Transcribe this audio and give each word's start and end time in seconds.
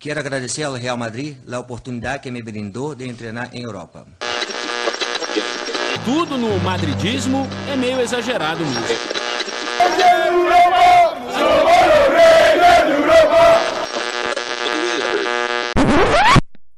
Quero 0.00 0.18
agradecer 0.18 0.62
ao 0.62 0.72
Real 0.72 0.96
Madrid 0.96 1.36
a 1.52 1.58
oportunidade 1.58 2.22
que 2.22 2.30
me 2.30 2.42
brindou 2.42 2.94
de 2.94 3.12
treinar 3.12 3.54
em 3.54 3.64
Europa. 3.64 4.06
Tudo 6.06 6.38
no 6.38 6.58
madridismo 6.60 7.46
é 7.70 7.76
meio 7.76 8.00
exagerado 8.00 8.64
mesmo. 8.64 8.80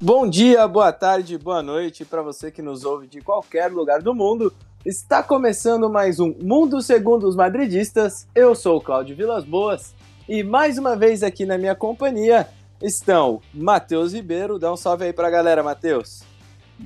Bom 0.02 0.28
dia, 0.28 0.66
boa 0.66 0.92
tarde, 0.92 1.38
boa 1.38 1.62
noite 1.62 2.04
para 2.04 2.22
você 2.22 2.50
que 2.50 2.60
nos 2.60 2.84
ouve 2.84 3.06
de 3.06 3.20
qualquer 3.20 3.70
lugar 3.70 4.02
do 4.02 4.12
mundo. 4.12 4.52
Está 4.84 5.22
começando 5.22 5.88
mais 5.88 6.18
um 6.18 6.34
Mundo 6.42 6.82
Segundo 6.82 7.28
os 7.28 7.36
Madridistas. 7.36 8.26
Eu 8.34 8.56
sou 8.56 8.78
o 8.78 8.80
Cláudio 8.80 9.14
Vilas 9.14 9.44
Boas 9.44 9.94
e 10.28 10.42
mais 10.42 10.76
uma 10.76 10.96
vez 10.96 11.22
aqui 11.22 11.46
na 11.46 11.56
minha 11.56 11.76
companhia 11.76 12.48
estão 12.82 13.40
Matheus 13.54 14.12
Ribeiro. 14.12 14.58
Dá 14.58 14.72
um 14.72 14.76
salve 14.76 15.04
aí 15.04 15.12
pra 15.12 15.30
galera, 15.30 15.62
Matheus. 15.62 16.22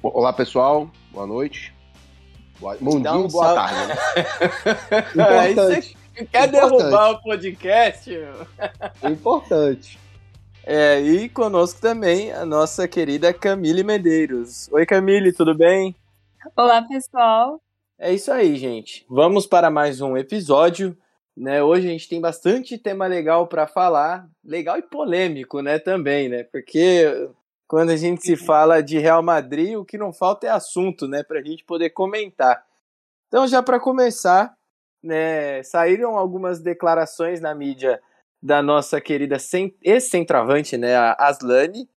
Olá, 0.02 0.32
pessoal. 0.32 0.91
Boa 1.10 1.27
noite. 1.27 1.74
Boa... 2.60 2.77
Bom 2.80 3.00
dia 3.00 3.12
um 3.12 3.28
boa 3.28 3.54
salve. 3.54 3.74
tarde. 3.74 3.88
Né? 5.14 5.24
Importante. 5.52 5.96
quer 6.14 6.48
Importante. 6.48 6.51
derrubar 6.52 7.10
o 7.10 7.23
podcast? 7.23 8.10
Importante. 9.02 9.98
É, 10.64 11.01
e 11.01 11.28
conosco 11.28 11.80
também 11.80 12.32
a 12.32 12.45
nossa 12.45 12.88
querida 12.88 13.32
Camille 13.32 13.84
Medeiros. 13.84 14.68
Oi, 14.73 14.84
Camille, 14.84 15.32
tudo 15.32 15.54
bem? 15.54 15.95
Olá, 16.56 16.82
pessoal. 16.82 17.60
É 17.98 18.12
isso 18.12 18.30
aí, 18.32 18.56
gente. 18.56 19.06
Vamos 19.09 19.46
para 19.46 19.70
mais 19.70 20.01
um 20.01 20.16
episódio. 20.16 20.96
Né? 21.36 21.62
Hoje 21.62 21.86
a 21.86 21.90
gente 21.90 22.08
tem 22.08 22.20
bastante 22.20 22.78
tema 22.78 23.06
legal 23.06 23.46
para 23.46 23.66
falar, 23.66 24.26
legal 24.42 24.78
e 24.78 24.82
polêmico, 24.82 25.60
né, 25.60 25.78
também, 25.78 26.30
né? 26.30 26.45
Porque 26.45 27.28
quando 27.68 27.90
a 27.90 27.96
gente 27.96 28.23
se 28.23 28.32
uhum. 28.32 28.38
fala 28.38 28.82
de 28.82 28.98
Real 28.98 29.23
Madrid, 29.23 29.76
o 29.76 29.84
que 29.84 29.98
não 29.98 30.12
falta 30.12 30.46
é 30.46 30.51
assunto, 30.51 31.06
né, 31.06 31.23
para 31.23 31.40
a 31.40 31.43
gente 31.43 31.62
poder 31.65 31.90
comentar. 31.90 32.65
Então, 33.28 33.46
já 33.46 33.62
para 33.62 33.78
começar, 33.78 34.56
né, 35.02 35.62
saíram 35.62 36.16
algumas 36.16 36.60
declarações 36.60 37.40
na 37.40 37.54
mídia 37.54 38.00
da 38.43 38.62
nossa 38.62 39.00
querida 39.00 39.37
ex-centroavante, 39.82 40.78
né, 40.78 40.96
a 40.96 41.12
Aslane, 41.18 41.88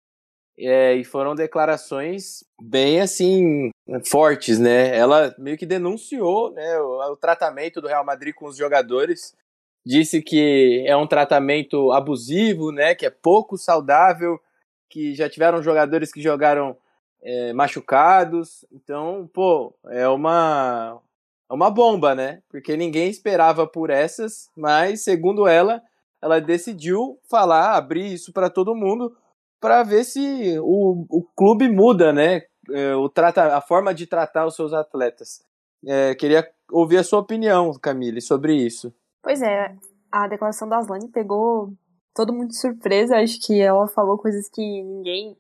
é, 0.60 0.94
e 0.94 1.04
foram 1.06 1.36
declarações 1.36 2.44
bem 2.62 3.00
assim 3.00 3.70
fortes, 4.06 4.60
né? 4.60 4.96
Ela 4.96 5.34
meio 5.38 5.58
que 5.58 5.66
denunciou 5.66 6.52
né, 6.52 6.80
o, 6.80 7.12
o, 7.12 7.16
tratamento 7.16 7.80
do 7.82 7.88
Real 7.88 8.04
Madrid 8.04 8.36
com 8.36 8.46
os 8.46 8.58
jogadores, 8.58 9.36
disse 9.86 10.22
que 10.22 10.84
é 10.86 10.96
um 10.98 11.08
tratamento 11.08 11.92
abusivo, 11.94 12.72
né? 12.72 12.94
Que 12.94 13.06
é 13.06 13.10
pouco 13.10 13.58
saudável, 13.58 14.40
que 14.90 15.16
já 15.16 15.30
tiveram 15.30 15.64
jogadores 15.64 16.12
que 16.12 16.22
jogaram 16.22 16.76
é, 17.22 17.54
machucados. 17.54 18.66
Então, 18.72 19.30
pô, 19.34 19.74
é 19.88 20.08
uma 20.10 21.02
é 21.50 21.54
uma 21.54 21.72
bomba, 21.72 22.14
né? 22.14 22.44
Porque 22.50 22.76
ninguém 22.76 23.10
esperava 23.10 23.66
por 23.66 23.90
essas, 23.90 24.50
mas 24.56 25.04
segundo 25.04 25.48
ela, 25.48 25.82
ela 26.22 26.40
decidiu 26.40 27.18
falar, 27.30 27.76
abrir 27.76 28.14
isso 28.14 28.34
para 28.34 28.50
todo 28.50 28.76
mundo 28.76 29.16
para 29.60 29.84
ver 29.84 30.04
se 30.04 30.58
o, 30.60 31.06
o 31.10 31.24
clube 31.36 31.70
muda, 31.70 32.14
né? 32.14 32.42
É, 32.72 32.96
o 32.96 33.10
trata, 33.10 33.56
a 33.56 33.62
forma 33.62 33.94
de 33.94 34.06
tratar 34.06 34.46
os 34.46 34.56
seus 34.56 34.74
atletas. 34.74 35.44
É, 35.86 36.14
queria 36.16 36.48
ouvir 36.72 36.98
a 36.98 37.04
sua 37.04 37.20
opinião, 37.20 37.72
Camille, 37.82 38.22
sobre 38.22 38.54
isso. 38.54 38.94
Pois 39.22 39.42
é, 39.42 39.76
a 40.12 40.28
declaração 40.28 40.68
da 40.68 40.78
Aslane 40.78 41.08
pegou 41.08 41.74
todo 42.14 42.34
mundo 42.34 42.50
de 42.50 42.60
surpresa. 42.60 43.18
Acho 43.18 43.40
que 43.42 43.62
ela 43.62 43.88
falou 43.88 44.18
coisas 44.18 44.50
que 44.50 44.84
ninguém 44.84 45.36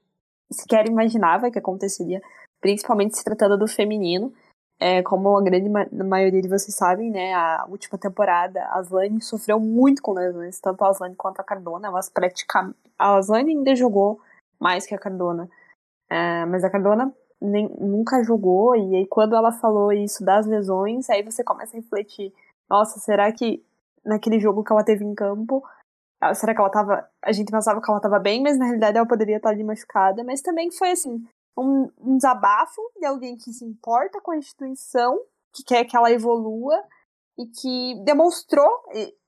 sequer 0.51 0.87
imaginava 0.87 1.51
que 1.51 1.59
aconteceria, 1.59 2.21
principalmente 2.59 3.17
se 3.17 3.23
tratando 3.23 3.57
do 3.57 3.67
feminino. 3.67 4.33
É, 4.81 5.03
como 5.03 5.37
a 5.37 5.41
grande 5.43 5.67
ma 5.67 5.85
maioria 5.91 6.41
de 6.41 6.47
vocês 6.47 6.73
sabem, 6.73 7.11
né, 7.11 7.33
a 7.33 7.65
última 7.67 7.97
temporada, 7.97 8.61
a 8.63 8.79
Aslane 8.79 9.21
sofreu 9.21 9.59
muito 9.59 10.01
com 10.01 10.13
lesões, 10.13 10.59
tanto 10.61 10.83
a 10.85 10.89
Aslane 10.89 11.15
quanto 11.15 11.41
a 11.41 11.43
Cardona. 11.43 11.89
Elas 11.89 12.09
praticamente, 12.09 12.77
a 12.97 13.17
Aslane 13.17 13.57
ainda 13.57 13.75
jogou 13.75 14.21
mais 14.57 14.85
que 14.85 14.95
a 14.95 14.97
Cardona, 14.97 15.49
é, 16.09 16.45
mas 16.45 16.63
a 16.63 16.69
Cardona 16.69 17.13
nem, 17.41 17.69
nunca 17.79 18.23
jogou, 18.23 18.75
e 18.75 18.95
aí 18.95 19.07
quando 19.07 19.35
ela 19.35 19.51
falou 19.51 19.91
isso 19.91 20.23
das 20.23 20.45
lesões, 20.45 21.09
aí 21.09 21.23
você 21.23 21.43
começa 21.43 21.75
a 21.75 21.79
refletir, 21.79 22.33
nossa, 22.69 22.99
será 22.99 23.31
que 23.31 23.63
naquele 24.05 24.39
jogo 24.39 24.63
que 24.63 24.71
ela 24.71 24.83
teve 24.83 25.03
em 25.03 25.13
campo, 25.13 25.63
será 26.35 26.53
que 26.53 26.59
ela 26.59 26.69
tava, 26.69 27.07
a 27.21 27.31
gente 27.31 27.51
pensava 27.51 27.81
que 27.81 27.89
ela 27.89 27.99
tava 27.99 28.19
bem, 28.19 28.41
mas 28.41 28.57
na 28.57 28.65
realidade 28.65 28.97
ela 28.97 29.07
poderia 29.07 29.37
estar 29.37 29.49
ali 29.49 29.63
machucada, 29.63 30.23
mas 30.23 30.41
também 30.41 30.71
foi 30.71 30.91
assim, 30.91 31.25
um, 31.57 31.89
um 31.99 32.17
desabafo 32.17 32.81
de 32.97 33.05
alguém 33.05 33.35
que 33.35 33.51
se 33.51 33.65
importa 33.65 34.21
com 34.21 34.31
a 34.31 34.37
instituição, 34.37 35.19
que 35.53 35.63
quer 35.63 35.85
que 35.85 35.95
ela 35.95 36.11
evolua 36.11 36.81
e 37.37 37.45
que 37.45 38.03
demonstrou 38.03 38.69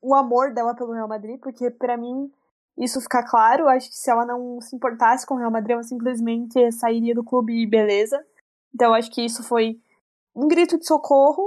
o 0.02 0.14
amor 0.14 0.54
dela 0.54 0.76
pelo 0.76 0.94
Real 0.94 1.08
Madrid, 1.08 1.40
porque 1.40 1.70
para 1.70 1.98
mim 1.98 2.32
isso 2.78 3.00
fica 3.02 3.24
claro. 3.24 3.68
Acho 3.68 3.90
que 3.90 3.96
se 3.96 4.10
ela 4.10 4.26
não 4.26 4.60
se 4.60 4.76
importasse 4.76 5.26
com 5.26 5.36
o 5.36 5.38
Real 5.38 5.52
Madrid, 5.52 5.72
ela 5.72 5.84
simplesmente 5.84 6.72
sairia 6.72 7.16
do 7.16 7.24
clube 7.24 7.54
e 7.54 7.68
beleza. 7.68 8.20
Então 8.74 8.94
acho 8.94 9.10
que 9.12 9.22
isso 9.22 9.44
foi 9.44 9.80
um 10.36 10.48
grito 10.48 10.78
de 10.78 10.86
socorro 10.86 11.46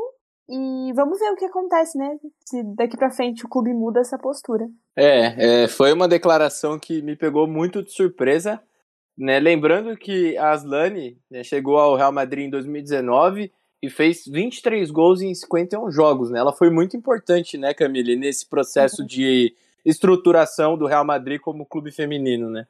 e 0.49 0.93
vamos 0.95 1.19
ver 1.19 1.31
o 1.31 1.37
que 1.37 1.45
acontece, 1.45 1.97
né? 1.97 2.19
Se 2.45 2.63
daqui 2.75 2.97
para 2.97 3.11
frente 3.11 3.45
o 3.45 3.49
clube 3.49 3.73
muda 3.73 4.01
essa 4.01 4.19
postura. 4.19 4.69
É, 4.95 5.63
é, 5.65 5.69
foi 5.69 5.93
uma 5.93 6.07
declaração 6.07 6.79
que 6.79 7.01
me 7.03 7.17
pegou 7.17 7.47
muito 7.47 7.83
de 7.83 7.93
surpresa. 7.93 8.61
Né? 9.17 9.39
Lembrando 9.39 9.97
que 9.97 10.37
a 10.37 10.51
Aslane 10.51 11.19
né, 11.31 11.45
chegou 11.45 11.79
ao 11.79 11.97
Real 11.97 12.13
Madrid 12.13 12.47
em 12.47 12.51
2019 12.51 13.53
e 13.83 13.91
fez 13.91 14.25
23 14.27 14.91
gols 14.91 15.21
em 15.21 15.35
51 15.35 15.91
jogos. 15.91 16.31
Né? 16.31 16.39
Ela 16.39 16.53
foi 16.53 16.71
muito 16.71 16.97
importante, 16.97 17.57
né, 17.57 17.75
Camille, 17.75 18.17
nesse 18.17 18.49
processo 18.49 19.03
uhum. 19.03 19.07
de 19.07 19.55
estruturação 19.85 20.77
do 20.77 20.87
Real 20.87 21.05
Madrid 21.05 21.41
como 21.41 21.67
clube 21.67 21.93
feminino, 21.93 22.49
né? 22.51 22.67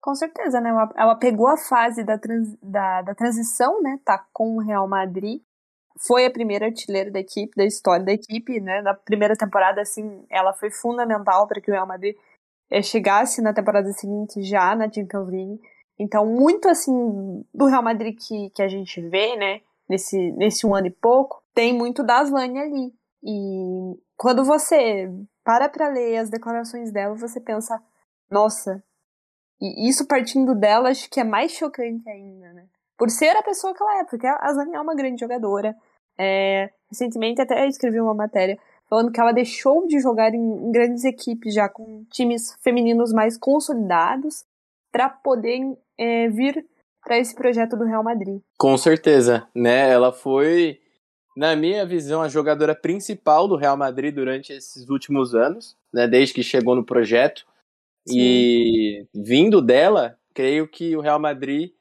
Com 0.00 0.14
certeza, 0.14 0.60
né? 0.60 0.70
Ela, 0.70 0.92
ela 0.96 1.14
pegou 1.14 1.46
a 1.46 1.56
fase 1.56 2.04
da, 2.04 2.18
trans, 2.18 2.56
da, 2.62 3.02
da 3.02 3.14
transição, 3.14 3.80
né? 3.82 3.98
Tá 4.04 4.24
com 4.32 4.56
o 4.56 4.60
Real 4.60 4.86
Madrid. 4.88 5.40
Foi 5.98 6.26
a 6.26 6.30
primeira 6.30 6.66
artilheira 6.66 7.10
da 7.10 7.20
equipe, 7.20 7.56
da 7.56 7.64
história 7.64 8.04
da 8.04 8.12
equipe, 8.12 8.60
né? 8.60 8.82
Na 8.82 8.94
primeira 8.94 9.34
temporada, 9.36 9.80
assim, 9.80 10.24
ela 10.28 10.52
foi 10.52 10.70
fundamental 10.70 11.46
para 11.46 11.60
que 11.60 11.70
o 11.70 11.74
Real 11.74 11.86
Madrid 11.86 12.16
eh, 12.70 12.82
chegasse 12.82 13.40
na 13.40 13.54
temporada 13.54 13.92
seguinte 13.92 14.42
já 14.42 14.74
na 14.74 14.90
Champions 14.92 15.28
League. 15.28 15.60
Então, 15.98 16.26
muito 16.26 16.68
assim 16.68 17.44
do 17.52 17.66
Real 17.66 17.82
Madrid 17.82 18.16
que, 18.18 18.50
que 18.50 18.62
a 18.62 18.68
gente 18.68 19.00
vê, 19.00 19.36
né, 19.36 19.60
nesse, 19.88 20.32
nesse 20.32 20.66
um 20.66 20.74
ano 20.74 20.88
e 20.88 20.90
pouco, 20.90 21.42
tem 21.54 21.72
muito 21.72 22.02
da 22.02 22.18
Aslane 22.18 22.58
ali. 22.58 22.94
E 23.22 23.96
quando 24.16 24.44
você 24.44 25.10
para 25.44 25.68
pra 25.68 25.88
ler 25.88 26.18
as 26.18 26.30
declarações 26.30 26.90
dela, 26.90 27.14
você 27.14 27.40
pensa, 27.40 27.80
nossa, 28.30 28.82
e 29.60 29.88
isso 29.88 30.06
partindo 30.06 30.54
dela, 30.54 30.90
acho 30.90 31.08
que 31.08 31.20
é 31.20 31.24
mais 31.24 31.52
chocante 31.52 32.08
ainda, 32.08 32.52
né? 32.52 32.66
Por 32.96 33.10
ser 33.10 33.36
a 33.36 33.42
pessoa 33.42 33.74
que 33.74 33.82
ela 33.82 34.00
é, 34.00 34.04
porque 34.04 34.26
a 34.26 34.36
Aslane 34.36 34.74
é 34.74 34.80
uma 34.80 34.94
grande 34.94 35.20
jogadora. 35.20 35.76
É, 36.16 36.70
recentemente 36.88 37.40
até 37.40 37.66
escrevi 37.66 38.00
uma 38.00 38.14
matéria 38.14 38.58
falando 38.88 39.10
que 39.10 39.20
ela 39.20 39.32
deixou 39.32 39.86
de 39.86 39.98
jogar 39.98 40.32
em, 40.32 40.38
em 40.38 40.70
grandes 40.70 41.04
equipes 41.04 41.52
já 41.52 41.68
com 41.68 42.04
times 42.10 42.54
femininos 42.62 43.12
mais 43.12 43.36
consolidados 43.36 44.44
para 44.92 45.08
poder 45.08 45.76
é, 45.98 46.28
vir 46.28 46.64
para 47.02 47.18
esse 47.18 47.34
projeto 47.34 47.76
do 47.76 47.84
Real 47.84 48.02
Madrid. 48.02 48.40
Com 48.58 48.76
certeza, 48.78 49.46
né? 49.54 49.90
Ela 49.90 50.10
foi, 50.10 50.80
na 51.36 51.54
minha 51.54 51.84
visão, 51.84 52.22
a 52.22 52.28
jogadora 52.28 52.74
principal 52.74 53.46
do 53.46 53.56
Real 53.56 53.76
Madrid 53.76 54.14
durante 54.14 54.52
esses 54.52 54.88
últimos 54.88 55.34
anos, 55.34 55.76
né? 55.92 56.08
Desde 56.08 56.34
que 56.34 56.42
chegou 56.42 56.74
no 56.74 56.84
projeto. 56.84 57.44
Sim. 58.06 58.18
E 58.18 59.06
vindo 59.14 59.60
dela, 59.60 60.18
creio 60.34 60.66
que 60.66 60.96
o 60.96 61.00
Real 61.00 61.20
Madrid 61.20 61.72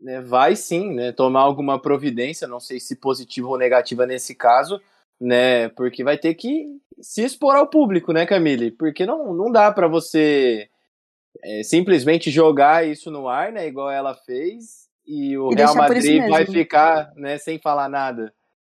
né, 0.00 0.20
vai 0.20 0.56
sim 0.56 0.92
né, 0.92 1.12
tomar 1.12 1.42
alguma 1.42 1.80
providência, 1.80 2.48
não 2.48 2.58
sei 2.58 2.80
se 2.80 2.96
positiva 2.96 3.48
ou 3.48 3.56
negativa 3.56 4.04
nesse 4.04 4.34
caso, 4.34 4.80
né? 5.20 5.68
Porque 5.70 6.02
vai 6.02 6.18
ter 6.18 6.34
que 6.34 6.66
se 7.00 7.22
expor 7.22 7.54
ao 7.56 7.68
público, 7.68 8.12
né, 8.12 8.26
Camille? 8.26 8.70
Porque 8.70 9.06
não, 9.06 9.32
não 9.32 9.50
dá 9.50 9.70
para 9.70 9.86
você 9.86 10.68
é, 11.42 11.62
simplesmente 11.62 12.30
jogar 12.30 12.86
isso 12.86 13.10
no 13.10 13.28
ar, 13.28 13.52
né? 13.52 13.66
Igual 13.66 13.90
ela 13.90 14.14
fez, 14.14 14.88
e 15.06 15.36
o 15.36 15.52
e 15.52 15.54
Real 15.54 15.74
Madrid 15.74 16.28
vai 16.28 16.46
ficar 16.46 17.12
né, 17.16 17.38
sem 17.38 17.58
falar 17.58 17.88
nada. 17.88 18.24
Né, 18.24 18.30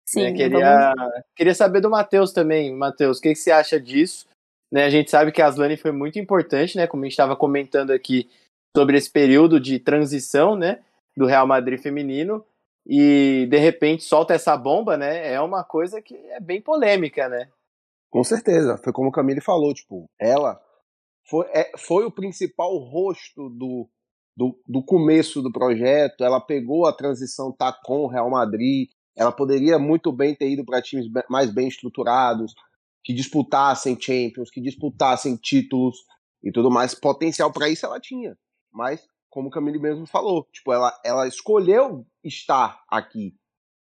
Sim, 0.04 0.22
né? 0.22 0.32
queria, 0.32 0.94
vamos... 0.96 1.22
queria 1.34 1.54
saber 1.54 1.80
do 1.80 1.90
Matheus 1.90 2.32
também. 2.32 2.74
Matheus, 2.74 3.18
o 3.18 3.20
que, 3.20 3.30
que 3.30 3.36
você 3.36 3.50
acha 3.50 3.80
disso? 3.80 4.26
Né, 4.70 4.84
a 4.84 4.90
gente 4.90 5.10
sabe 5.10 5.32
que 5.32 5.42
a 5.42 5.46
Aslane 5.46 5.76
foi 5.76 5.92
muito 5.92 6.18
importante, 6.18 6.76
né? 6.76 6.86
Como 6.86 7.02
a 7.02 7.06
gente 7.06 7.12
estava 7.12 7.36
comentando 7.36 7.90
aqui 7.90 8.28
sobre 8.74 8.96
esse 8.96 9.10
período 9.10 9.60
de 9.60 9.78
transição, 9.78 10.56
né? 10.56 10.80
Do 11.16 11.26
Real 11.26 11.46
Madrid 11.46 11.80
feminino. 11.80 12.44
E 12.86 13.46
de 13.50 13.58
repente 13.58 14.02
solta 14.02 14.34
essa 14.34 14.56
bomba, 14.56 14.96
né? 14.96 15.32
É 15.32 15.40
uma 15.40 15.62
coisa 15.62 16.00
que 16.00 16.16
é 16.30 16.40
bem 16.40 16.60
polêmica, 16.60 17.28
né? 17.28 17.48
Com 18.10 18.24
certeza. 18.24 18.78
Foi 18.78 18.92
como 18.92 19.08
o 19.08 19.12
Camille 19.12 19.40
falou, 19.40 19.72
tipo, 19.74 20.06
ela 20.18 20.60
foi, 21.28 21.46
é, 21.48 21.72
foi 21.78 22.04
o 22.04 22.10
principal 22.10 22.76
rosto 22.78 23.48
do, 23.50 23.88
do, 24.36 24.60
do 24.66 24.84
começo 24.84 25.42
do 25.42 25.52
projeto. 25.52 26.24
Ela 26.24 26.40
pegou 26.40 26.86
a 26.86 26.92
transição 26.92 27.52
tá 27.52 27.72
com 27.72 28.00
o 28.00 28.08
Real 28.08 28.30
Madrid. 28.30 28.88
Ela 29.16 29.32
poderia 29.32 29.78
muito 29.78 30.10
bem 30.12 30.34
ter 30.34 30.50
ido 30.50 30.64
para 30.64 30.82
times 30.82 31.06
mais 31.28 31.52
bem 31.52 31.68
estruturados, 31.68 32.54
que 33.04 33.12
disputassem 33.12 33.98
Champions, 34.00 34.50
que 34.50 34.60
disputassem 34.60 35.36
títulos 35.36 35.96
e 36.42 36.50
tudo 36.50 36.70
mais. 36.70 36.94
Potencial 36.94 37.52
para 37.52 37.68
isso 37.68 37.84
ela 37.84 38.00
tinha. 38.00 38.36
Mas, 38.72 39.06
como 39.28 39.48
o 39.48 39.50
Camille 39.50 39.78
mesmo 39.78 40.06
falou, 40.06 40.46
tipo, 40.52 40.72
ela, 40.72 40.98
ela 41.04 41.28
escolheu 41.28 42.06
estar 42.24 42.82
aqui. 42.88 43.34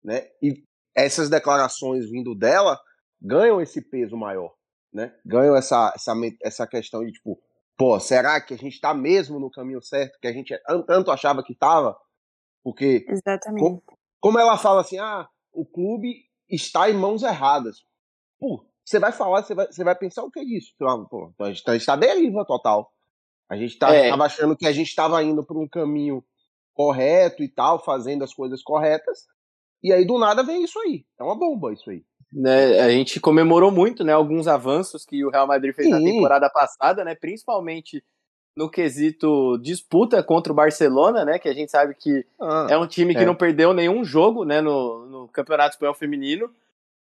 Né? 0.05 0.29
E 0.41 0.63
essas 0.95 1.29
declarações 1.29 2.09
vindo 2.09 2.35
dela 2.35 2.81
ganham 3.21 3.61
esse 3.61 3.83
peso 3.83 4.17
maior, 4.17 4.55
né? 4.97 5.15
Ganham 5.25 5.55
essa, 5.55 5.93
essa, 5.95 6.15
essa 6.43 6.67
questão 6.67 7.05
de 7.05 7.13
tipo, 7.13 7.39
pô, 7.77 8.01
será 8.01 8.41
que 8.41 8.55
a 8.55 8.57
gente 8.57 8.73
está 8.73 8.95
mesmo 8.95 9.39
no 9.39 9.51
caminho 9.51 9.83
certo 9.83 10.19
que 10.19 10.27
a 10.27 10.33
gente 10.33 10.59
tanto 10.87 11.11
achava 11.11 11.43
que 11.43 11.53
estava? 11.53 11.95
Porque 12.65 13.05
Exatamente. 13.07 13.63
Como, 13.63 13.83
como 14.19 14.39
ela 14.39 14.57
fala 14.57 14.81
assim, 14.81 14.99
ah, 14.99 15.29
o 15.53 15.67
clube 15.67 16.25
está 16.49 16.91
em 16.91 16.95
mãos 16.95 17.23
erradas. 17.23 17.85
Pô, 18.41 18.65
você 18.83 18.99
vai 18.99 19.13
falar, 19.13 19.43
você 19.43 19.55
vai, 19.55 19.67
você 19.67 19.85
vai 19.85 19.95
pensar 19.95 20.25
o 20.25 20.31
que 20.31 20.41
é 20.41 20.45
isso? 20.45 20.73
Pô, 20.79 21.31
então 21.35 21.47
a 21.47 21.49
gente 21.51 21.59
está 21.59 21.93
tá 21.93 21.97
deriva 21.97 22.47
total. 22.47 22.91
A 23.51 23.57
gente 23.57 23.73
estava 23.73 23.95
é. 23.95 24.11
achando 24.11 24.57
que 24.57 24.67
a 24.67 24.73
gente 24.73 24.89
estava 24.89 25.23
indo 25.23 25.45
por 25.45 25.59
um 25.59 25.69
caminho 25.69 26.25
correto 26.73 27.43
e 27.43 27.49
tal, 27.49 27.85
fazendo 27.85 28.25
as 28.25 28.33
coisas 28.33 28.63
corretas, 28.63 29.27
e 29.83 29.93
aí, 29.93 30.05
do 30.05 30.19
nada, 30.19 30.43
vem 30.43 30.65
isso 30.65 30.79
aí. 30.81 31.05
É 31.19 31.23
uma 31.23 31.39
bomba 31.39 31.73
isso 31.73 31.89
aí. 31.91 32.05
Né, 32.39 32.81
a 32.81 32.91
gente 32.91 33.19
comemorou 33.19 33.71
muito, 33.71 34.05
né, 34.05 34.13
alguns 34.13 34.47
avanços 34.47 35.07
que 35.07 35.25
o 35.25 35.31
Real 35.31 35.47
Madrid 35.47 35.75
fez 35.75 35.89
Sim. 35.89 35.95
na 35.95 36.01
temporada 36.01 36.51
passada, 36.51 37.03
né, 37.03 37.15
principalmente 37.15 38.05
no 38.55 38.69
quesito 38.69 39.57
disputa 39.59 40.23
contra 40.23 40.53
o 40.53 40.57
Barcelona, 40.57 41.25
né, 41.25 41.39
que 41.39 41.49
a 41.49 41.55
gente 41.55 41.71
sabe 41.71 41.95
que 41.95 42.27
ah, 42.39 42.67
é 42.69 42.77
um 42.77 42.87
time 42.87 43.15
que 43.15 43.23
é. 43.23 43.25
não 43.25 43.35
perdeu 43.35 43.73
nenhum 43.73 44.05
jogo, 44.05 44.45
né, 44.45 44.61
no, 44.61 45.07
no 45.07 45.29
Campeonato 45.29 45.77
Espanhol 45.77 45.95
Feminino, 45.95 46.51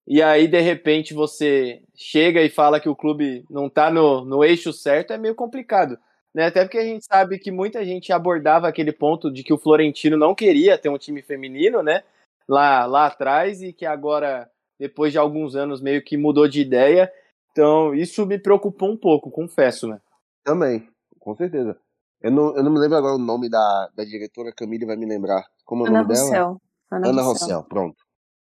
e 0.07 0.23
aí, 0.23 0.47
de 0.47 0.61
repente, 0.61 1.15
você 1.15 1.83
chega 1.97 2.41
e 2.43 2.51
fala 2.51 2.79
que 2.79 2.89
o 2.89 2.95
clube 2.95 3.45
não 3.51 3.69
tá 3.69 3.91
no, 3.91 4.25
no 4.25 4.45
eixo 4.45 4.73
certo, 4.73 5.15
é 5.15 5.19
meio 5.19 5.35
complicado. 5.35 5.99
Né? 6.33 6.45
Até 6.45 6.63
porque 6.63 6.79
a 6.79 6.85
gente 6.85 7.07
sabe 7.07 7.39
que 7.39 7.51
muita 7.51 7.83
gente 7.85 8.13
abordava 8.13 8.69
aquele 8.69 8.93
ponto 8.93 9.33
de 9.33 9.43
que 9.43 9.53
o 9.53 9.59
Florentino 9.59 10.17
não 10.17 10.35
queria 10.35 10.77
ter 10.77 10.91
um 10.91 10.99
time 10.99 11.23
feminino, 11.23 11.83
né? 11.83 12.03
lá, 12.49 12.87
lá 12.87 13.07
atrás 13.07 13.63
e 13.63 13.73
que 13.73 13.87
agora, 13.87 14.49
depois 14.79 15.13
de 15.13 15.19
alguns 15.19 15.55
anos, 15.55 15.81
meio 15.81 16.03
que 16.03 16.17
mudou 16.17 16.49
de 16.49 16.61
ideia. 16.61 17.11
Então, 17.51 17.95
isso 17.95 18.27
me 18.27 18.39
preocupou 18.39 18.91
um 18.91 18.97
pouco, 18.97 19.31
confesso, 19.31 19.87
né? 19.87 20.01
Também, 20.45 20.89
com 21.19 21.35
certeza. 21.35 21.79
Eu 22.21 22.31
não, 22.31 22.57
eu 22.57 22.63
não 22.63 22.73
me 22.73 22.79
lembro 22.79 22.97
agora 22.97 23.15
o 23.15 23.19
nome 23.19 23.49
da, 23.49 23.91
da 23.95 24.05
diretora, 24.05 24.53
Camille 24.53 24.87
vai 24.87 24.97
me 24.97 25.07
lembrar. 25.07 25.45
Como 25.65 25.83
é 25.83 25.85
o 25.85 25.89
Ana 25.91 26.03
nome 26.03 26.15
Rossell. 26.15 26.33
dela? 26.33 26.57
Ana, 26.91 27.09
Ana 27.09 27.23
Rossell, 27.23 27.65
pronto. 27.65 27.97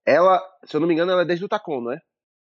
Ela, 0.06 0.42
se 0.66 0.76
eu 0.76 0.82
não 0.82 0.88
me 0.88 0.94
engano, 0.94 1.12
ela 1.12 1.22
é 1.22 1.26
desde 1.26 1.46
o 1.46 1.50
Tacon, 1.50 1.82
não 1.82 1.92
é? 1.92 2.00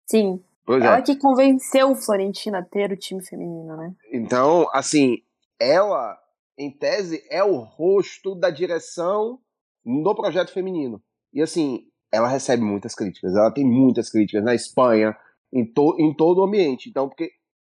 Sim. 0.09 0.43
Pois 0.65 0.83
ela 0.83 0.97
é. 0.97 1.01
que 1.01 1.17
convenceu 1.17 1.91
o 1.91 1.95
Florentino 1.95 2.57
a 2.57 2.63
ter 2.63 2.91
o 2.91 2.97
time 2.97 3.23
feminino, 3.23 3.75
né? 3.75 3.93
Então, 4.11 4.67
assim, 4.71 5.17
ela, 5.59 6.17
em 6.57 6.71
tese, 6.71 7.21
é 7.29 7.43
o 7.43 7.57
rosto 7.57 8.35
da 8.35 8.49
direção 8.49 9.39
do 9.85 10.15
projeto 10.15 10.53
feminino. 10.53 11.01
E 11.33 11.41
assim, 11.41 11.85
ela 12.13 12.27
recebe 12.27 12.61
muitas 12.61 12.93
críticas, 12.93 13.35
ela 13.35 13.51
tem 13.51 13.65
muitas 13.65 14.07
críticas 14.11 14.43
na 14.43 14.53
Espanha, 14.53 15.17
em, 15.51 15.65
to, 15.65 15.95
em 15.99 16.15
todo 16.15 16.41
o 16.41 16.45
ambiente. 16.45 16.87
Então, 16.87 17.09
porque, 17.09 17.31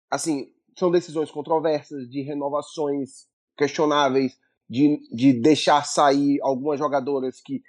assim, 0.10 0.48
são 0.76 0.90
decisões 0.90 1.30
controversas, 1.30 2.10
de 2.10 2.24
renovações 2.24 3.28
questionáveis, 3.56 4.36
de, 4.68 5.00
de 5.16 5.40
deixar 5.40 5.86
sair 5.86 6.40
algumas 6.42 6.80
jogadoras 6.80 7.40
que, 7.40 7.62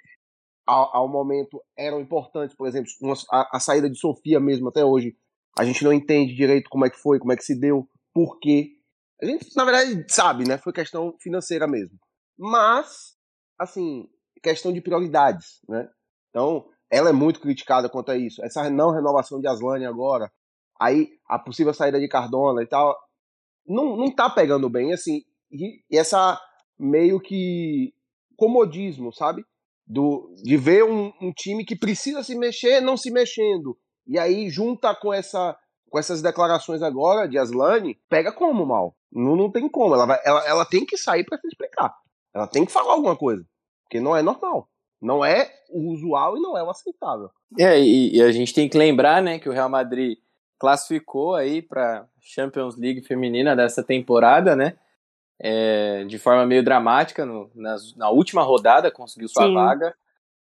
ao, 0.65 0.95
ao 0.97 1.07
momento, 1.07 1.61
eram 1.77 2.01
importantes. 2.01 2.55
Por 2.55 2.67
exemplo, 2.67 2.89
uma, 2.99 3.13
a, 3.31 3.57
a, 3.57 3.59
saída 3.59 3.87
de 3.87 3.99
Sofia 3.99 4.39
mesmo 4.39 4.69
até 4.69 4.83
hoje. 4.83 5.15
A 5.57 5.63
gente 5.63 5.83
não 5.83 5.93
entende 5.93 6.33
direito 6.33 6.67
como 6.67 6.83
é 6.85 6.89
que 6.89 6.97
foi, 6.97 7.19
como 7.19 7.31
é 7.31 7.37
que 7.37 7.45
se 7.45 7.57
deu, 7.59 7.87
por 8.11 8.39
quê. 8.39 8.71
A 9.21 9.25
gente, 9.27 9.55
na 9.55 9.65
verdade, 9.65 10.03
sabe, 10.09 10.47
né? 10.47 10.57
Foi 10.57 10.73
questão 10.73 11.15
financeira 11.21 11.67
mesmo. 11.67 11.95
Mas, 12.35 13.15
assim, 13.59 14.09
questão 14.41 14.73
de 14.73 14.81
prioridades, 14.81 15.61
né? 15.69 15.87
Então, 16.35 16.65
ela 16.91 17.11
é 17.11 17.13
muito 17.13 17.39
criticada 17.39 17.87
quanto 17.87 18.11
a 18.11 18.17
isso. 18.17 18.43
Essa 18.43 18.69
não 18.69 18.91
renovação 18.91 19.39
de 19.39 19.47
Aslane 19.47 19.85
agora, 19.85 20.29
aí 20.77 21.07
a 21.29 21.39
possível 21.39 21.73
saída 21.73 21.97
de 21.97 22.09
Cardona 22.09 22.61
e 22.61 22.67
tal, 22.67 22.93
não, 23.65 23.95
não 23.95 24.13
tá 24.13 24.29
pegando 24.29 24.69
bem, 24.69 24.91
assim, 24.91 25.21
e, 25.49 25.81
e 25.89 25.97
essa 25.97 26.37
meio 26.77 27.21
que 27.21 27.93
comodismo, 28.35 29.13
sabe? 29.13 29.45
Do, 29.87 30.35
de 30.43 30.57
ver 30.57 30.83
um, 30.83 31.13
um, 31.21 31.31
time 31.31 31.63
que 31.63 31.75
precisa 31.75 32.21
se 32.21 32.35
mexer 32.37 32.81
não 32.81 32.97
se 32.97 33.09
mexendo. 33.11 33.77
E 34.05 34.19
aí, 34.19 34.49
junta 34.49 34.93
com 34.93 35.13
essa 35.13 35.57
com 35.89 35.97
essas 35.97 36.21
declarações 36.21 36.81
agora 36.81 37.29
de 37.29 37.37
Aslane, 37.37 37.97
pega 38.09 38.33
como 38.33 38.65
mal? 38.65 38.93
Não, 39.09 39.37
não 39.37 39.49
tem 39.49 39.69
como. 39.69 39.95
Ela, 39.95 40.05
vai, 40.05 40.19
ela, 40.25 40.45
ela 40.45 40.65
tem 40.65 40.85
que 40.85 40.97
sair 40.97 41.23
para 41.23 41.39
se 41.39 41.47
explicar. 41.47 41.95
Ela 42.33 42.47
tem 42.47 42.65
que 42.65 42.71
falar 42.73 42.93
alguma 42.93 43.15
coisa. 43.15 43.45
Porque 43.83 44.01
não 44.01 44.17
é 44.17 44.21
normal. 44.21 44.67
Não 45.01 45.23
é 45.23 45.51
o 45.69 45.91
usual 45.91 46.37
e 46.37 46.41
não 46.41 46.57
é 46.57 46.63
o 46.63 46.69
aceitável. 46.69 47.29
É, 47.59 47.79
e, 47.79 48.15
e 48.15 48.21
a 48.21 48.31
gente 48.31 48.53
tem 48.53 48.67
que 48.67 48.77
lembrar, 48.77 49.21
né, 49.21 49.39
que 49.39 49.49
o 49.49 49.51
Real 49.51 49.69
Madrid 49.69 50.17
classificou 50.57 51.35
aí 51.35 51.61
para 51.61 52.07
Champions 52.21 52.77
League 52.77 53.01
feminina 53.01 53.55
dessa 53.55 53.83
temporada, 53.83 54.55
né? 54.55 54.73
É, 55.37 56.05
de 56.05 56.17
forma 56.17 56.45
meio 56.45 56.63
dramática 56.63 57.25
no, 57.25 57.51
na, 57.53 57.75
na, 57.97 58.09
última 58.09 58.41
rodada 58.41 58.89
conseguiu 58.89 59.27
sua 59.27 59.47
Sim. 59.47 59.53
vaga 59.53 59.93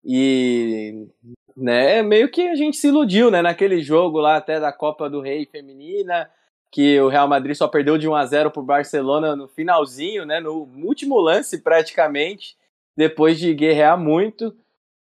e 0.05 1.09
né 1.57 2.01
meio 2.01 2.31
que 2.31 2.47
a 2.47 2.55
gente 2.55 2.77
se 2.77 2.87
iludiu 2.87 3.29
né 3.29 3.43
naquele 3.43 3.83
jogo 3.83 4.21
lá 4.21 4.37
até 4.37 4.61
da 4.61 4.73
Copa 4.73 5.11
do 5.11 5.21
Rei 5.21 5.47
feminina 5.47 6.31
que 6.71 7.01
o 7.01 7.09
Real 7.09 7.27
Madrid 7.27 7.57
só 7.57 7.67
perdeu 7.67 7.99
de 7.99 8.09
1 8.09 8.15
a 8.15 8.25
0 8.25 8.51
para 8.53 8.63
o 8.63 8.65
Barcelona 8.65 9.35
no 9.35 9.49
finalzinho 9.49 10.25
né 10.25 10.39
no 10.39 10.63
último 10.85 11.19
lance 11.19 11.59
praticamente 11.59 12.57
depois 12.97 13.39
de 13.39 13.53
guerrear 13.55 13.99
muito. 13.99 14.55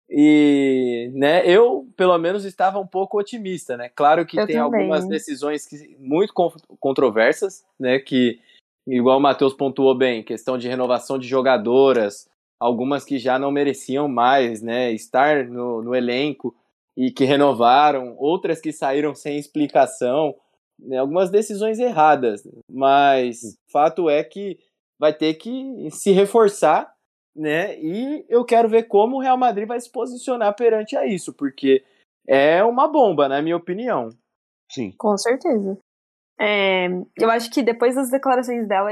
E, 0.10 1.10
né, 1.14 1.46
eu, 1.46 1.88
pelo 1.96 2.18
menos, 2.18 2.44
estava 2.44 2.80
um 2.80 2.88
pouco 2.88 3.18
otimista, 3.18 3.78
né? 3.78 3.90
Claro 3.96 4.26
que 4.26 4.38
eu 4.38 4.46
tem 4.46 4.58
também. 4.58 4.82
algumas 4.82 5.08
decisões 5.08 5.66
que, 5.66 5.96
muito 6.00 6.34
controversas, 6.80 7.64
né? 7.80 7.98
Que, 8.00 8.40
igual 8.86 9.18
o 9.18 9.22
Matheus 9.22 9.54
pontuou 9.54 9.96
bem, 9.96 10.24
questão 10.24 10.58
de 10.58 10.68
renovação 10.68 11.18
de 11.18 11.28
jogadoras, 11.28 12.28
algumas 12.60 13.06
que 13.06 13.18
já 13.18 13.40
não 13.40 13.52
mereciam 13.52 14.08
mais, 14.10 14.62
né? 14.62 14.92
Estar 14.92 15.46
no, 15.46 15.82
no 15.82 15.96
elenco 15.96 16.54
e 16.96 17.10
que 17.10 17.24
renovaram, 17.24 18.16
outras 18.18 18.60
que 18.60 18.72
saíram 18.72 19.16
sem 19.16 19.38
explicação, 19.38 20.36
né, 20.78 20.98
algumas 20.98 21.30
decisões 21.30 21.80
erradas, 21.80 22.44
mas 22.70 23.58
fato 23.72 24.10
é 24.10 24.24
que 24.24 24.60
vai 25.00 25.14
ter 25.14 25.36
que 25.36 25.90
se 25.92 26.12
reforçar 26.12 26.92
né? 27.36 27.80
E 27.80 28.26
eu 28.30 28.44
quero 28.46 28.70
ver 28.70 28.84
como 28.84 29.18
o 29.18 29.22
Real 29.22 29.38
Madrid 29.38 29.68
vai 29.68 29.80
se 29.80 29.92
posicionar 29.92 30.56
perante 30.56 30.96
a 30.98 31.06
isso, 31.06 31.34
porque 31.34 31.84
é 32.28 32.64
uma 32.64 32.88
bomba, 32.88 33.28
na 33.28 33.42
minha 33.42 33.58
opinião. 33.58 34.10
Sim. 34.72 34.94
Com 34.98 35.18
certeza. 35.18 35.78
É, 36.40 36.88
eu 37.20 37.30
acho 37.30 37.52
que 37.52 37.62
depois 37.62 37.96
das 37.96 38.10
declarações 38.10 38.68
dela, 38.68 38.90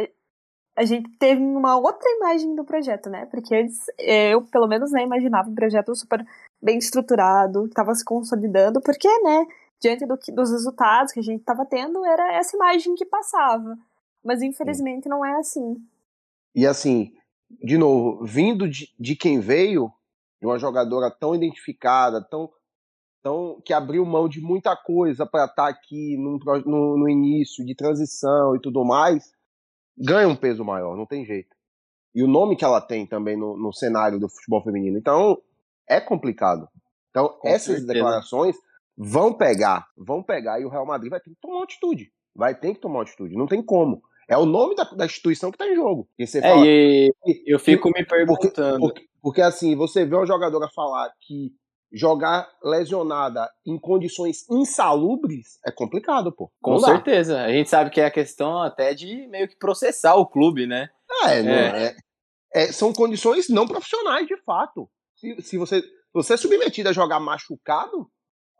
a 0.76 0.86
gente 0.86 1.10
teve 1.18 1.42
uma 1.42 1.78
outra 1.78 2.10
imagem 2.18 2.56
do 2.56 2.64
projeto, 2.64 3.10
né? 3.10 3.26
Porque 3.26 3.56
antes, 3.56 3.78
eu, 3.98 4.42
pelo 4.44 4.68
menos, 4.68 4.92
né, 4.92 5.04
imaginava 5.04 5.50
um 5.50 5.56
projeto 5.56 5.96
super 5.96 6.26
bem 6.62 6.78
estruturado, 6.78 7.64
que 7.64 7.70
estava 7.70 7.94
se 7.94 8.06
consolidando, 8.06 8.82
porque, 8.82 9.08
né, 9.24 9.46
diante 9.82 10.06
do 10.06 10.18
que, 10.18 10.32
dos 10.32 10.52
resultados 10.52 11.12
que 11.12 11.20
a 11.20 11.24
gente 11.24 11.40
estava 11.40 11.66
tendo, 11.66 12.06
era 12.06 12.34
essa 12.34 12.56
imagem 12.56 12.96
que 12.96 13.06
passava. 13.06 13.78
Mas, 14.24 14.42
infelizmente, 14.42 15.04
Sim. 15.04 15.10
não 15.10 15.26
é 15.26 15.38
assim. 15.38 15.76
E, 16.54 16.68
assim, 16.68 17.14
de 17.50 17.78
novo, 17.78 18.24
vindo 18.26 18.70
de, 18.70 18.94
de 19.00 19.16
quem 19.16 19.40
veio, 19.40 19.92
de 20.40 20.48
uma 20.48 20.60
jogadora 20.60 21.10
tão 21.10 21.36
identificada, 21.36 22.22
tão, 22.22 22.50
tão 23.22 23.62
que 23.66 23.74
abriu 23.74 24.06
mão 24.06 24.30
de 24.30 24.40
muita 24.40 24.76
coisa 24.76 25.26
para 25.26 25.46
estar 25.46 25.64
tá 25.64 25.70
aqui 25.70 26.18
no, 26.18 26.40
no, 26.66 26.98
no, 26.98 27.10
início 27.10 27.66
de 27.66 27.76
transição 27.76 28.56
e 28.56 28.62
tudo 28.62 28.86
mais, 28.86 29.32
ganha 29.98 30.28
um 30.28 30.36
peso 30.36 30.64
maior, 30.64 30.96
não 30.96 31.06
tem 31.06 31.26
jeito. 31.26 31.56
E 32.14 32.24
o 32.24 32.28
nome 32.28 32.56
que 32.56 32.66
ela 32.66 32.82
tem 32.82 33.06
também 33.06 33.38
no, 33.38 33.58
no 33.58 33.74
cenário 33.74 34.20
do 34.20 34.30
futebol 34.30 34.64
feminino. 34.64 34.98
Então, 34.98 35.38
é 35.88 36.00
complicado. 36.00 36.68
Então, 37.10 37.30
Com 37.30 37.48
essas 37.48 37.78
certeza. 37.78 37.94
declarações 37.94 38.56
vão 38.98 39.34
pegar, 39.34 39.88
vão 39.98 40.24
pegar, 40.24 40.60
e 40.60 40.66
o 40.66 40.70
Real 40.70 40.86
Madrid 40.86 41.10
vai 41.10 41.20
ter 41.20 41.30
que 41.30 41.38
tomar 41.42 41.58
uma 41.58 41.64
atitude. 41.64 42.12
Vai 42.36 42.56
ter 42.56 42.74
que 42.74 42.80
tomar 42.80 43.02
atitude. 43.02 43.36
Não 43.36 43.48
tem 43.48 43.62
como. 43.62 44.02
É 44.30 44.38
o 44.38 44.46
nome 44.46 44.76
da, 44.76 44.84
da 44.84 45.06
instituição 45.06 45.50
que 45.50 45.56
está 45.56 45.68
em 45.68 45.76
jogo. 45.76 46.08
E 46.20 46.28
você 46.28 46.38
é, 46.38 46.42
fala, 46.42 46.66
e 46.68 47.12
eu 47.48 47.58
fico 47.60 47.90
me 47.90 48.06
perguntando. 48.06 48.80
Porque, 48.80 49.02
porque, 49.02 49.10
porque, 49.22 49.42
assim, 49.42 49.76
você 49.76 50.06
vê 50.06 50.16
uma 50.16 50.26
jogadora 50.26 50.70
falar 50.74 51.12
que 51.22 51.52
jogar 51.92 52.48
lesionada 52.64 53.50
em 53.66 53.80
condições 53.80 54.48
insalubres 54.50 55.58
é 55.66 55.72
complicado, 55.72 56.32
pô. 56.32 56.52
Com 56.62 56.74
Não 56.74 56.82
dá. 56.82 56.88
certeza. 56.88 57.42
A 57.42 57.52
gente 57.52 57.70
sabe 57.70 57.90
que 57.90 58.00
é 58.00 58.06
a 58.06 58.12
questão 58.12 58.62
até 58.62 58.94
de 58.94 59.28
meio 59.28 59.48
que 59.48 59.58
processar 59.58 60.14
o 60.16 60.28
clube, 60.28 60.68
né? 60.68 60.90
É, 61.26 61.42
não- 61.42 61.52
É. 61.52 61.86
é- 61.88 61.96
é, 62.54 62.72
são 62.72 62.94
condições 62.94 63.50
não 63.50 63.68
profissionais, 63.68 64.28
de 64.28 64.38
fato. 64.44 64.88
Se, 65.16 65.42
se 65.42 65.58
você, 65.58 65.82
se 65.82 65.90
você 66.14 66.34
é 66.34 66.38
submetido 66.38 66.90
a 66.90 66.94
jogar 66.94 67.20
machucado, 67.20 68.08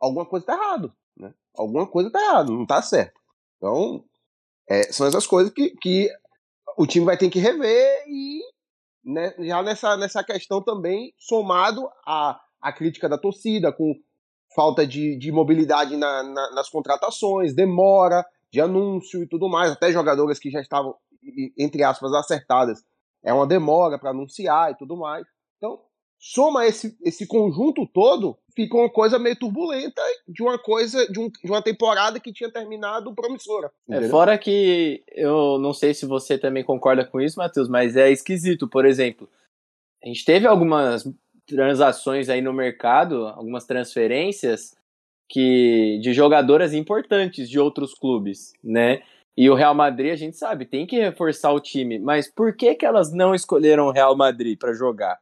alguma 0.00 0.26
coisa 0.26 0.46
tá 0.46 0.54
errado, 0.54 0.92
né? 1.16 1.32
Alguma 1.56 1.86
coisa 1.86 2.10
tá 2.10 2.20
errado, 2.20 2.52
não 2.52 2.66
tá 2.66 2.82
certo. 2.82 3.18
Então, 3.56 4.04
é, 4.70 4.84
são 4.92 5.06
essas 5.06 5.26
coisas 5.26 5.52
que, 5.52 5.70
que 5.82 6.08
o 6.78 6.86
time 6.86 7.04
vai 7.04 7.16
ter 7.18 7.28
que 7.30 7.38
rever 7.38 8.04
e 8.08 8.40
né, 9.04 9.34
já 9.40 9.62
nessa, 9.62 9.96
nessa 9.96 10.22
questão 10.24 10.62
também 10.62 11.12
somado 11.18 11.88
à, 12.06 12.40
à 12.60 12.72
crítica 12.72 13.08
da 13.08 13.18
torcida, 13.18 13.72
com 13.72 13.94
falta 14.54 14.86
de, 14.86 15.16
de 15.18 15.32
mobilidade 15.32 15.96
na- 15.96 16.22
na- 16.22 16.50
nas 16.52 16.68
contratações, 16.68 17.54
demora 17.54 18.24
de 18.52 18.60
anúncio 18.60 19.22
e 19.22 19.28
tudo 19.28 19.48
mais, 19.48 19.70
até 19.72 19.92
jogadoras 19.92 20.38
que 20.38 20.50
já 20.50 20.60
estavam, 20.60 20.94
entre 21.58 21.82
aspas, 21.84 22.12
acertadas, 22.12 22.82
é 23.24 23.32
uma 23.32 23.46
demora 23.46 23.98
para 23.98 24.10
anunciar 24.10 24.72
e 24.72 24.76
tudo 24.76 24.96
mais. 24.96 25.24
Então, 25.56 25.80
soma 26.18 26.66
esse, 26.66 26.96
esse 27.02 27.26
conjunto 27.26 27.86
todo, 27.86 28.36
fica 28.54 28.76
uma 28.76 28.88
coisa 28.90 29.18
meio 29.18 29.36
turbulenta 29.36 30.02
de 30.28 30.42
uma 30.42 30.58
coisa, 30.58 31.06
de, 31.10 31.18
um- 31.18 31.28
de 31.28 31.50
uma 31.50 31.62
temporada 31.62 32.18
que 32.20 32.32
tinha 32.32 32.50
terminado 32.50 33.14
promissora. 33.14 33.70
É, 33.88 34.08
fora 34.08 34.36
que 34.38 35.02
eu 35.08 35.58
não 35.58 35.72
sei 35.72 35.94
se 35.94 36.06
você 36.06 36.38
também 36.38 36.64
concorda 36.64 37.04
com 37.04 37.20
isso, 37.20 37.38
Matheus, 37.38 37.68
mas 37.68 37.96
é 37.96 38.10
esquisito. 38.10 38.68
Por 38.68 38.84
exemplo, 38.86 39.28
a 40.02 40.06
gente 40.08 40.24
teve 40.24 40.46
algumas 40.46 41.06
transações 41.46 42.28
aí 42.28 42.40
no 42.40 42.52
mercado, 42.52 43.26
algumas 43.28 43.64
transferências 43.66 44.74
que 45.28 45.98
de 46.02 46.12
jogadoras 46.12 46.72
importantes 46.74 47.48
de 47.48 47.58
outros 47.58 47.94
clubes, 47.94 48.52
né? 48.62 49.02
E 49.36 49.48
o 49.48 49.54
Real 49.54 49.74
Madrid, 49.74 50.12
a 50.12 50.16
gente 50.16 50.36
sabe, 50.36 50.66
tem 50.66 50.86
que 50.86 50.98
reforçar 50.98 51.52
o 51.52 51.60
time, 51.60 51.98
mas 51.98 52.28
por 52.28 52.54
que 52.54 52.74
que 52.74 52.84
elas 52.84 53.12
não 53.12 53.34
escolheram 53.34 53.86
o 53.86 53.92
Real 53.92 54.16
Madrid 54.16 54.58
para 54.58 54.74
jogar? 54.74 55.18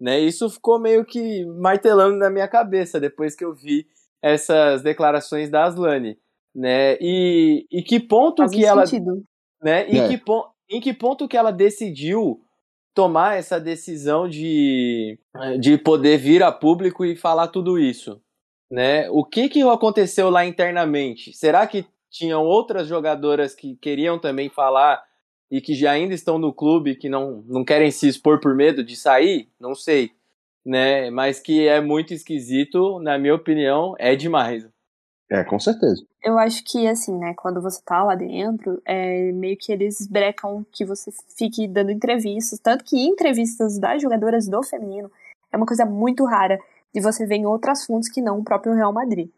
Né? 0.00 0.20
Isso 0.20 0.50
ficou 0.50 0.78
meio 0.78 1.04
que 1.04 1.44
martelando 1.46 2.16
na 2.16 2.28
minha 2.30 2.48
cabeça 2.48 2.98
depois 3.00 3.34
que 3.34 3.44
eu 3.44 3.54
vi 3.54 3.86
essas 4.22 4.82
declarações 4.82 5.48
da 5.50 5.64
Aslane, 5.64 6.18
né? 6.54 6.96
E, 7.00 7.66
e 7.70 7.82
que 7.82 8.00
ponto 8.00 8.42
Faz 8.42 8.52
que 8.52 8.64
ela 8.64 8.86
sentido. 8.86 9.22
né? 9.62 9.86
Em, 9.88 9.98
É. 9.98 10.08
que 10.08 10.18
pon- 10.18 10.46
em 10.68 10.80
que 10.80 10.92
ponto 10.92 11.28
que 11.28 11.36
ela 11.36 11.50
decidiu 11.50 12.40
tomar 12.94 13.36
essa 13.38 13.58
decisão 13.60 14.28
de, 14.28 15.18
de 15.60 15.76
poder 15.78 16.16
vir 16.16 16.42
a 16.42 16.50
público 16.52 17.04
e 17.04 17.16
falar 17.16 17.48
tudo 17.48 17.78
isso? 17.78 18.20
Né? 18.70 19.08
O 19.10 19.24
que, 19.24 19.48
que 19.48 19.62
aconteceu 19.62 20.30
lá 20.30 20.44
internamente? 20.44 21.32
Será 21.32 21.66
que 21.66 21.86
tinham 22.10 22.44
outras 22.44 22.86
jogadoras 22.88 23.54
que 23.54 23.76
queriam 23.76 24.18
também 24.18 24.48
falar 24.48 25.02
e 25.54 25.60
que 25.60 25.72
já 25.72 25.92
ainda 25.92 26.12
estão 26.12 26.36
no 26.36 26.52
clube, 26.52 26.96
que 26.96 27.08
não, 27.08 27.44
não 27.46 27.64
querem 27.64 27.88
se 27.88 28.08
expor 28.08 28.40
por 28.40 28.56
medo 28.56 28.82
de 28.82 28.96
sair? 28.96 29.48
Não 29.60 29.72
sei. 29.72 30.10
Né? 30.66 31.10
Mas 31.10 31.38
que 31.38 31.68
é 31.68 31.80
muito 31.80 32.12
esquisito, 32.12 32.98
na 32.98 33.16
minha 33.16 33.36
opinião, 33.36 33.94
é 33.96 34.16
demais. 34.16 34.66
É, 35.30 35.44
com 35.44 35.60
certeza. 35.60 36.04
Eu 36.24 36.36
acho 36.40 36.64
que, 36.64 36.88
assim, 36.88 37.16
né, 37.16 37.34
quando 37.36 37.62
você 37.62 37.80
tá 37.84 38.02
lá 38.02 38.16
dentro, 38.16 38.82
é 38.84 39.30
meio 39.30 39.56
que 39.56 39.70
eles 39.70 40.08
brecam 40.08 40.66
que 40.72 40.84
você 40.84 41.12
fique 41.38 41.68
dando 41.68 41.92
entrevistas. 41.92 42.58
Tanto 42.58 42.82
que 42.82 43.06
entrevistas 43.06 43.78
das 43.78 44.02
jogadoras 44.02 44.48
do 44.48 44.60
feminino 44.60 45.08
é 45.52 45.56
uma 45.56 45.66
coisa 45.66 45.86
muito 45.86 46.24
rara 46.24 46.58
de 46.92 47.00
você 47.00 47.24
ver 47.24 47.36
em 47.36 47.46
outras 47.46 47.84
fontes 47.86 48.10
que 48.10 48.20
não 48.20 48.40
o 48.40 48.44
próprio 48.44 48.74
Real 48.74 48.92
Madrid. 48.92 49.30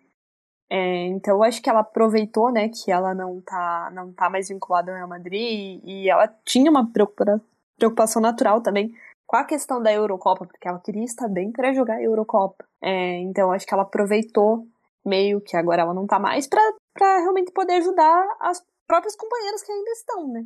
É, 0.69 1.07
então 1.07 1.37
eu 1.37 1.43
acho 1.45 1.63
que 1.63 1.71
ela 1.71 1.81
aproveitou, 1.81 2.51
né, 2.51 2.69
que 2.69 2.91
ela 2.91 3.15
não 3.15 3.41
tá, 3.41 3.91
não 3.95 4.13
tá 4.13 4.29
mais 4.29 4.49
vinculada 4.49 4.91
ao 4.91 4.97
Real 4.97 5.09
Madrid 5.09 5.41
e, 5.41 5.81
e 5.85 6.11
ela 6.11 6.27
tinha 6.45 6.71
uma 6.71 6.91
preocupa- 6.91 7.41
preocupação 7.77 8.21
natural 8.21 8.61
também 8.61 8.93
com 9.27 9.37
a 9.37 9.45
questão 9.45 9.83
da 9.83 9.93
Eurocopa, 9.93 10.47
porque 10.47 10.69
ela 10.69 10.81
queria 10.81 11.05
estar 11.05 11.29
bem 11.29 11.53
para 11.53 11.73
jogar 11.73 11.95
a 11.95 12.03
Eurocopa. 12.03 12.65
É, 12.83 13.19
então 13.19 13.49
eu 13.49 13.53
acho 13.53 13.67
que 13.67 13.75
ela 13.75 13.83
aproveitou 13.83 14.67
meio 15.05 15.41
que 15.41 15.57
agora 15.57 15.83
ela 15.83 15.95
não 15.95 16.07
tá 16.07 16.19
mais 16.19 16.49
pra, 16.49 16.61
pra 16.93 17.19
realmente 17.19 17.53
poder 17.53 17.75
ajudar 17.75 18.37
as 18.41 18.63
próprias 18.87 19.17
companheiras 19.17 19.63
que 19.63 19.71
ainda 19.73 19.91
estão, 19.91 20.29
né? 20.29 20.45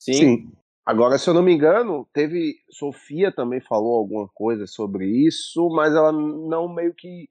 Sim. 0.00 0.12
Sim. 0.12 0.52
Agora, 0.84 1.18
se 1.18 1.28
eu 1.28 1.34
não 1.34 1.42
me 1.42 1.52
engano, 1.52 2.06
teve. 2.12 2.54
Sofia 2.70 3.32
também 3.34 3.60
falou 3.60 3.98
alguma 3.98 4.28
coisa 4.28 4.68
sobre 4.68 5.04
isso, 5.04 5.68
mas 5.70 5.92
ela 5.94 6.12
não 6.12 6.72
meio 6.72 6.94
que. 6.94 7.28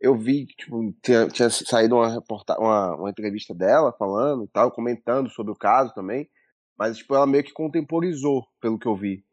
Eu 0.00 0.14
vi 0.16 0.46
que 0.46 0.56
tipo, 0.56 0.92
tinha, 1.02 1.26
tinha 1.28 1.48
saído 1.50 1.96
uma, 1.96 2.08
reporta 2.12 2.58
uma, 2.58 2.94
uma 2.96 3.10
entrevista 3.10 3.54
dela 3.54 3.92
falando 3.98 4.44
e 4.44 4.48
tal, 4.48 4.70
comentando 4.70 5.30
sobre 5.30 5.52
o 5.52 5.56
caso 5.56 5.94
também, 5.94 6.28
mas 6.78 6.98
tipo, 6.98 7.14
ela 7.14 7.26
meio 7.26 7.42
que 7.42 7.52
contemporizou, 7.52 8.46
pelo 8.60 8.78
que 8.78 8.86
eu 8.86 8.94
vi. 8.94 9.24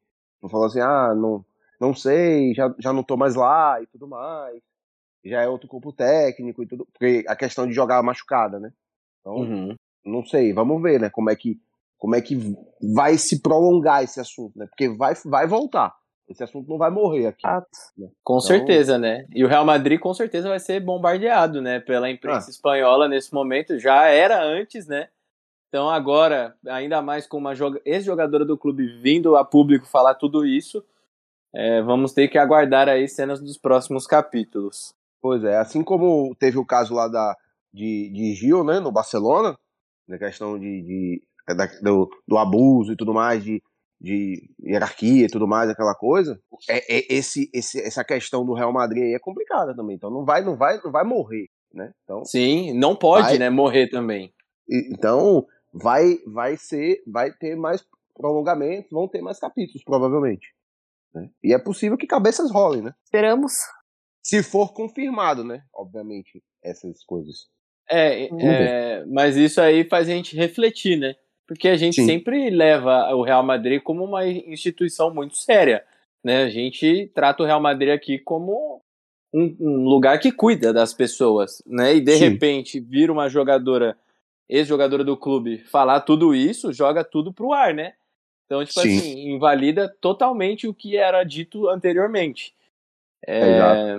Não 0.41 0.50
falou 0.50 0.67
assim, 0.67 0.79
ah, 0.79 1.13
não, 1.15 1.46
não 1.79 1.93
sei, 1.93 2.53
já, 2.53 2.74
já 2.79 2.93
não 2.93 3.03
tô 3.03 3.17
mais 3.17 3.36
lá 3.36 3.82
e 3.82 3.88
tudo 3.88 4.08
mais. 4.08 4.62
Já 5.25 5.41
é 5.41 5.48
outro 5.48 5.67
corpo 5.70 5.91
técnico 5.93 6.63
e 6.63 6.67
tudo. 6.67 6.86
Porque 6.91 7.24
a 7.27 7.36
questão 7.36 7.65
de 7.67 7.74
jogar 7.74 8.01
machucada, 8.03 8.60
né? 8.60 8.72
Então, 9.22 9.36
Uhum. 9.36 9.75
não 10.05 10.25
sei, 10.25 10.53
vamos 10.53 10.82
ver, 10.82 11.00
né? 11.00 11.10
Como 11.10 11.29
é 11.29 11.36
que 11.36 11.60
como 11.98 12.15
é 12.15 12.22
que 12.22 12.36
vai 12.93 13.17
se 13.17 13.41
prolongar 13.41 14.03
esse 14.03 14.20
assunto, 14.20 14.60
né? 14.60 14.65
Porque 14.67 14.89
vai 14.89 15.13
vai 15.25 15.48
voltar. 15.48 15.96
Esse 16.27 16.44
assunto 16.44 16.70
não 16.70 16.77
vai 16.77 16.89
morrer 16.89 17.27
aqui. 17.27 17.42
Fato. 17.42 17.68
Com 18.24 18.34
Então- 18.38 18.39
certeza, 18.39 18.98
né? 18.98 19.25
E 19.34 19.44
o 19.44 19.48
Real 19.48 19.65
Madrid 19.65 20.00
com 20.00 20.13
certeza 20.13 20.48
vai 20.50 20.60
ser 20.60 20.80
bombardeado, 20.80 21.62
né? 21.62 21.80
Pela 21.80 22.10
imprensa 22.10 22.48
Ah. 22.48 22.51
espanhola 22.51 23.08
nesse 23.08 23.34
momento. 23.34 23.77
Já 23.77 24.06
era 24.08 24.42
antes, 24.44 24.88
né? 24.88 25.10
Então 25.68 25.89
agora, 25.89 26.56
ainda 26.68 27.01
mais 27.01 27.27
com 27.27 27.38
uma 27.38 27.53
joga- 27.56 27.82
ex-jogadora 27.84 28.46
do 28.46 28.58
clube 28.58 28.86
vindo 29.01 29.36
a 29.36 29.44
público 29.44 29.86
falar 29.88 30.13
tudo 30.15 30.46
isso, 30.46 30.84
é, 31.53 31.82
vamos 31.82 32.13
ter 32.13 32.27
que 32.27 32.38
aguardar 32.38 32.88
aí 32.88 33.08
cenas 33.08 33.39
dos 33.42 33.58
próximos 33.58 34.06
capítulos. 34.08 34.94
Pois 35.22 35.44
é, 35.44 35.58
assim 35.58 35.84
como 35.84 36.36
teve 36.36 36.58
o 36.58 36.65
caso 36.65 36.94
lá 36.94 37.08
da 37.08 37.36
de, 37.74 38.10
de 38.13 38.34
Gil, 38.36 38.63
né, 38.63 38.80
no 38.80 38.92
Barcelona, 38.92 39.58
na 40.08 40.18
questão 40.20 40.60
de, 40.60 40.82
de 40.84 41.24
da- 41.56 41.65
do, 41.82 42.08
do 42.27 42.38
abuso 42.38 42.94
e 42.94 42.96
tudo 42.96 43.13
mais 43.13 43.44
de, 43.44 43.62
de 44.04 44.50
hierarquia 44.62 45.26
e 45.26 45.30
tudo 45.30 45.48
mais, 45.48 45.70
aquela 45.70 45.96
coisa. 45.96 46.38
É, 46.70 46.98
é- 46.98 47.06
esse, 47.10 47.50
esse, 47.54 47.80
essa 47.80 48.04
questão 48.04 48.46
do 48.46 48.54
Real 48.54 48.74
Madrid 48.74 49.02
aí 49.04 49.14
é 49.14 49.20
complicada 49.20 49.74
também. 49.74 49.96
Então 49.96 50.12
não 50.12 50.26
vai 50.26 50.44
não 50.44 50.58
vai 50.58 50.80
não 50.84 50.92
vai 50.92 51.06
morrer, 51.06 51.48
né? 51.74 51.94
Então 52.04 52.26
Sim, 52.26 52.74
não 52.78 52.96
pode, 52.96 53.30
Vai. 53.30 53.38
né, 53.38 53.50
morrer 53.50 53.88
também. 53.90 54.34
Então, 54.70 55.46
vai, 55.74 56.18
vai 56.28 56.58
ser, 56.58 57.02
vai 57.08 57.32
ter 57.32 57.56
mais 57.56 57.86
prolongamentos, 58.16 58.92
vão 58.92 59.08
ter 59.08 59.22
mais 59.22 59.40
capítulos, 59.40 59.84
provavelmente. 59.84 60.48
né? 61.14 61.30
E 61.44 61.54
é 61.54 61.58
possível 61.58 61.98
que 61.98 62.06
cabeças 62.08 62.52
rolem, 62.52 62.82
né? 62.82 62.94
Esperamos. 63.06 63.54
Se 64.22 64.42
for 64.44 64.74
confirmado, 64.74 65.44
né? 65.44 65.64
Obviamente, 65.74 66.42
essas 66.64 67.04
coisas. 67.06 67.48
É, 67.90 68.26
é, 68.26 69.06
mas 69.06 69.36
isso 69.36 69.60
aí 69.60 69.84
faz 69.88 70.08
a 70.08 70.12
gente 70.12 70.36
refletir, 70.36 70.98
né? 70.98 71.14
Porque 71.48 71.68
a 71.68 71.76
gente 71.76 71.96
Sim. 71.96 72.06
sempre 72.06 72.50
leva 72.50 73.14
o 73.16 73.22
Real 73.22 73.44
Madrid 73.44 73.82
como 73.82 74.04
uma 74.04 74.26
instituição 74.26 75.14
muito 75.14 75.38
séria, 75.38 75.86
né? 76.24 76.44
A 76.44 76.50
gente 76.50 77.12
trata 77.14 77.44
o 77.44 77.46
Real 77.46 77.62
Madrid 77.62 77.94
aqui 77.94 78.18
como 78.18 78.82
um, 79.34 79.56
um 79.60 79.86
lugar 79.86 80.20
que 80.20 80.32
cuida 80.32 80.72
das 80.72 80.94
pessoas, 80.94 81.62
né? 81.66 81.96
E 81.96 82.02
de 82.02 82.16
Sim. 82.18 82.30
repente 82.30 82.80
vir 82.80 83.12
uma 83.12 83.28
jogadora, 83.28 83.98
ex-jogadora 84.48 85.04
do 85.04 85.18
clube, 85.18 85.58
falar 85.58 86.02
tudo 86.02 86.34
isso, 86.34 86.72
joga 86.72 87.04
tudo 87.04 87.34
pro 87.34 87.52
ar, 87.52 87.74
né? 87.74 87.94
Então, 88.46 88.64
tipo 88.64 88.80
Sim. 88.82 88.98
assim, 88.98 89.30
invalida 89.32 89.90
totalmente 90.00 90.68
o 90.68 90.74
que 90.74 90.96
era 90.96 91.24
dito 91.24 91.68
anteriormente. 91.68 92.54
É, 93.26 93.40
é 93.40 93.96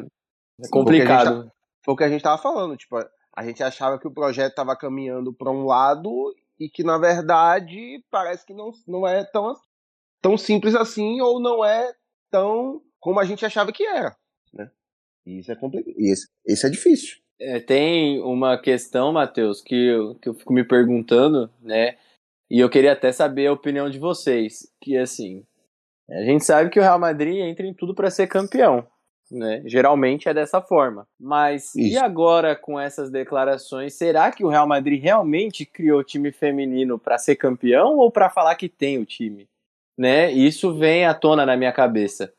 gente 0.60 0.70
complicado. 0.70 1.50
Foi 1.84 1.94
o 1.94 1.96
que 1.96 2.04
a 2.04 2.08
gente 2.08 2.22
tava 2.22 2.40
falando, 2.40 2.76
tipo, 2.76 2.96
a 3.36 3.44
gente 3.44 3.62
achava 3.62 3.98
que 3.98 4.06
o 4.06 4.12
projeto 4.12 4.50
estava 4.50 4.76
caminhando 4.76 5.32
para 5.32 5.50
um 5.50 5.66
lado 5.66 6.34
e 6.58 6.68
que, 6.68 6.82
na 6.82 6.98
verdade, 6.98 8.02
parece 8.10 8.44
que 8.46 8.54
não, 8.54 8.70
não 8.86 9.06
é 9.06 9.24
tão, 9.24 9.54
tão 10.20 10.36
simples 10.36 10.74
assim 10.74 11.20
ou 11.20 11.40
não 11.40 11.64
é 11.64 11.94
tão 12.30 12.82
como 13.00 13.20
a 13.20 13.24
gente 13.24 13.44
achava 13.44 13.72
que 13.72 13.84
era, 13.84 14.16
né? 14.52 14.70
E 15.26 15.38
isso 15.38 15.52
é 15.52 15.56
complicado. 15.56 15.94
Esse, 15.98 16.26
esse 16.46 16.66
é 16.66 16.70
difícil. 16.70 17.18
É, 17.38 17.60
tem 17.60 18.20
uma 18.22 18.56
questão, 18.56 19.12
Matheus, 19.12 19.60
que 19.60 19.74
eu, 19.74 20.14
que 20.16 20.28
eu 20.28 20.34
fico 20.34 20.52
me 20.52 20.64
perguntando, 20.64 21.50
né? 21.60 21.98
E 22.50 22.60
eu 22.60 22.70
queria 22.70 22.92
até 22.92 23.12
saber 23.12 23.46
a 23.46 23.52
opinião 23.52 23.90
de 23.90 23.98
vocês. 23.98 24.72
Que 24.80 24.96
assim, 24.96 25.44
a 26.08 26.22
gente 26.22 26.44
sabe 26.44 26.70
que 26.70 26.78
o 26.78 26.82
Real 26.82 26.98
Madrid 26.98 27.36
entra 27.36 27.66
em 27.66 27.74
tudo 27.74 27.94
para 27.94 28.10
ser 28.10 28.26
campeão, 28.26 28.86
né? 29.34 29.62
Geralmente 29.66 30.28
é 30.28 30.34
dessa 30.34 30.62
forma. 30.62 31.06
Mas 31.18 31.74
e 31.74 31.90
Isso. 31.90 32.04
agora 32.04 32.54
com 32.56 32.78
essas 32.78 33.10
declarações, 33.10 33.94
será 33.94 34.30
que 34.30 34.44
o 34.44 34.48
Real 34.48 34.66
Madrid 34.66 35.02
realmente 35.02 35.66
criou 35.66 36.04
time 36.04 36.32
feminino 36.32 36.98
para 36.98 37.18
ser 37.18 37.36
campeão 37.36 37.96
ou 37.96 38.10
para 38.10 38.30
falar 38.30 38.54
que 38.54 38.68
tem 38.68 38.98
o 38.98 39.04
time? 39.04 39.48
Né? 39.98 40.32
Isso 40.32 40.74
vem 40.74 41.04
à 41.04 41.14
tona 41.14 41.44
na 41.44 41.56
minha 41.56 41.72
cabeça. 41.72 42.32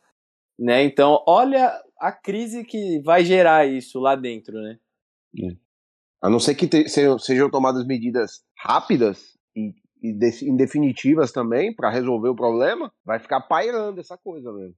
né? 0.58 0.84
Então, 0.84 1.24
olha 1.28 1.72
a 2.00 2.12
crise 2.12 2.64
que 2.64 3.00
vai 3.02 3.24
gerar 3.24 3.66
isso 3.68 4.00
lá 4.00 4.16
dentro, 4.16 4.62
né? 4.62 4.80
É. 5.40 5.56
A 6.22 6.30
não 6.30 6.40
ser 6.40 6.56
que 6.56 6.68
te, 6.68 6.90
sejam, 6.90 7.20
sejam 7.20 7.50
tomadas 7.50 7.86
medidas 7.86 8.44
rápidas 8.58 9.38
e, 9.56 9.74
e 10.02 10.14
de, 10.14 10.50
indefinitivas 10.50 11.32
também 11.32 11.74
para 11.74 11.90
resolver 11.90 12.30
o 12.30 12.36
problema, 12.36 12.92
vai 13.06 13.20
ficar 13.20 13.42
pairando 13.42 14.00
essa 14.00 14.18
coisa 14.18 14.52
mesmo. 14.52 14.76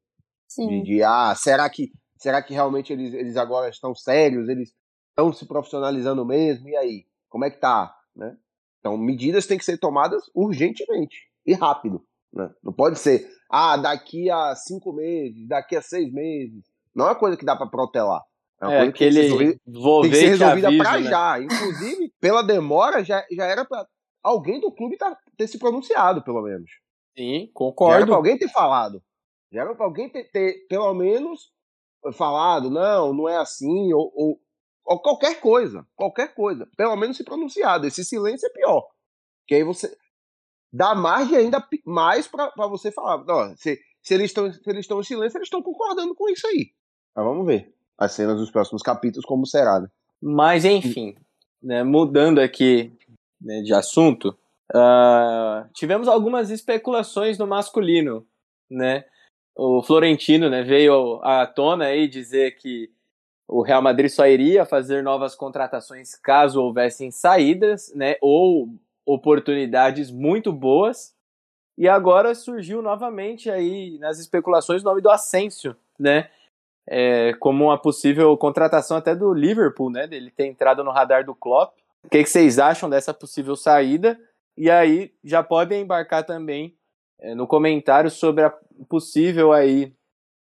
Sim. 0.47 0.67
De, 0.67 0.83
de, 0.83 1.03
ah, 1.03 1.33
será 1.35 1.69
que, 1.69 1.91
será 2.17 2.41
que 2.41 2.53
realmente 2.53 2.91
eles, 2.93 3.13
eles 3.13 3.37
agora 3.37 3.69
estão 3.69 3.93
sérios? 3.95 4.49
Eles 4.49 4.73
estão 5.09 5.31
se 5.31 5.45
profissionalizando 5.45 6.25
mesmo? 6.25 6.69
E 6.69 6.75
aí? 6.75 7.05
Como 7.29 7.45
é 7.45 7.49
que 7.49 7.59
tá? 7.59 7.93
Né? 8.15 8.35
Então, 8.79 8.97
medidas 8.97 9.45
têm 9.45 9.57
que 9.57 9.65
ser 9.65 9.77
tomadas 9.77 10.23
urgentemente 10.33 11.17
e 11.45 11.53
rápido. 11.53 12.03
Né? 12.33 12.49
Não 12.63 12.73
pode 12.73 12.99
ser, 12.99 13.29
ah, 13.49 13.77
daqui 13.77 14.29
a 14.29 14.55
cinco 14.55 14.93
meses, 14.93 15.47
daqui 15.47 15.75
a 15.75 15.81
seis 15.81 16.11
meses. 16.11 16.63
Não 16.95 17.05
é 17.05 17.09
uma 17.09 17.15
coisa 17.15 17.37
que 17.37 17.45
dá 17.45 17.55
para 17.55 17.67
protelar. 17.67 18.21
É 18.61 18.65
uma 18.65 18.73
é, 18.73 18.77
coisa 18.77 18.89
aquele 18.91 19.29
que 19.29 19.37
tem 19.37 20.09
que 20.09 20.15
ser 20.15 20.29
resolvida 20.29 20.77
para 20.77 20.99
né? 20.99 21.09
já. 21.09 21.39
Inclusive, 21.41 22.13
pela 22.19 22.41
demora, 22.41 23.03
já, 23.03 23.23
já 23.31 23.45
era 23.45 23.63
para 23.63 23.85
alguém 24.23 24.59
do 24.59 24.71
clube 24.71 24.97
tá, 24.97 25.15
ter 25.37 25.47
se 25.47 25.59
pronunciado, 25.59 26.23
pelo 26.23 26.41
menos. 26.41 26.69
Sim, 27.17 27.49
concordo. 27.53 27.93
Já 27.93 27.97
era 27.97 28.05
pra 28.07 28.15
alguém 28.15 28.37
ter 28.37 28.49
falado. 28.49 29.01
Já 29.51 29.61
era 29.61 29.75
pra 29.75 29.85
alguém 29.85 30.09
ter, 30.09 30.29
ter 30.31 30.65
pelo 30.67 30.93
menos, 30.93 31.51
falado, 32.13 32.69
não, 32.69 33.13
não 33.13 33.29
é 33.29 33.37
assim, 33.37 33.93
ou, 33.93 34.11
ou, 34.15 34.39
ou, 34.85 34.99
qualquer 35.01 35.39
coisa. 35.39 35.85
Qualquer 35.95 36.33
coisa. 36.33 36.67
Pelo 36.77 36.95
menos 36.95 37.17
se 37.17 37.23
pronunciado. 37.23 37.85
Esse 37.85 38.03
silêncio 38.03 38.47
é 38.47 38.53
pior. 38.53 38.87
Que 39.47 39.55
aí 39.55 39.63
você 39.63 39.95
dá 40.71 40.93
margem 40.93 41.37
ainda 41.37 41.65
mais 41.85 42.27
para 42.27 42.51
você 42.67 42.91
falar. 42.91 43.23
Não, 43.25 43.55
se, 43.55 43.79
se 44.01 44.13
eles 44.13 44.31
estão 44.31 44.51
se 44.51 44.61
eles 44.65 44.81
estão 44.81 44.99
em 44.99 45.03
silêncio, 45.03 45.37
eles 45.37 45.47
estão 45.47 45.61
concordando 45.61 46.13
com 46.15 46.29
isso 46.29 46.45
aí. 46.47 46.71
Mas 47.15 47.25
vamos 47.25 47.45
ver 47.45 47.73
as 47.97 48.11
cenas 48.11 48.37
dos 48.37 48.51
próximos 48.51 48.83
capítulos, 48.83 49.25
como 49.25 49.45
será, 49.45 49.79
né? 49.79 49.87
Mas, 50.21 50.65
enfim, 50.65 51.15
né, 51.61 51.83
mudando 51.83 52.39
aqui 52.39 52.91
né, 53.41 53.61
de 53.61 53.73
assunto, 53.73 54.37
uh, 54.73 55.67
tivemos 55.73 56.07
algumas 56.07 56.49
especulações 56.49 57.37
no 57.37 57.47
masculino, 57.47 58.25
né? 58.69 59.03
O 59.59 59.81
Florentino 59.81 60.51
né, 60.51 60.61
veio 60.61 61.19
à 61.23 61.47
tona 61.47 61.85
aí 61.85 62.07
dizer 62.07 62.51
que 62.57 62.91
o 63.47 63.63
Real 63.63 63.81
Madrid 63.81 64.11
só 64.11 64.27
iria 64.27 64.65
fazer 64.65 65.01
novas 65.01 65.33
contratações 65.33 66.15
caso 66.15 66.61
houvessem 66.61 67.09
saídas, 67.09 67.91
né? 67.95 68.17
Ou 68.21 68.69
oportunidades 69.03 70.11
muito 70.11 70.53
boas. 70.53 71.15
E 71.75 71.87
agora 71.87 72.35
surgiu 72.35 72.83
novamente 72.83 73.49
aí 73.49 73.97
nas 73.97 74.19
especulações 74.19 74.83
o 74.83 74.85
nome 74.85 75.01
do 75.01 75.09
Asensio, 75.09 75.75
né? 75.97 76.29
É, 76.85 77.33
como 77.39 77.65
uma 77.65 77.81
possível 77.81 78.37
contratação 78.37 78.95
até 78.97 79.15
do 79.15 79.33
Liverpool, 79.33 79.89
né? 79.89 80.07
Ele 80.11 80.29
ter 80.29 80.45
entrado 80.45 80.83
no 80.83 80.91
radar 80.91 81.25
do 81.25 81.33
Klopp. 81.33 81.75
O 82.03 82.09
que, 82.09 82.23
que 82.23 82.29
vocês 82.29 82.59
acham 82.59 82.87
dessa 82.87 83.11
possível 83.11 83.55
saída? 83.55 84.19
E 84.55 84.69
aí 84.69 85.11
já 85.23 85.41
podem 85.41 85.81
embarcar 85.81 86.23
também 86.23 86.76
no 87.35 87.47
comentário 87.47 88.09
sobre 88.09 88.43
a 88.43 88.53
possível 88.87 89.51
aí 89.51 89.93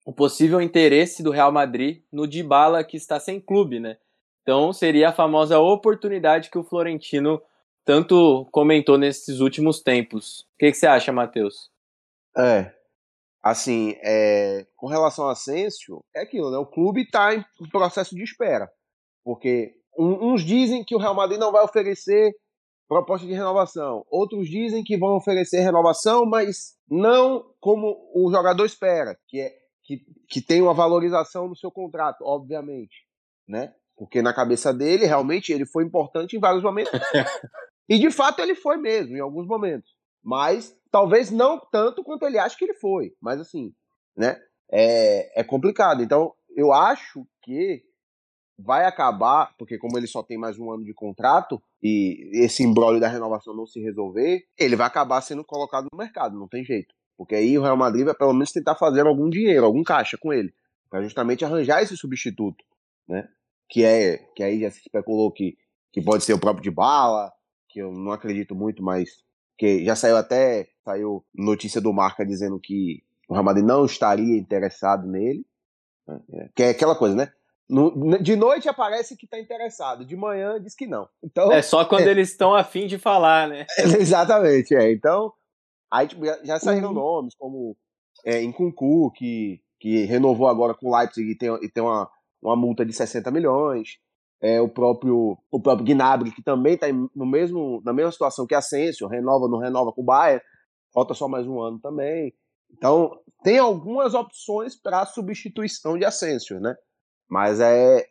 o 0.04 0.12
possível 0.12 0.60
interesse 0.60 1.22
do 1.22 1.30
Real 1.30 1.52
Madrid 1.52 2.02
no 2.10 2.26
Dybala 2.26 2.82
que 2.82 2.96
está 2.96 3.20
sem 3.20 3.40
clube, 3.40 3.78
né? 3.78 3.98
Então 4.42 4.72
seria 4.72 5.10
a 5.10 5.12
famosa 5.12 5.58
oportunidade 5.58 6.50
que 6.50 6.58
o 6.58 6.64
Florentino 6.64 7.42
tanto 7.84 8.46
comentou 8.50 8.96
nesses 8.96 9.40
últimos 9.40 9.82
tempos. 9.82 10.40
O 10.40 10.58
que, 10.58 10.70
que 10.70 10.76
você 10.78 10.86
acha, 10.86 11.12
Matheus? 11.12 11.70
É, 12.36 12.72
assim, 13.42 13.96
é, 14.02 14.66
com 14.76 14.86
relação 14.86 15.28
a 15.28 15.32
Asensio, 15.32 16.02
é 16.14 16.22
aquilo, 16.22 16.50
né? 16.50 16.56
O 16.58 16.66
clube 16.66 17.02
está 17.02 17.34
em 17.34 17.44
processo 17.70 18.14
de 18.14 18.22
espera, 18.22 18.70
porque 19.24 19.74
uns 19.98 20.42
dizem 20.42 20.84
que 20.84 20.94
o 20.94 20.98
Real 20.98 21.14
Madrid 21.14 21.38
não 21.38 21.52
vai 21.52 21.62
oferecer 21.62 22.34
proposta 22.88 23.26
de 23.26 23.32
renovação, 23.32 24.04
outros 24.10 24.48
dizem 24.48 24.82
que 24.82 24.96
vão 24.96 25.16
oferecer 25.16 25.60
renovação, 25.60 26.24
mas 26.24 26.74
não 26.90 27.44
como 27.60 28.10
o 28.14 28.30
jogador 28.30 28.64
espera, 28.64 29.16
que 29.28 29.40
é 29.40 29.52
que, 29.84 30.02
que 30.28 30.42
tem 30.42 30.60
uma 30.60 30.74
valorização 30.74 31.48
no 31.48 31.56
seu 31.56 31.70
contrato, 31.70 32.22
obviamente, 32.22 33.06
né? 33.48 33.72
Porque 33.96 34.20
na 34.20 34.34
cabeça 34.34 34.72
dele, 34.72 35.06
realmente, 35.06 35.50
ele 35.50 35.64
foi 35.64 35.82
importante 35.82 36.36
em 36.36 36.40
vários 36.40 36.62
momentos. 36.62 36.92
E 37.90 37.98
de 37.98 38.10
fato 38.10 38.40
ele 38.40 38.54
foi 38.54 38.76
mesmo, 38.76 39.16
em 39.16 39.20
alguns 39.20 39.46
momentos. 39.46 39.90
Mas 40.22 40.78
talvez 40.90 41.30
não 41.30 41.58
tanto 41.58 42.04
quanto 42.04 42.26
ele 42.26 42.38
acha 42.38 42.54
que 42.54 42.64
ele 42.64 42.74
foi. 42.74 43.14
Mas 43.18 43.40
assim, 43.40 43.72
né? 44.14 44.38
É, 44.70 45.40
é 45.40 45.42
complicado. 45.42 46.02
Então, 46.02 46.34
eu 46.54 46.70
acho 46.70 47.26
que 47.42 47.82
vai 48.58 48.84
acabar, 48.84 49.54
porque 49.56 49.78
como 49.78 49.96
ele 49.96 50.06
só 50.06 50.22
tem 50.22 50.36
mais 50.36 50.58
um 50.58 50.72
ano 50.72 50.84
de 50.84 50.92
contrato 50.92 51.62
e 51.82 52.28
esse 52.32 52.64
embrólio 52.64 53.00
da 53.00 53.08
renovação 53.08 53.54
não 53.54 53.66
se 53.66 53.80
resolver, 53.80 54.44
ele 54.58 54.74
vai 54.74 54.86
acabar 54.86 55.20
sendo 55.20 55.44
colocado 55.44 55.86
no 55.92 55.96
mercado, 55.96 56.38
não 56.38 56.48
tem 56.48 56.64
jeito. 56.64 56.92
Porque 57.16 57.34
aí 57.34 57.56
o 57.56 57.62
Real 57.62 57.76
Madrid 57.76 58.04
vai 58.04 58.14
pelo 58.14 58.32
menos 58.32 58.52
tentar 58.52 58.74
fazer 58.74 59.06
algum 59.06 59.30
dinheiro, 59.30 59.64
algum 59.64 59.82
caixa 59.84 60.18
com 60.18 60.32
ele, 60.32 60.52
para 60.90 61.02
justamente 61.02 61.44
arranjar 61.44 61.82
esse 61.82 61.96
substituto, 61.96 62.64
né? 63.08 63.28
Que 63.68 63.84
é 63.84 64.18
que 64.34 64.42
aí 64.42 64.60
já 64.60 64.70
se 64.70 64.80
especulou 64.80 65.30
que, 65.30 65.56
que 65.92 66.02
pode 66.02 66.24
ser 66.24 66.32
o 66.32 66.40
próprio 66.40 66.62
de 66.62 66.70
bala, 66.70 67.32
que 67.68 67.80
eu 67.80 67.92
não 67.92 68.12
acredito 68.12 68.54
muito, 68.54 68.82
mas 68.82 69.22
que 69.56 69.84
já 69.84 69.94
saiu 69.94 70.16
até 70.16 70.68
saiu 70.84 71.24
notícia 71.34 71.80
do 71.80 71.92
Marca 71.92 72.24
dizendo 72.24 72.58
que 72.58 73.02
o 73.28 73.34
Real 73.34 73.44
Madrid 73.44 73.64
não 73.64 73.84
estaria 73.84 74.38
interessado 74.38 75.06
nele. 75.06 75.44
Né? 76.06 76.20
É, 76.32 76.48
que 76.54 76.62
é 76.62 76.70
aquela 76.70 76.96
coisa, 76.96 77.14
né? 77.14 77.32
No, 77.68 78.18
de 78.18 78.34
noite 78.34 78.68
aparece 78.68 79.16
que 79.16 79.26
está 79.26 79.38
interessado, 79.38 80.04
de 80.04 80.16
manhã 80.16 80.60
diz 80.60 80.74
que 80.74 80.86
não. 80.86 81.08
Então, 81.22 81.52
é 81.52 81.60
só 81.60 81.84
quando 81.84 82.06
é, 82.06 82.10
eles 82.10 82.30
estão 82.30 82.54
afim 82.54 82.86
de 82.86 82.98
falar, 82.98 83.48
né? 83.48 83.66
exatamente, 84.00 84.74
é. 84.74 84.90
Então, 84.90 85.32
aí 85.92 86.08
tipo, 86.08 86.24
já, 86.24 86.38
já, 86.42 86.58
saíram 86.58 86.88
uhum. 86.88 86.94
nomes 86.94 87.34
como 87.34 87.76
é, 88.24 88.40
que, 89.14 89.60
que 89.78 90.04
renovou 90.04 90.48
agora 90.48 90.74
com 90.74 90.88
o 90.88 90.96
Leipzig 90.96 91.30
e 91.30 91.36
tem, 91.36 91.50
e 91.62 91.68
tem 91.68 91.82
uma, 91.82 92.10
uma 92.40 92.56
multa 92.56 92.86
de 92.86 92.92
60 92.92 93.30
milhões 93.30 93.98
é, 94.40 94.60
o 94.60 94.68
próprio 94.68 95.36
o 95.50 95.60
próprio 95.60 95.86
Gnabry, 95.86 96.30
que 96.30 96.42
também 96.42 96.74
está 96.74 96.86
no 96.92 97.26
mesmo, 97.26 97.82
na 97.84 97.92
mesma 97.92 98.12
situação 98.12 98.46
que 98.46 98.54
Asensio, 98.54 99.08
renova, 99.08 99.48
não 99.48 99.58
renova 99.58 99.92
com 99.92 100.02
o 100.02 100.04
Bayern, 100.04 100.42
falta 100.92 101.14
só 101.14 101.28
mais 101.28 101.46
um 101.46 101.60
ano 101.60 101.78
também. 101.80 102.32
Então, 102.70 103.18
tem 103.42 103.58
algumas 103.58 104.14
opções 104.14 104.76
para 104.76 105.06
substituição 105.06 105.98
de 105.98 106.04
Asensio, 106.04 106.60
né? 106.60 106.76
Mas 107.28 107.60
é, 107.60 108.06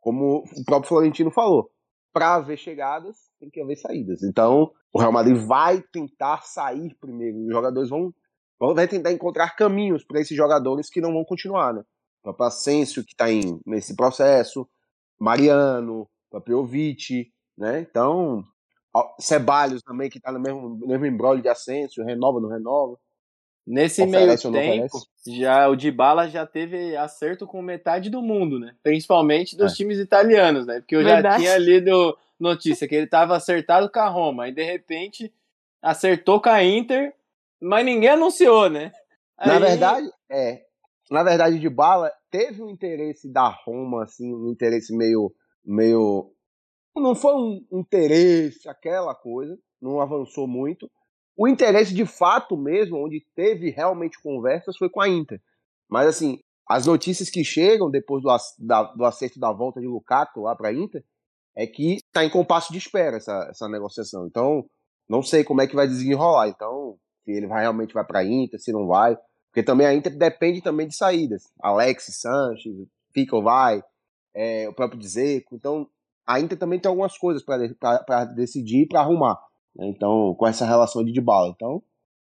como 0.00 0.44
o 0.56 0.64
próprio 0.64 0.88
Florentino 0.88 1.30
falou, 1.30 1.70
para 2.12 2.36
haver 2.36 2.56
chegadas, 2.56 3.16
tem 3.38 3.50
que 3.50 3.60
haver 3.60 3.76
saídas. 3.76 4.22
Então, 4.22 4.72
o 4.92 4.98
Real 4.98 5.12
Madrid 5.12 5.36
vai 5.36 5.82
tentar 5.92 6.42
sair 6.42 6.94
primeiro, 6.98 7.38
os 7.38 7.52
jogadores 7.52 7.90
vão, 7.90 8.12
vão 8.58 8.74
vai 8.74 8.88
tentar 8.88 9.12
encontrar 9.12 9.54
caminhos 9.54 10.04
para 10.04 10.20
esses 10.20 10.36
jogadores 10.36 10.88
que 10.88 11.00
não 11.00 11.12
vão 11.12 11.24
continuar, 11.24 11.74
né? 11.74 11.80
O 12.20 12.22
próprio 12.22 12.46
Asensio, 12.46 13.04
que 13.04 13.12
está 13.12 13.26
nesse 13.66 13.94
processo, 13.94 14.66
Mariano, 15.18 16.08
Papiovic, 16.30 17.30
né? 17.56 17.80
Então, 17.80 18.42
Ceballos 19.20 19.82
também, 19.82 20.08
que 20.08 20.20
tá 20.20 20.32
no 20.32 20.40
mesmo, 20.40 20.78
mesmo 20.86 21.06
embrolho 21.06 21.42
de 21.42 21.48
Ascenso, 21.48 22.02
renova, 22.02 22.40
não 22.40 22.48
renova. 22.48 22.98
Nesse 23.66 24.00
oferece 24.00 24.48
meio 24.48 24.82
tempo, 24.82 24.98
já 25.26 25.68
o 25.68 25.74
Dybala 25.74 26.28
já 26.28 26.46
teve 26.46 26.96
acerto 26.96 27.46
com 27.48 27.60
metade 27.60 28.08
do 28.08 28.22
mundo, 28.22 28.60
né? 28.60 28.76
Principalmente 28.80 29.56
dos 29.56 29.72
é. 29.72 29.74
times 29.74 29.98
italianos, 29.98 30.66
né? 30.66 30.78
Porque 30.78 30.94
eu 30.94 31.02
Verdade. 31.02 31.42
já 31.42 31.50
tinha 31.50 31.58
lido 31.58 32.16
notícia 32.38 32.86
que 32.86 32.94
ele 32.94 33.06
estava 33.06 33.36
acertado 33.36 33.90
com 33.90 33.98
a 33.98 34.08
Roma, 34.08 34.48
e 34.48 34.52
de 34.52 34.62
repente 34.62 35.32
acertou 35.82 36.40
com 36.40 36.48
a 36.48 36.62
Inter, 36.62 37.12
mas 37.60 37.84
ninguém 37.84 38.10
anunciou, 38.10 38.70
né? 38.70 38.92
Aí... 39.36 39.48
Na 39.48 39.58
verdade, 39.58 40.10
é. 40.30 40.62
Na 41.10 41.22
verdade, 41.22 41.58
Dybala 41.58 42.12
teve 42.30 42.62
um 42.62 42.70
interesse 42.70 43.28
da 43.28 43.48
Roma, 43.48 44.04
assim, 44.04 44.32
um 44.32 44.50
interesse 44.50 44.96
meio. 44.96 45.34
meio 45.64 46.32
não 46.94 47.14
foi 47.14 47.34
um 47.34 47.64
interesse, 47.72 48.68
aquela 48.68 49.14
coisa, 49.14 49.58
não 49.80 50.00
avançou 50.00 50.46
muito. 50.46 50.90
O 51.36 51.46
interesse 51.46 51.92
de 51.92 52.06
fato 52.06 52.56
mesmo, 52.56 53.04
onde 53.04 53.24
teve 53.34 53.70
realmente 53.70 54.20
conversas, 54.20 54.76
foi 54.76 54.88
com 54.88 55.00
a 55.00 55.08
Inter. 55.08 55.40
Mas 55.88 56.06
assim, 56.06 56.40
as 56.68 56.86
notícias 56.86 57.30
que 57.30 57.44
chegam 57.44 57.90
depois 57.90 58.22
do, 58.22 58.34
da, 58.58 58.82
do 58.82 59.04
acerto 59.04 59.38
da 59.38 59.52
volta 59.52 59.80
de 59.80 59.86
Lukaku 59.86 60.40
lá 60.40 60.56
para 60.56 60.68
a 60.68 60.72
Inter 60.72 61.04
é 61.54 61.66
que 61.66 61.96
está 61.96 62.24
em 62.24 62.30
compasso 62.30 62.72
de 62.72 62.78
espera 62.78 63.16
essa, 63.16 63.48
essa 63.50 63.68
negociação. 63.68 64.26
Então, 64.26 64.68
não 65.08 65.22
sei 65.22 65.44
como 65.44 65.62
é 65.62 65.66
que 65.66 65.76
vai 65.76 65.86
desenrolar. 65.86 66.48
Então, 66.48 66.98
se 67.24 67.32
ele 67.32 67.46
vai, 67.46 67.62
realmente 67.62 67.94
vai 67.94 68.04
para 68.04 68.20
a 68.20 68.24
Inter, 68.24 68.60
se 68.60 68.72
não 68.72 68.86
vai. 68.86 69.16
Porque 69.48 69.62
também 69.62 69.86
a 69.86 69.94
Inter 69.94 70.16
depende 70.16 70.60
também 70.60 70.86
de 70.86 70.94
saídas. 70.94 71.44
Alex, 71.62 72.06
Sanches, 72.20 72.74
Pico 73.12 73.40
vai, 73.40 73.82
é, 74.34 74.68
o 74.68 74.74
próprio 74.74 75.00
Dzeko. 75.00 75.54
Então, 75.54 75.88
a 76.26 76.40
Inter 76.40 76.58
também 76.58 76.78
tem 76.78 76.90
algumas 76.90 77.16
coisas 77.16 77.42
para 77.42 78.24
decidir 78.26 78.86
para 78.86 79.00
arrumar. 79.00 79.38
Né? 79.76 79.88
Então, 79.88 80.34
com 80.34 80.46
essa 80.46 80.66
relação 80.66 81.04
de 81.04 81.12
Dybala. 81.12 81.52
Então, 81.54 81.82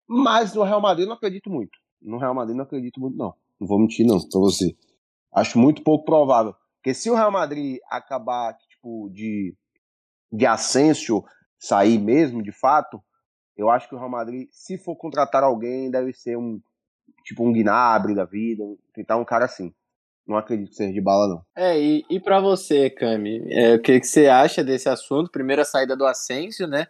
mas 0.07 0.53
no 0.53 0.63
Real 0.63 0.81
Madrid 0.81 1.07
não 1.07 1.15
acredito 1.15 1.49
muito. 1.49 1.77
No 2.01 2.17
Real 2.17 2.33
Madrid 2.33 2.55
não 2.55 2.63
acredito 2.63 2.99
muito, 2.99 3.17
não. 3.17 3.33
Não 3.59 3.67
vou 3.67 3.79
mentir, 3.79 4.05
não, 4.05 4.19
pra 4.19 4.39
você. 4.39 4.75
Acho 5.33 5.57
muito 5.57 5.83
pouco 5.83 6.05
provável. 6.05 6.55
Porque 6.77 6.93
se 6.93 7.09
o 7.09 7.15
Real 7.15 7.31
Madrid 7.31 7.77
acabar, 7.89 8.57
tipo, 8.57 9.09
de, 9.09 9.55
de 10.31 10.45
Asensio 10.45 11.23
sair 11.57 11.97
mesmo, 11.97 12.43
de 12.43 12.51
fato, 12.51 13.01
eu 13.55 13.69
acho 13.69 13.87
que 13.87 13.95
o 13.95 13.97
Real 13.97 14.09
Madrid, 14.09 14.49
se 14.51 14.77
for 14.77 14.95
contratar 14.95 15.43
alguém, 15.43 15.89
deve 15.89 16.11
ser 16.11 16.37
um, 16.37 16.59
tipo, 17.23 17.43
um 17.47 17.53
Gnabry 17.53 18.13
da 18.13 18.25
vida, 18.25 18.63
tentar 18.93 19.17
um 19.17 19.25
cara 19.25 19.45
assim. 19.45 19.73
Não 20.27 20.37
acredito 20.37 20.69
que 20.69 20.75
seja 20.75 20.93
de 20.93 21.01
bala, 21.01 21.27
não. 21.27 21.45
É, 21.55 21.79
e, 21.79 22.05
e 22.09 22.19
para 22.19 22.39
você, 22.39 22.89
Cami, 22.89 23.45
é, 23.49 23.75
o 23.75 23.81
que, 23.81 23.99
que 23.99 24.07
você 24.07 24.27
acha 24.27 24.63
desse 24.63 24.87
assunto? 24.87 25.31
Primeira 25.31 25.65
saída 25.65 25.95
do 25.95 26.05
Asensio, 26.05 26.67
né? 26.67 26.87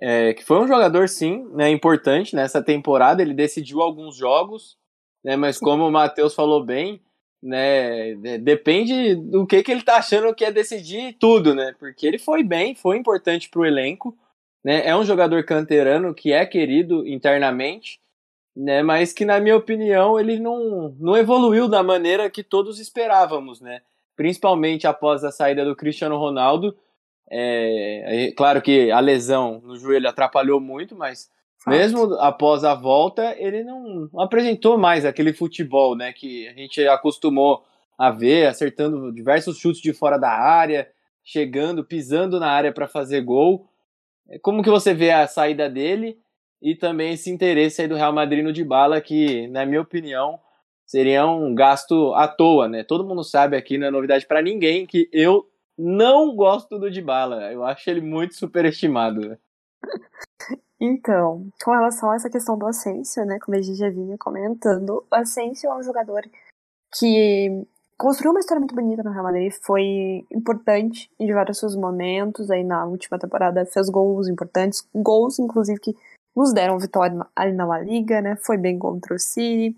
É, 0.00 0.34
que 0.34 0.44
foi 0.44 0.58
um 0.58 0.66
jogador, 0.66 1.08
sim, 1.08 1.46
né, 1.52 1.70
importante 1.70 2.34
nessa 2.34 2.62
temporada. 2.62 3.22
Ele 3.22 3.34
decidiu 3.34 3.80
alguns 3.80 4.16
jogos, 4.16 4.76
né, 5.24 5.36
mas 5.36 5.58
como 5.58 5.86
o 5.86 5.92
Matheus 5.92 6.34
falou 6.34 6.64
bem, 6.64 7.00
né, 7.42 8.14
depende 8.38 9.14
do 9.16 9.46
que, 9.46 9.62
que 9.62 9.72
ele 9.72 9.82
tá 9.82 9.96
achando 9.96 10.34
que 10.34 10.44
é 10.44 10.52
decidir 10.52 11.16
tudo, 11.18 11.54
né? 11.54 11.74
Porque 11.78 12.06
ele 12.06 12.18
foi 12.18 12.44
bem, 12.44 12.74
foi 12.74 12.96
importante 12.96 13.48
pro 13.48 13.66
elenco, 13.66 14.16
né? 14.64 14.86
É 14.86 14.96
um 14.96 15.04
jogador 15.04 15.44
canterano 15.44 16.14
que 16.14 16.32
é 16.32 16.46
querido 16.46 17.06
internamente, 17.06 18.00
né? 18.56 18.82
Mas 18.82 19.12
que, 19.12 19.24
na 19.24 19.40
minha 19.40 19.56
opinião, 19.56 20.20
ele 20.20 20.38
não, 20.38 20.94
não 21.00 21.16
evoluiu 21.16 21.68
da 21.68 21.82
maneira 21.82 22.30
que 22.30 22.44
todos 22.44 22.78
esperávamos, 22.78 23.60
né? 23.60 23.82
Principalmente 24.14 24.86
após 24.86 25.24
a 25.24 25.32
saída 25.32 25.64
do 25.64 25.74
Cristiano 25.74 26.16
Ronaldo. 26.16 26.76
É, 27.30 28.26
é 28.26 28.32
claro 28.32 28.60
que 28.60 28.90
a 28.90 29.00
lesão 29.00 29.60
no 29.64 29.76
joelho 29.76 30.08
atrapalhou 30.08 30.60
muito, 30.60 30.96
mas 30.96 31.30
Fato. 31.58 31.74
mesmo 31.74 32.14
após 32.14 32.64
a 32.64 32.74
volta, 32.74 33.34
ele 33.38 33.62
não, 33.64 34.08
não 34.12 34.20
apresentou 34.20 34.76
mais 34.76 35.04
aquele 35.04 35.32
futebol, 35.32 35.96
né? 35.96 36.12
Que 36.12 36.48
a 36.48 36.52
gente 36.52 36.86
acostumou 36.86 37.64
a 37.98 38.10
ver, 38.10 38.46
acertando 38.46 39.12
diversos 39.12 39.58
chutes 39.58 39.80
de 39.80 39.92
fora 39.92 40.18
da 40.18 40.30
área, 40.30 40.88
chegando, 41.24 41.84
pisando 41.84 42.40
na 42.40 42.50
área 42.50 42.72
para 42.72 42.88
fazer 42.88 43.20
gol. 43.22 43.68
Como 44.40 44.62
que 44.62 44.70
você 44.70 44.92
vê 44.92 45.10
a 45.10 45.26
saída 45.26 45.68
dele? 45.68 46.18
e 46.62 46.76
também 46.76 47.12
esse 47.12 47.28
interesse 47.28 47.82
aí 47.82 47.88
do 47.88 47.96
Real 47.96 48.12
Madrid 48.12 48.44
no 48.44 48.52
Dybala, 48.52 49.00
que, 49.00 49.48
na 49.48 49.66
minha 49.66 49.80
opinião, 49.80 50.38
seria 50.86 51.26
um 51.26 51.52
gasto 51.54 52.14
à 52.14 52.28
toa, 52.28 52.68
né? 52.68 52.84
Todo 52.84 53.04
mundo 53.04 53.24
sabe 53.24 53.56
aqui, 53.56 53.76
não 53.76 53.88
é 53.88 53.90
novidade 53.90 54.26
para 54.26 54.40
ninguém, 54.40 54.86
que 54.86 55.08
eu 55.12 55.44
não 55.82 56.34
gosto 56.34 56.78
do 56.78 56.90
Dybala. 56.90 57.52
Eu 57.52 57.64
acho 57.64 57.90
ele 57.90 58.00
muito 58.00 58.34
superestimado. 58.36 59.36
Então, 60.84 61.48
com 61.64 61.70
relação 61.70 62.10
a 62.10 62.16
essa 62.16 62.28
questão 62.28 62.58
do 62.58 62.66
Asensio, 62.66 63.24
né, 63.24 63.38
como 63.38 63.56
a 63.56 63.62
gente 63.62 63.78
já 63.78 63.88
vinha 63.88 64.18
comentando, 64.18 65.04
o 65.10 65.14
Asensio 65.14 65.70
é 65.70 65.76
um 65.76 65.82
jogador 65.82 66.22
que 66.98 67.64
construiu 67.96 68.32
uma 68.32 68.40
história 68.40 68.58
muito 68.58 68.74
bonita 68.74 69.02
no 69.02 69.12
Real 69.12 69.22
Madrid, 69.22 69.52
foi 69.62 70.26
importante 70.28 71.08
em 71.20 71.32
vários 71.32 71.58
seus 71.58 71.76
momentos, 71.76 72.50
aí 72.50 72.64
na 72.64 72.84
última 72.84 73.16
temporada 73.16 73.64
fez 73.64 73.88
gols 73.88 74.26
importantes, 74.26 74.84
gols 74.92 75.38
inclusive 75.38 75.78
que 75.78 75.94
nos 76.34 76.52
deram 76.52 76.78
vitória 76.80 77.16
ali 77.36 77.52
na 77.52 77.64
La 77.64 77.78
Liga, 77.78 78.20
né? 78.20 78.34
Foi 78.36 78.56
bem 78.56 78.76
contra 78.76 79.14
o 79.14 79.18
City. 79.20 79.76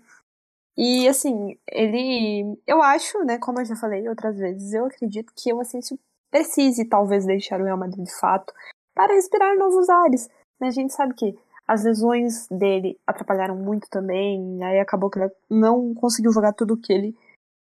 E 0.77 1.07
assim, 1.07 1.57
ele. 1.71 2.57
Eu 2.67 2.81
acho, 2.81 3.23
né, 3.23 3.37
como 3.37 3.59
eu 3.59 3.65
já 3.65 3.75
falei 3.75 4.07
outras 4.09 4.37
vezes, 4.37 4.73
eu 4.73 4.85
acredito 4.85 5.31
que 5.35 5.53
o 5.53 5.59
Asensio 5.59 5.97
precise 6.29 6.85
talvez 6.85 7.25
deixar 7.25 7.61
o 7.61 7.63
Real 7.63 7.77
Madrid 7.77 8.03
de 8.03 8.19
fato 8.19 8.53
para 8.93 9.13
respirar 9.13 9.57
novos 9.57 9.89
ares. 9.89 10.29
Né? 10.59 10.67
A 10.67 10.71
gente 10.71 10.93
sabe 10.93 11.13
que 11.13 11.37
as 11.67 11.83
lesões 11.83 12.47
dele 12.49 12.99
atrapalharam 13.07 13.55
muito 13.55 13.89
também, 13.89 14.63
aí 14.63 14.79
acabou 14.79 15.09
que 15.09 15.19
ele 15.19 15.31
não 15.49 15.93
conseguiu 15.95 16.31
jogar 16.31 16.53
tudo 16.53 16.75
o 16.75 16.77
que 16.77 16.93
ele 16.93 17.15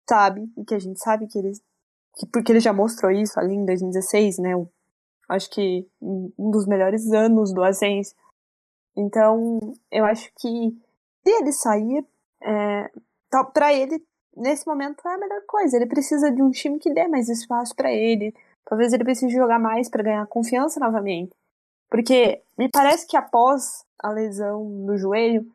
sabe, 0.09 0.47
e 0.59 0.65
que 0.65 0.75
a 0.75 0.79
gente 0.79 1.01
sabe 1.01 1.27
que 1.27 1.39
ele. 1.39 1.53
Que, 2.17 2.27
porque 2.27 2.53
ele 2.53 2.61
já 2.61 2.73
mostrou 2.73 3.11
isso 3.11 3.39
ali 3.41 3.55
em 3.55 3.65
2016, 3.65 4.39
né? 4.39 4.55
Eu 4.55 4.71
acho 5.29 5.51
que 5.51 5.89
um 6.01 6.51
dos 6.51 6.67
melhores 6.67 7.11
anos 7.13 7.53
do 7.53 7.63
Asensio 7.63 8.15
então, 8.97 9.75
eu 9.91 10.05
acho 10.05 10.31
que 10.39 10.49
se 11.27 11.31
ele 11.31 11.53
sair, 11.53 12.07
é, 12.45 12.91
para 13.53 13.73
ele, 13.73 14.03
nesse 14.37 14.67
momento, 14.67 15.07
é 15.07 15.15
a 15.15 15.19
melhor 15.19 15.43
coisa. 15.47 15.77
Ele 15.77 15.87
precisa 15.87 16.31
de 16.31 16.43
um 16.43 16.51
time 16.51 16.79
que 16.79 16.93
dê 16.93 17.09
mais 17.09 17.29
espaço 17.29 17.75
para 17.75 17.93
ele. 17.93 18.35
Talvez 18.65 18.93
ele 18.93 19.05
precise 19.05 19.33
jogar 19.33 19.59
mais 19.59 19.89
para 19.89 20.03
ganhar 20.03 20.27
confiança 20.27 20.79
novamente. 20.79 21.35
Porque 21.91 22.43
me 22.59 22.69
parece 22.69 23.07
que 23.07 23.17
após 23.17 23.85
a 24.03 24.11
lesão 24.11 24.65
no 24.65 24.97
joelho, 24.97 25.47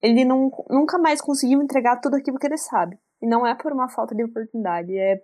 ele 0.00 0.24
não, 0.24 0.50
nunca 0.68 0.98
mais 0.98 1.20
conseguiu 1.20 1.62
entregar 1.62 2.00
tudo 2.00 2.16
aquilo 2.16 2.38
que 2.38 2.46
ele 2.46 2.58
sabe. 2.58 2.98
E 3.20 3.26
não 3.26 3.46
é 3.46 3.54
por 3.54 3.72
uma 3.72 3.88
falta 3.88 4.14
de 4.14 4.24
oportunidade, 4.24 4.96
é 4.96 5.22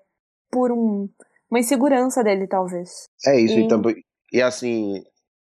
por 0.50 0.70
um, 0.70 1.08
uma 1.50 1.58
insegurança 1.58 2.22
dele, 2.22 2.46
talvez. 2.46 3.08
É 3.26 3.38
isso, 3.40 3.58
e, 3.58 3.62
então, 3.62 3.82
e 4.32 4.40
assim, 4.40 5.02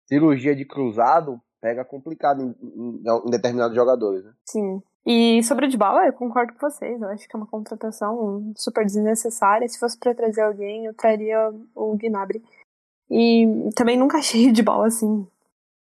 cirurgia 0.06 0.56
de 0.56 0.66
cruzado 0.66 1.40
pega 1.62 1.86
complicado 1.86 2.42
em, 2.42 2.56
em, 2.62 3.04
em 3.28 3.30
determinados 3.30 3.76
jogadores, 3.76 4.26
né? 4.26 4.34
Sim. 4.46 4.82
E 5.06 5.42
sobre 5.44 5.66
o 5.66 5.70
Dybala, 5.70 6.06
eu 6.06 6.14
concordo 6.14 6.54
com 6.54 6.70
vocês. 6.70 7.02
Eu 7.02 7.10
acho 7.10 7.28
que 7.28 7.36
é 7.36 7.38
uma 7.38 7.48
contratação 7.48 8.54
super 8.56 8.86
desnecessária. 8.86 9.68
Se 9.68 9.80
fosse 9.80 9.98
para 9.98 10.14
trazer 10.14 10.42
alguém, 10.42 10.86
eu 10.86 10.94
traria 10.94 11.52
o 11.76 11.98
Gnabry. 11.98 12.44
E 13.10 13.46
também 13.76 13.98
nunca 13.98 14.18
achei 14.20 14.50
o 14.50 14.54
Dybala, 14.54 14.88
assim, 14.88 15.28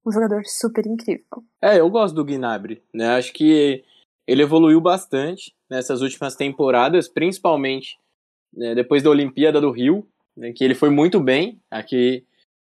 um 0.04 0.12
jogador 0.12 0.44
super 0.44 0.86
incrível. 0.86 1.42
É, 1.62 1.80
eu 1.80 1.88
gosto 1.90 2.14
do 2.14 2.24
Gnabry, 2.24 2.82
né? 2.92 3.16
Acho 3.16 3.32
que 3.32 3.82
ele 4.26 4.42
evoluiu 4.42 4.80
bastante 4.80 5.54
nessas 5.70 6.02
últimas 6.02 6.36
temporadas, 6.36 7.08
principalmente 7.08 7.98
né, 8.52 8.74
depois 8.74 9.02
da 9.02 9.10
Olimpíada 9.10 9.60
do 9.60 9.70
Rio, 9.70 10.06
né, 10.36 10.52
que 10.52 10.64
ele 10.64 10.74
foi 10.74 10.90
muito 10.90 11.20
bem 11.20 11.60
aqui 11.70 12.24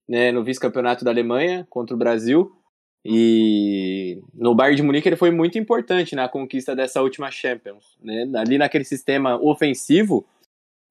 né, 0.07 0.31
no 0.31 0.43
vice-campeonato 0.43 1.03
da 1.03 1.11
Alemanha 1.11 1.65
contra 1.69 1.95
o 1.95 1.99
Brasil. 1.99 2.55
E 3.07 4.19
no 4.33 4.55
Bayern 4.55 4.77
de 4.77 4.81
Munique 4.81 5.07
ele 5.07 5.15
foi 5.15 5.29
muito 5.29 5.59
importante 5.59 6.15
na 6.15 6.27
conquista 6.27 6.75
dessa 6.75 7.03
última 7.03 7.29
Champions. 7.29 7.95
Né? 8.01 8.27
Ali 8.35 8.57
naquele 8.57 8.83
sistema 8.83 9.39
ofensivo, 9.39 10.25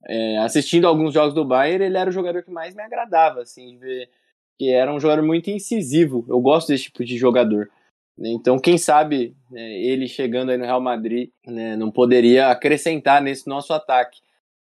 é, 0.06 0.38
assistindo 0.38 0.86
alguns 0.86 1.12
jogos 1.12 1.34
do 1.34 1.44
Bayern, 1.44 1.84
ele 1.84 1.98
era 1.98 2.08
o 2.08 2.12
jogador 2.12 2.44
que 2.44 2.52
mais 2.52 2.72
me 2.72 2.82
agradava, 2.82 3.42
assim, 3.42 3.70
de 3.70 3.78
ver 3.78 4.08
que 4.56 4.70
era 4.70 4.94
um 4.94 5.00
jogador 5.00 5.24
muito 5.24 5.50
incisivo. 5.50 6.24
Eu 6.28 6.40
gosto 6.40 6.68
desse 6.68 6.84
tipo 6.84 7.04
de 7.04 7.18
jogador. 7.18 7.68
Né? 8.16 8.28
Então, 8.28 8.60
quem 8.60 8.78
sabe 8.78 9.36
né, 9.50 9.72
ele 9.80 10.06
chegando 10.06 10.50
aí 10.50 10.56
no 10.56 10.64
Real 10.64 10.80
Madrid 10.80 11.30
né, 11.44 11.74
não 11.74 11.90
poderia 11.90 12.48
acrescentar 12.48 13.20
nesse 13.20 13.48
nosso 13.48 13.72
ataque, 13.72 14.20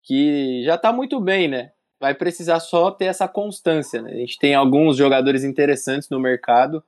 que 0.03 0.63
já 0.63 0.75
está 0.75 0.93
muito 0.93 1.19
bem, 1.19 1.47
né? 1.47 1.71
Vai 1.99 2.13
precisar 2.13 2.59
só 2.59 2.91
ter 2.91 3.05
essa 3.05 3.27
constância. 3.27 4.01
Né? 4.01 4.11
A 4.11 4.17
gente 4.17 4.37
tem 4.37 4.53
alguns 4.53 4.95
jogadores 4.97 5.43
interessantes 5.43 6.07
no 6.07 6.19
mercado, 6.19 6.83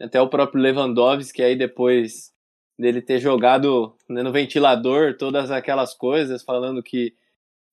até 0.00 0.20
o 0.20 0.28
próprio 0.28 0.62
Lewandowski, 0.62 1.34
que 1.34 1.42
aí 1.42 1.56
depois 1.56 2.32
dele 2.78 3.02
ter 3.02 3.18
jogado 3.18 3.94
né, 4.08 4.22
no 4.22 4.30
ventilador 4.30 5.16
todas 5.16 5.50
aquelas 5.50 5.94
coisas, 5.94 6.42
falando 6.42 6.82
que 6.82 7.14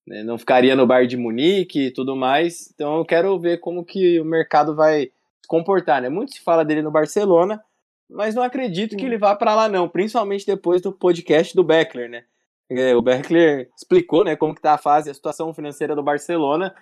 né, 0.08 0.24
não 0.24 0.38
ficaria 0.38 0.76
no 0.76 0.88
bar 0.88 1.06
de 1.06 1.16
Munique 1.16 1.88
e 1.88 1.92
tudo 1.92 2.16
mais. 2.16 2.72
Então 2.74 2.98
eu 2.98 3.06
quero 3.06 3.40
ver 3.40 3.60
como 3.60 3.86
que 3.86 4.20
o 4.20 4.26
mercado 4.26 4.76
vai 4.76 5.12
se 5.42 5.48
comportar. 5.48 6.02
Né? 6.02 6.10
Muito 6.10 6.34
se 6.34 6.42
fala 6.42 6.66
dele 6.66 6.82
no 6.82 6.92
Barcelona, 6.92 7.64
mas 8.10 8.34
não 8.34 8.44
acredito 8.44 8.98
que 8.98 9.06
ele 9.06 9.18
vá 9.18 9.36
para 9.36 9.56
lá 9.56 9.70
não, 9.70 9.88
principalmente 9.88 10.46
depois 10.46 10.82
do 10.82 10.92
podcast 10.92 11.56
do 11.56 11.64
Beckler, 11.64 12.10
né? 12.10 12.24
É, 12.70 12.96
o 12.96 13.02
Beckler 13.02 13.70
explicou, 13.78 14.24
né, 14.24 14.36
como 14.36 14.56
que 14.56 14.62
tá 14.62 14.74
a 14.74 14.78
fase, 14.78 15.10
a 15.10 15.14
situação 15.14 15.54
financeira 15.54 15.96
do 15.96 16.02
Barcelona. 16.02 16.74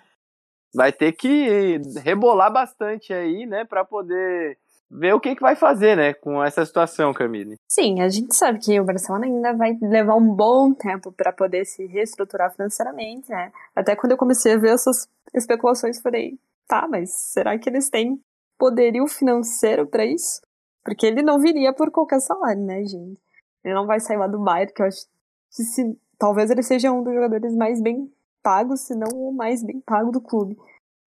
Vai 0.74 0.92
ter 0.92 1.12
que 1.12 1.78
rebolar 2.02 2.50
bastante 2.50 3.12
aí, 3.12 3.44
né, 3.44 3.64
para 3.64 3.84
poder 3.84 4.58
ver 4.96 5.12
o 5.12 5.20
que, 5.20 5.34
que 5.34 5.42
vai 5.42 5.56
fazer, 5.56 5.96
né, 5.96 6.14
com 6.14 6.42
essa 6.42 6.64
situação, 6.64 7.12
Camille. 7.12 7.58
Sim, 7.68 8.00
a 8.00 8.08
gente 8.08 8.34
sabe 8.34 8.60
que 8.60 8.78
o 8.78 8.84
Barcelona 8.84 9.26
ainda 9.26 9.52
vai 9.52 9.76
levar 9.82 10.14
um 10.14 10.32
bom 10.32 10.72
tempo 10.72 11.10
para 11.10 11.32
poder 11.32 11.64
se 11.64 11.84
reestruturar 11.86 12.52
financeiramente, 12.52 13.28
né? 13.28 13.50
Até 13.74 13.96
quando 13.96 14.12
eu 14.12 14.18
comecei 14.18 14.52
a 14.52 14.58
ver 14.58 14.70
essas 14.70 15.08
especulações, 15.34 16.00
falei, 16.00 16.38
tá, 16.68 16.86
mas 16.88 17.10
será 17.10 17.58
que 17.58 17.68
eles 17.68 17.90
têm 17.90 18.20
poderio 18.56 19.06
financeiro 19.08 19.84
para 19.86 20.06
isso? 20.06 20.40
Porque 20.84 21.06
ele 21.06 21.22
não 21.22 21.40
viria 21.40 21.72
por 21.72 21.90
qualquer 21.90 22.20
salário, 22.20 22.62
né, 22.62 22.84
gente? 22.84 23.20
Ele 23.64 23.74
não 23.74 23.86
vai 23.86 23.98
sair 23.98 24.16
lá 24.16 24.28
do 24.28 24.38
Bayern, 24.38 24.72
que 24.72 24.80
eu 24.80 24.86
acho 24.86 25.06
que 25.54 25.64
se, 25.64 25.98
talvez 26.18 26.50
ele 26.50 26.62
seja 26.62 26.92
um 26.92 27.02
dos 27.02 27.14
jogadores 27.14 27.54
mais 27.56 27.82
bem 27.82 28.12
pagos, 28.42 28.82
se 28.82 28.94
não 28.94 29.08
o 29.12 29.32
mais 29.32 29.64
bem 29.64 29.80
pago 29.80 30.12
do 30.12 30.20
clube. 30.20 30.56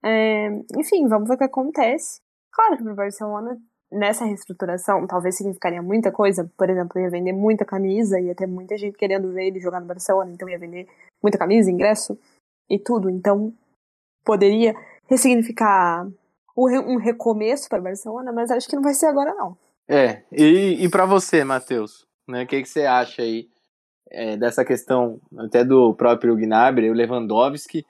É, 0.04 0.48
enfim, 0.76 1.08
vamos 1.08 1.30
ver 1.30 1.36
o 1.36 1.38
que 1.38 1.44
acontece. 1.44 2.20
Claro 2.52 2.78
que 2.78 2.84
pro 2.84 2.96
Barcelona 2.96 3.58
nessa 3.92 4.26
reestruturação, 4.26 5.08
talvez 5.08 5.36
significaria 5.36 5.82
muita 5.82 6.12
coisa. 6.12 6.50
Por 6.58 6.70
exemplo, 6.70 7.00
ia 7.00 7.10
vender 7.10 7.34
muita 7.34 7.66
camisa, 7.66 8.20
ia 8.20 8.36
ter 8.36 8.48
muita 8.48 8.78
gente 8.78 8.98
querendo 8.98 9.32
ver 9.32 9.48
ele 9.48 9.60
jogar 9.60 9.80
no 9.80 9.88
Barcelona, 9.88 10.32
então 10.32 10.50
ia 10.50 10.60
vender 10.60 10.88
muita 11.22 11.38
camisa, 11.38 11.72
ingresso 11.72 12.18
e 12.70 12.78
tudo. 12.78 13.10
Então, 13.10 13.54
poderia 14.26 14.76
ressignificar 15.10 16.08
um 16.58 16.98
recomeço 16.98 17.70
para 17.70 17.80
o 17.80 17.84
Barcelona, 17.84 18.32
mas 18.32 18.50
acho 18.50 18.68
que 18.68 18.76
não 18.76 18.84
vai 18.84 18.94
ser 18.94 19.06
agora, 19.06 19.34
não. 19.34 19.56
É, 19.88 20.24
e, 20.32 20.84
e 20.84 20.90
para 20.90 21.06
você, 21.06 21.44
Matheus, 21.44 22.06
né, 22.28 22.44
o 22.44 22.48
que, 22.48 22.62
que 22.62 22.68
você 22.68 22.86
acha 22.86 23.22
aí 23.22 23.48
é, 24.10 24.36
dessa 24.36 24.66
questão 24.66 25.22
até 25.38 25.64
do 25.64 25.94
próprio 25.94 26.36
Gnabry, 26.36 26.90
o 26.90 26.94
Lewandowski, 26.94 27.86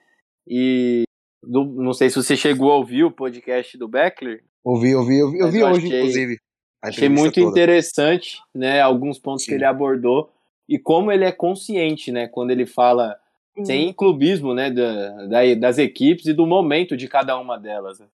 e 0.46 1.04
do, 1.42 1.64
não 1.64 1.92
sei 1.92 2.10
se 2.10 2.16
você 2.16 2.36
chegou 2.36 2.70
a 2.70 2.76
ouvir 2.76 3.04
o 3.04 3.10
podcast 3.10 3.76
do 3.76 3.88
Beckler. 3.88 4.44
Ouvi, 4.64 4.94
ouvi, 4.94 5.22
ouvi, 5.22 5.42
ouvi 5.42 5.62
hoje, 5.62 5.86
achei, 5.86 5.98
inclusive. 5.98 6.38
Achei 6.82 7.08
muito 7.08 7.34
toda. 7.34 7.50
interessante, 7.50 8.40
né, 8.54 8.80
alguns 8.80 9.18
pontos 9.18 9.44
Sim. 9.44 9.50
que 9.50 9.54
ele 9.54 9.64
abordou 9.64 10.30
e 10.68 10.78
como 10.78 11.10
ele 11.10 11.24
é 11.24 11.32
consciente, 11.32 12.12
né, 12.12 12.28
quando 12.28 12.50
ele 12.50 12.66
fala 12.66 13.16
Sim. 13.56 13.64
sem 13.64 13.92
clubismo, 13.92 14.54
né, 14.54 14.70
da, 14.70 15.26
da, 15.26 15.54
das 15.54 15.78
equipes 15.78 16.26
e 16.26 16.32
do 16.32 16.46
momento 16.46 16.96
de 16.96 17.08
cada 17.08 17.38
uma 17.38 17.58
delas. 17.58 17.98
Né? 17.98 18.06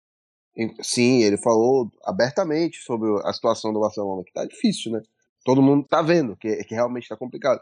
Sim, 0.82 1.22
ele 1.22 1.38
falou 1.38 1.90
abertamente 2.04 2.78
sobre 2.82 3.08
a 3.24 3.32
situação 3.32 3.72
do 3.72 3.80
Barcelona, 3.80 4.22
que 4.22 4.32
tá 4.32 4.44
difícil, 4.44 4.92
né? 4.92 5.02
Todo 5.44 5.62
mundo 5.62 5.86
tá 5.88 6.02
vendo 6.02 6.36
que, 6.36 6.62
que 6.64 6.74
realmente 6.74 7.08
tá 7.08 7.16
complicado. 7.16 7.60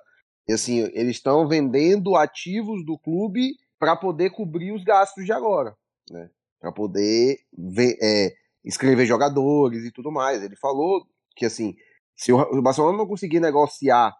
E 0.48 0.52
assim, 0.52 0.80
eles 0.92 1.16
estão 1.16 1.46
vendendo 1.48 2.16
ativos 2.16 2.84
do 2.84 2.98
clube 2.98 3.56
para 3.78 3.96
poder 3.96 4.30
cobrir 4.30 4.72
os 4.72 4.82
gastos 4.82 5.24
de 5.24 5.32
agora, 5.32 5.74
né? 6.10 6.28
Para 6.60 6.72
poder 6.72 7.38
ver, 7.56 7.96
é, 8.02 8.34
escrever 8.64 9.06
jogadores 9.06 9.84
e 9.84 9.92
tudo 9.92 10.10
mais. 10.10 10.42
Ele 10.42 10.56
falou 10.56 11.06
que 11.36 11.46
assim, 11.46 11.74
se 12.14 12.32
o 12.32 12.62
Barcelona 12.62 12.98
não 12.98 13.06
conseguir 13.06 13.40
negociar 13.40 14.14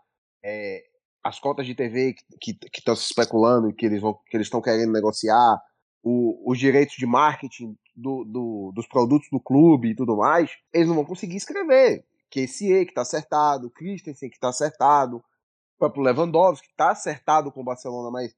é, 0.44 0.83
as 1.22 1.38
cotas 1.38 1.66
de 1.66 1.74
TV 1.74 2.14
que 2.40 2.59
estão 2.74 2.96
se 2.96 3.05
especulando 3.05 3.74
que 3.74 3.87
eles 3.87 4.00
vão, 4.00 4.14
que 4.26 4.37
eles 4.37 4.46
estão 4.46 4.62
querendo 4.62 4.92
negociar, 4.92 5.61
o, 6.03 6.50
os 6.50 6.59
direitos 6.59 6.96
de 6.96 7.07
marketing 7.07 7.76
do, 7.94 8.24
do, 8.24 8.72
dos 8.74 8.87
produtos 8.87 9.29
do 9.31 9.40
clube 9.40 9.90
e 9.90 9.94
tudo 9.94 10.16
mais, 10.16 10.50
eles 10.72 10.88
não 10.88 10.94
vão 10.94 11.05
conseguir 11.05 11.37
escrever. 11.37 12.05
Que 12.31 12.40
esse 12.40 12.72
E 12.72 12.85
que 12.85 12.92
está 12.92 13.03
acertado, 13.03 13.70
Christensen 13.70 14.31
que 14.31 14.37
está 14.37 14.48
acertado, 14.48 15.16
o 15.18 15.79
próprio 15.79 16.03
Lewandowski 16.03 16.66
que 16.66 16.72
está 16.72 16.90
acertado 16.90 17.53
com 17.53 17.61
o 17.61 17.64
Barcelona, 17.64 18.11
mas 18.11 18.35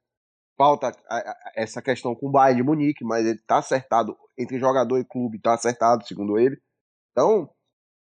falta 0.63 0.97
essa 1.57 1.83
questão 1.83 2.15
com 2.15 2.29
o 2.29 2.31
Bayern 2.31 2.63
de 2.63 2.63
Munique, 2.63 3.05
mas 3.05 3.27
ele 3.27 3.35
está 3.35 3.59
acertado 3.59 4.17
entre 4.39 4.61
jogador 4.61 4.97
e 4.97 5.05
clube, 5.05 5.39
está 5.39 5.55
acertado, 5.55 6.07
segundo 6.07 6.39
ele. 6.39 6.57
Então, 7.11 7.51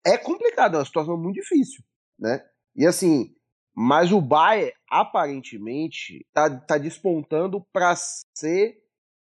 é 0.04 0.18
complicado, 0.18 0.74
é 0.74 0.80
uma 0.80 0.86
situação 0.86 1.16
muito 1.16 1.36
difícil, 1.36 1.84
né? 2.18 2.44
E 2.76 2.88
assim, 2.88 3.36
mas 3.76 4.12
o 4.12 4.20
Bayern 4.20 4.74
aparentemente 4.90 6.26
está 6.26 6.50
tá 6.62 6.80
despontando 6.80 7.64
para 7.72 7.96
ser 7.96 8.82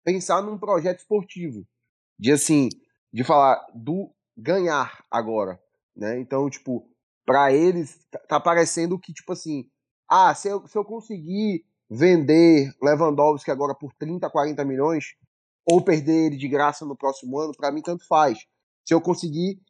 pensar 0.04 0.42
num 0.42 0.58
projeto 0.58 0.98
esportivo, 0.98 1.64
de 2.18 2.32
assim, 2.32 2.68
de 3.12 3.22
falar 3.22 3.64
do 3.72 4.12
ganhar 4.36 5.04
agora, 5.08 5.60
né? 5.94 6.18
Então, 6.18 6.50
tipo, 6.50 6.90
para 7.24 7.52
eles 7.52 8.04
tá, 8.10 8.18
tá 8.18 8.40
parecendo 8.40 8.98
que 8.98 9.12
tipo 9.12 9.32
assim, 9.32 9.70
ah, 10.10 10.34
se 10.34 10.48
eu, 10.48 10.66
se 10.66 10.76
eu 10.76 10.84
conseguir 10.84 11.64
vender 11.94 12.72
Lewandowski 12.82 13.50
agora 13.50 13.74
por 13.74 13.92
30, 13.92 14.28
40 14.30 14.64
milhões, 14.64 15.14
ou 15.64 15.84
perder 15.84 16.26
ele 16.26 16.36
de 16.38 16.48
graça 16.48 16.86
no 16.86 16.96
próximo 16.96 17.38
ano, 17.38 17.52
para 17.54 17.70
mim 17.70 17.82
tanto 17.82 18.06
faz. 18.06 18.38
Se 18.82 18.94
eu 18.94 19.00
conseguir, 19.00 19.60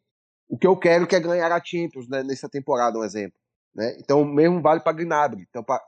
o 0.49 0.57
que 0.57 0.67
eu 0.67 0.77
quero 0.77 1.07
que 1.07 1.17
é 1.17 1.21
ganhar 1.21 1.51
a 1.51 1.63
Champions 1.63 2.09
né, 2.09 2.23
nessa 2.23 2.49
temporada, 2.49 2.97
um 2.97 3.05
exemplo. 3.05 3.37
Né? 3.75 3.97
Então, 3.99 4.25
mesmo 4.25 4.63
vale 4.63 4.81
para 4.81 4.97
Gnabry. 4.97 5.47
Então, 5.51 5.65
pra... 5.65 5.83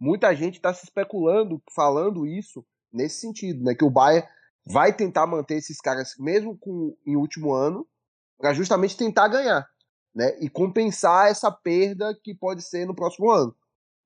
muita 0.00 0.34
gente 0.34 0.54
está 0.54 0.72
se 0.72 0.84
especulando, 0.84 1.62
falando 1.74 2.26
isso 2.26 2.64
nesse 2.90 3.20
sentido, 3.20 3.62
né? 3.62 3.74
Que 3.74 3.84
o 3.84 3.90
Bayern 3.90 4.26
vai 4.64 4.92
tentar 4.92 5.26
manter 5.26 5.56
esses 5.56 5.80
caras, 5.80 6.14
mesmo 6.18 6.56
com, 6.56 6.96
em 7.06 7.16
último 7.16 7.52
ano, 7.52 7.86
para 8.38 8.54
justamente 8.54 8.96
tentar 8.96 9.28
ganhar, 9.28 9.68
né? 10.14 10.36
E 10.40 10.48
compensar 10.48 11.28
essa 11.28 11.50
perda 11.50 12.18
que 12.22 12.34
pode 12.34 12.62
ser 12.62 12.86
no 12.86 12.94
próximo 12.94 13.30
ano 13.30 13.54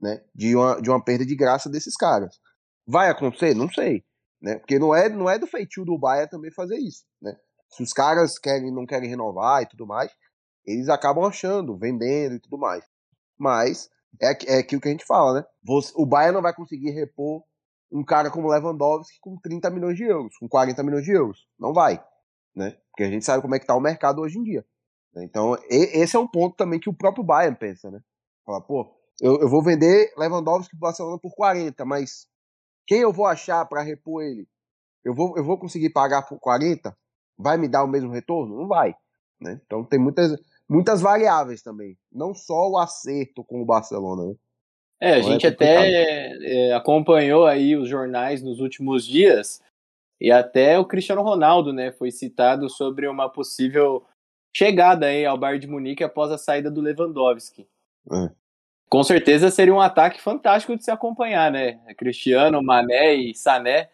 né? 0.00 0.22
De 0.34 0.54
uma, 0.54 0.80
de 0.80 0.90
uma 0.90 1.02
perda 1.02 1.24
de 1.24 1.34
graça 1.34 1.68
desses 1.68 1.96
caras. 1.96 2.38
Vai 2.86 3.10
acontecer? 3.10 3.54
Não 3.54 3.68
sei, 3.70 4.04
né? 4.40 4.58
Porque 4.58 4.78
não 4.78 4.94
é, 4.94 5.08
não 5.08 5.28
é 5.28 5.38
do 5.38 5.46
feitio 5.46 5.84
do 5.84 5.98
Bahia 5.98 6.28
também 6.28 6.50
fazer 6.50 6.78
isso, 6.78 7.04
né? 7.20 7.36
Se 7.70 7.82
os 7.82 7.92
caras 7.92 8.38
querem, 8.38 8.72
não 8.72 8.86
querem 8.86 9.10
renovar 9.10 9.62
e 9.62 9.66
tudo 9.66 9.86
mais, 9.86 10.10
eles 10.64 10.88
acabam 10.88 11.24
achando, 11.24 11.76
vendendo 11.76 12.36
e 12.36 12.40
tudo 12.40 12.56
mais. 12.58 12.84
Mas 13.38 13.90
é, 14.20 14.54
é 14.54 14.58
aquilo 14.58 14.80
que 14.80 14.88
a 14.88 14.90
gente 14.90 15.04
fala, 15.04 15.40
né? 15.40 15.46
o 15.94 16.06
Bahia 16.06 16.32
não 16.32 16.42
vai 16.42 16.54
conseguir 16.54 16.90
repor 16.90 17.42
um 17.90 18.04
cara 18.04 18.30
como 18.30 18.48
Lewandowski 18.48 19.18
com 19.20 19.38
30 19.38 19.70
milhões 19.70 19.96
de 19.96 20.04
euros, 20.04 20.36
com 20.38 20.48
40 20.48 20.82
milhões 20.82 21.04
de 21.04 21.12
euros. 21.12 21.46
Não 21.58 21.72
vai, 21.72 22.02
né? 22.54 22.76
Porque 22.90 23.04
a 23.04 23.10
gente 23.10 23.24
sabe 23.24 23.42
como 23.42 23.54
é 23.54 23.58
que 23.58 23.66
tá 23.66 23.74
o 23.74 23.80
mercado 23.80 24.20
hoje 24.20 24.38
em 24.38 24.42
dia. 24.42 24.64
Então, 25.16 25.56
esse 25.68 26.14
é 26.14 26.18
um 26.18 26.28
ponto 26.28 26.54
também 26.54 26.78
que 26.78 26.88
o 26.88 26.94
próprio 26.94 27.24
Bayern 27.24 27.56
pensa, 27.56 27.90
né? 27.90 28.00
Fala, 28.44 28.60
pô, 28.60 28.86
eu, 29.20 29.40
eu 29.40 29.48
vou 29.48 29.62
vender 29.62 30.12
Lewandowski 30.16 30.70
pro 30.70 30.88
Barcelona 30.88 31.18
por 31.18 31.34
40, 31.34 31.84
mas 31.84 32.26
quem 32.86 33.00
eu 33.00 33.12
vou 33.12 33.26
achar 33.26 33.64
para 33.66 33.82
repor 33.82 34.22
ele? 34.22 34.46
Eu 35.04 35.14
vou, 35.14 35.36
eu 35.36 35.44
vou 35.44 35.58
conseguir 35.58 35.90
pagar 35.90 36.22
por 36.22 36.38
40? 36.38 36.96
Vai 37.36 37.56
me 37.56 37.68
dar 37.68 37.84
o 37.84 37.88
mesmo 37.88 38.10
retorno? 38.10 38.56
Não 38.56 38.68
vai. 38.68 38.94
Né? 39.40 39.60
Então 39.64 39.84
tem 39.84 39.98
muitas, 39.98 40.38
muitas 40.68 41.00
variáveis 41.00 41.62
também. 41.62 41.96
Não 42.10 42.34
só 42.34 42.68
o 42.68 42.78
acerto 42.78 43.44
com 43.44 43.60
o 43.60 43.64
Barcelona. 43.66 44.26
Né? 44.26 44.34
É, 45.00 45.12
a 45.14 45.18
então, 45.18 45.30
gente 45.30 45.46
é 45.46 45.48
até 45.48 46.68
é, 46.70 46.72
acompanhou 46.74 47.46
aí 47.46 47.76
os 47.76 47.88
jornais 47.88 48.42
nos 48.42 48.60
últimos 48.60 49.04
dias 49.04 49.60
e 50.20 50.32
até 50.32 50.78
o 50.78 50.84
Cristiano 50.84 51.22
Ronaldo, 51.22 51.72
né, 51.72 51.92
foi 51.92 52.10
citado 52.10 52.68
sobre 52.68 53.06
uma 53.06 53.28
possível 53.28 54.04
chegada 54.52 55.06
aí 55.06 55.24
ao 55.24 55.38
Bayern 55.38 55.60
de 55.60 55.68
Munique 55.68 56.02
após 56.02 56.32
a 56.32 56.38
saída 56.38 56.68
do 56.68 56.80
Lewandowski. 56.80 57.68
É 58.10 58.47
com 58.88 59.04
certeza 59.04 59.50
seria 59.50 59.74
um 59.74 59.80
ataque 59.80 60.20
fantástico 60.20 60.76
de 60.76 60.84
se 60.84 60.90
acompanhar, 60.90 61.50
né? 61.50 61.78
Cristiano, 61.96 62.62
Mané 62.62 63.14
e 63.14 63.34
Sané. 63.34 63.90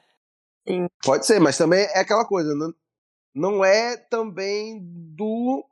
Sim. 0.67 0.87
Pode 1.05 1.27
ser, 1.27 1.41
mas 1.41 1.59
também 1.59 1.81
é 1.81 2.01
aquela 2.01 2.25
coisa, 2.25 2.55
não, 2.55 2.73
não 3.35 3.65
é 3.65 3.97
também 3.97 4.81
do, 4.83 5.65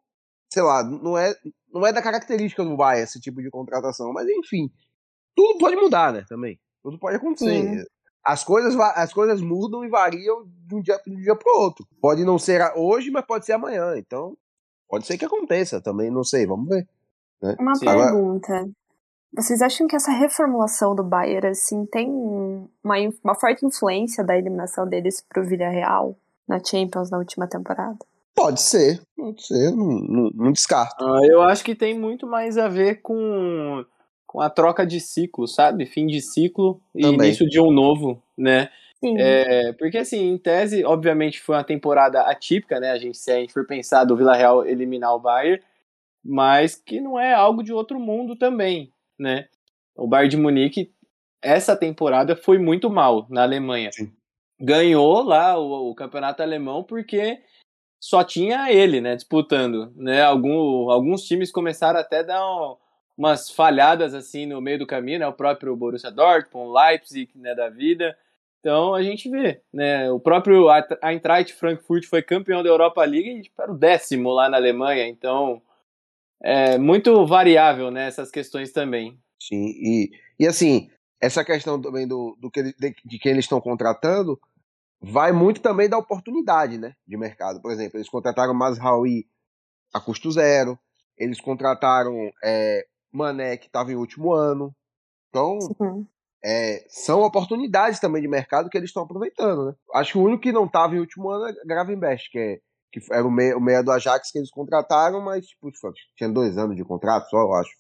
sei 0.53 0.63
lá, 0.63 0.83
não 0.83 1.17
é, 1.17 1.35
não 1.73 1.87
é 1.87 1.93
da 1.93 2.03
característica 2.03 2.63
do 2.63 2.77
Bayern 2.77 3.05
esse 3.05 3.21
tipo 3.21 3.41
de 3.41 3.51
contratação, 3.51 4.13
mas 4.13 4.29
enfim, 4.29 4.71
tudo 5.35 5.59
pode 5.59 5.77
mudar, 5.77 6.13
né, 6.13 6.25
também. 6.29 6.61
Tudo 6.83 6.99
pode 6.99 7.17
acontecer. 7.17 7.81
Sim. 7.81 7.85
As 8.25 8.45
coisas, 8.45 8.79
as 8.79 9.13
coisas 9.13 9.41
mudam 9.41 9.85
e 9.85 9.89
variam 9.89 10.45
de 10.47 10.75
um 10.75 10.83
dia, 10.83 11.01
de 11.05 11.13
um 11.13 11.17
dia 11.17 11.35
para 11.35 11.53
o 11.53 11.61
outro. 11.61 11.87
Pode 12.01 12.25
não 12.25 12.39
ser 12.39 12.61
hoje, 12.77 13.11
mas 13.11 13.25
pode 13.25 13.47
ser 13.47 13.53
amanhã. 13.53 13.97
Então, 13.97 14.37
pode 14.89 15.07
ser 15.07 15.19
que 15.19 15.25
aconteça 15.25 15.81
também, 15.81 16.11
não 16.11 16.23
sei, 16.23 16.47
vamos 16.47 16.69
ver. 16.69 16.87
Né? 17.41 17.57
Uma 17.59 17.75
Sim. 17.75 17.87
pergunta. 17.87 18.71
Vocês 19.35 19.63
acham 19.63 19.87
que 19.87 19.97
essa 19.97 20.13
reformulação 20.13 20.95
do 20.95 21.03
Bayern 21.03 21.49
assim 21.49 21.87
tem 21.87 22.09
uma, 22.11 22.97
uma 23.25 23.35
forte 23.35 23.65
influência 23.65 24.23
da 24.23 24.37
eliminação 24.37 24.87
deles 24.87 25.25
pro 25.27 25.45
Villarreal 25.45 26.15
na 26.47 26.63
Champions 26.63 27.11
na 27.11 27.19
última 27.19 27.47
temporada? 27.47 27.99
Pode 28.35 28.61
ser, 28.61 29.01
pode 29.17 29.47
ser, 29.47 29.71
não, 29.71 29.87
não, 29.87 30.31
não 30.35 30.53
descarto. 30.53 31.05
Ah, 31.05 31.21
eu 31.25 31.43
acho 31.43 31.65
que 31.65 31.75
tem 31.75 31.99
muito 31.99 32.27
mais 32.27 32.59
a 32.59 32.69
ver 32.69 33.01
com, 33.03 33.85
com 34.27 34.41
a 34.41 34.51
troca 34.51 34.87
de 34.87 35.01
ciclo, 35.01 35.47
sabe? 35.47 35.87
Fim 35.87 36.07
de 36.07 36.21
ciclo 36.21 36.81
e 36.95 37.03
Também. 37.03 37.29
início 37.29 37.49
de 37.49 37.61
um 37.61 37.71
novo, 37.71 38.23
né? 38.37 38.69
Sim. 39.03 39.17
É, 39.19 39.73
porque 39.75 39.99
assim, 39.99 40.29
em 40.29 40.39
tese, 40.39 40.85
obviamente 40.85 41.41
foi 41.41 41.57
uma 41.57 41.65
temporada 41.65 42.23
atípica, 42.23 42.79
né? 42.79 42.91
A 42.91 42.99
gente, 42.99 43.19
se 43.19 43.31
a 43.31 43.37
gente 43.37 43.53
for 43.53 43.67
pensar 43.67 44.05
do 44.05 44.17
Vila 44.17 44.35
Real 44.35 44.65
eliminar 44.65 45.15
o 45.15 45.21
Bayern, 45.21 45.63
mas 46.25 46.75
que 46.77 47.01
não 47.01 47.19
é 47.19 47.35
algo 47.35 47.63
de 47.63 47.73
outro 47.73 47.99
mundo 47.99 48.37
também, 48.37 48.93
né? 49.23 49.49
O 49.97 50.07
Bayern 50.07 50.31
de 50.31 50.37
Munique, 50.37 50.93
essa 51.41 51.77
temporada 51.77 52.35
foi 52.37 52.59
muito 52.59 52.91
mal 52.91 53.27
na 53.31 53.43
Alemanha. 53.43 53.91
Sim. 53.93 54.13
Ganhou 54.61 55.23
lá 55.23 55.59
o, 55.59 55.91
o, 55.91 55.95
campeonato 55.95 56.43
alemão 56.43 56.83
porque 56.83 57.41
só 58.01 58.23
tinha 58.25 58.73
ele, 58.73 59.01
né, 59.01 59.15
disputando, 59.15 59.93
né? 59.97 60.23
Algum, 60.23 60.91
alguns 60.91 61.25
times 61.25 61.51
começaram 61.51 61.99
até 62.01 62.19
a 62.19 62.23
dar 62.23 62.45
um, 62.45 62.77
umas 63.17 63.51
falhadas 63.51 64.15
assim 64.15 64.47
no 64.47 64.61
meio 64.61 64.81
do 64.81 64.87
caminho, 64.87 65.21
né? 65.21 65.27
O 65.27 65.33
próprio 65.33 65.77
Borussia 65.77 66.11
Dortmund, 66.11 66.73
Leipzig, 66.73 67.31
né, 67.37 67.55
da 67.55 67.69
vida. 67.69 68.17
Então 68.61 68.95
a 68.95 69.03
gente 69.03 69.29
vê, 69.29 69.61
né? 69.73 70.11
O 70.11 70.21
próprio 70.21 70.67
Eintracht 71.03 71.53
Frankfurt 71.55 72.07
foi 72.07 72.23
campeão 72.23 72.63
da 72.63 72.69
Europa 72.69 73.05
League 73.05 73.31
e 73.31 73.43
tipo, 73.43 73.61
era 73.61 73.73
o 73.73 73.79
décimo 73.79 74.31
lá 74.31 74.49
na 74.49 74.57
Alemanha. 74.57 75.09
Então 75.09 75.61
é 76.43 76.79
muito 76.79 77.27
variável, 77.27 77.91
né, 77.91 78.07
essas 78.09 78.31
questões 78.31 78.73
também. 78.73 79.19
Sim, 79.41 79.67
e, 79.67 80.11
e 80.39 80.47
assim, 80.47 80.89
essa 81.21 81.45
questão 81.45 81.81
também 81.81 82.07
do, 82.07 82.37
do 82.41 82.51
que, 82.51 82.63
de, 82.63 82.95
de 83.05 83.19
quem 83.19 83.33
eles 83.33 83.45
estão 83.45 83.61
contratando 83.61 84.39
vai 85.01 85.33
muito 85.33 85.61
também 85.61 85.89
da 85.89 85.99
oportunidade, 85.99 86.79
né, 86.79 86.95
de 87.07 87.17
mercado. 87.17 87.61
Por 87.61 87.73
exemplo, 87.73 87.99
eles 87.99 88.09
contrataram 88.09 88.55
Masraoui 88.55 89.27
a 89.93 90.01
custo 90.01 90.31
zero, 90.31 90.79
eles 91.17 91.41
contrataram 91.41 92.31
é, 92.43 92.87
Mané, 93.13 93.57
que 93.57 93.67
estava 93.67 93.93
em 93.93 93.97
último 93.97 94.33
ano. 94.33 94.75
Então, 95.29 95.59
é, 96.45 96.85
são 96.89 97.23
oportunidades 97.23 98.01
também 98.01 98.23
de 98.23 98.29
mercado 98.29 98.69
que 98.69 98.77
eles 98.77 98.91
estão 98.91 99.05
aproveitando, 99.05 99.67
né? 99.67 99.75
Acho 99.95 100.13
que 100.13 100.19
o 100.19 100.23
único 100.23 100.43
que 100.43 100.53
não 100.53 100.65
estava 100.65 100.95
em 100.95 101.01
último 101.01 101.31
ano 101.31 101.47
é 101.47 101.65
Gravenberch, 101.65 102.31
que 102.31 102.39
é 102.39 102.61
que 102.93 103.01
era 103.11 103.27
o 103.27 103.31
meia, 103.31 103.57
o 103.57 103.61
meia 103.61 103.83
do 103.83 103.91
Ajax 103.91 104.31
que 104.31 104.39
eles 104.39 104.51
contrataram, 104.51 105.21
mas 105.21 105.47
tipo, 105.47 105.71
tinha 106.17 106.29
dois 106.31 106.59
anos 106.59 106.77
de 106.77 106.85
contrato 106.85 107.29
só, 107.31 107.41
eu 107.41 107.55
acho, 107.55 107.71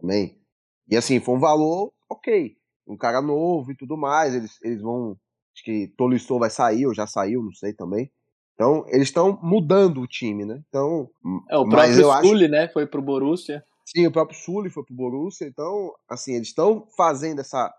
também. 0.00 0.40
E 0.88 0.96
assim, 0.96 1.20
foi 1.20 1.34
um 1.34 1.40
valor 1.40 1.92
ok. 2.08 2.56
Um 2.88 2.96
cara 2.96 3.20
novo 3.20 3.72
e 3.72 3.76
tudo 3.76 3.96
mais, 3.96 4.34
eles, 4.34 4.58
eles 4.62 4.80
vão. 4.80 5.16
Acho 5.54 5.64
que 5.64 5.88
Tolisso 5.96 6.38
vai 6.38 6.50
sair, 6.50 6.86
ou 6.86 6.94
já 6.94 7.06
saiu, 7.06 7.42
não 7.42 7.52
sei 7.52 7.72
também. 7.72 8.10
Então, 8.54 8.84
eles 8.88 9.08
estão 9.08 9.38
mudando 9.42 10.00
o 10.00 10.06
time, 10.06 10.44
né? 10.44 10.62
Então, 10.68 11.10
É, 11.50 11.56
o 11.58 11.68
próprio 11.68 12.10
acho 12.10 12.28
Sully, 12.28 12.48
né? 12.48 12.68
Foi 12.68 12.86
pro 12.86 13.02
Borussia. 13.02 13.62
Sim, 13.84 14.06
o 14.06 14.12
próprio 14.12 14.38
Sully 14.38 14.70
foi 14.70 14.84
pro 14.84 14.94
Borussia, 14.94 15.46
então, 15.46 15.92
assim, 16.08 16.34
eles 16.34 16.48
estão 16.48 16.86
fazendo 16.96 17.40
essa 17.40 17.72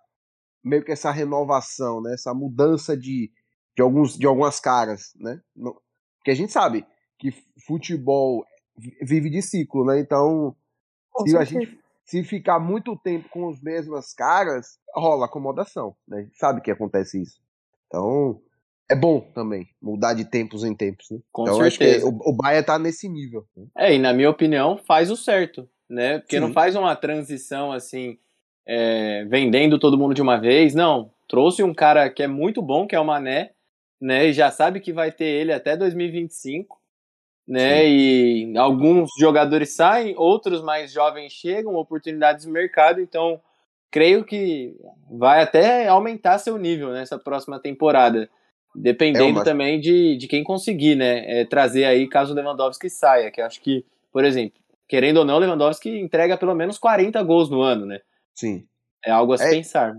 meio 0.64 0.84
que 0.84 0.92
essa 0.92 1.12
renovação, 1.12 2.02
né? 2.02 2.14
Essa 2.14 2.34
mudança 2.34 2.96
de, 2.96 3.32
de 3.76 3.82
alguns 3.82 4.18
de 4.18 4.26
algumas 4.28 4.60
caras, 4.60 5.12
né? 5.16 5.40
Não- 5.56 5.76
Porque 6.28 6.32
a 6.34 6.36
gente 6.36 6.52
sabe 6.52 6.86
que 7.18 7.32
futebol 7.66 8.46
vi- 8.78 8.98
vive 9.02 9.30
de 9.30 9.42
ciclo, 9.42 9.86
né? 9.86 9.98
Então, 9.98 10.54
Com 11.10 11.26
se 11.26 11.38
a 11.38 11.46
certeza. 11.46 11.62
gente 11.72 11.80
se 12.04 12.22
ficar 12.22 12.60
muito 12.60 12.98
tempo 12.98 13.30
com 13.30 13.48
as 13.48 13.62
mesmas 13.62 14.14
caras, 14.14 14.78
rola 14.94 15.26
acomodação, 15.26 15.96
né? 16.06 16.18
A 16.18 16.22
gente 16.24 16.38
sabe 16.38 16.60
que 16.60 16.70
acontece 16.70 17.22
isso. 17.22 17.40
Então, 17.88 18.42
é 18.90 18.96
bom 18.96 19.22
também 19.34 19.70
mudar 19.82 20.14
de 20.16 20.26
tempos 20.26 20.66
em 20.66 20.76
tempos, 20.76 21.08
né? 21.12 21.20
Com 21.32 21.44
então, 21.44 21.62
acho 21.62 21.78
que 21.78 21.86
certeza. 21.86 22.08
o, 22.08 22.32
o 22.32 22.34
Bahia 22.36 22.62
tá 22.62 22.78
nesse 22.78 23.08
nível. 23.08 23.46
né? 23.56 23.66
É, 23.78 23.96
e 23.96 23.98
na 23.98 24.12
minha 24.12 24.30
opinião, 24.30 24.78
faz 24.86 25.10
o 25.10 25.16
certo, 25.16 25.66
né? 25.90 26.20
Porque 26.20 26.42
não 26.42 26.50
Sim. 26.50 26.54
faz 26.54 26.76
uma 26.76 26.94
transição 26.94 27.72
assim, 27.72 28.18
é, 28.68 29.24
vendendo 29.30 29.80
todo 29.80 29.98
mundo 29.98 30.14
de 30.14 30.22
uma 30.22 30.36
vez. 30.38 30.76
Não. 30.76 31.10
Trouxe 31.26 31.64
um 31.64 31.74
cara 31.74 32.10
que 32.10 32.22
é 32.22 32.28
muito 32.28 32.62
bom, 32.62 32.86
que 32.86 32.98
é 32.98 33.00
o 33.00 33.06
Mané, 33.06 33.52
né? 34.00 34.28
E 34.28 34.34
já 34.34 34.52
sabe 34.52 34.80
que 34.80 34.94
vai 34.94 35.12
ter 35.12 35.26
ele 35.26 35.52
até 35.54 35.76
2025, 35.78 36.78
né? 37.48 37.88
E 37.88 38.58
alguns 38.58 39.10
jogadores 39.20 39.76
saem, 39.76 40.14
outros 40.18 40.62
mais 40.62 40.92
jovens 40.92 41.32
chegam, 41.34 41.76
oportunidades 41.76 42.46
de 42.46 42.52
mercado, 42.52 43.00
então 43.02 43.40
creio 43.90 44.24
que 44.26 44.76
vai 45.10 45.42
até 45.42 45.88
aumentar 45.88 46.38
seu 46.40 46.58
nível 46.58 46.92
nessa 46.92 47.18
próxima 47.18 47.60
temporada. 47.60 48.30
Dependendo 48.76 49.30
É, 49.30 49.32
mas- 49.32 49.44
também 49.44 49.80
de, 49.80 50.18
de 50.18 50.28
quem 50.28 50.44
conseguir, 50.44 50.96
né? 50.96 51.40
é, 51.42 51.46
trazer 51.46 51.86
aí 51.86 52.08
caso 52.08 52.34
o 52.34 52.36
Lewandowski 52.36 52.90
saia, 52.90 53.32
que 53.32 53.42
acho 53.42 53.60
que, 53.62 53.84
por 54.12 54.24
exemplo, 54.24 54.60
querendo 54.88 55.18
ou 55.18 55.26
não, 55.26 55.38
o 55.38 55.40
Lewandowski 55.40 55.90
entrega 56.00 56.38
pelo 56.38 56.54
menos 56.54 56.78
40 56.78 57.24
gols 57.24 57.50
no 57.50 57.62
ano, 57.62 57.86
né? 57.88 58.02
Sim. 58.36 58.68
É 59.04 59.10
algo 59.10 59.34
a 59.34 59.38
se 59.38 59.46
É. 59.46 59.50
pensar. 59.50 59.96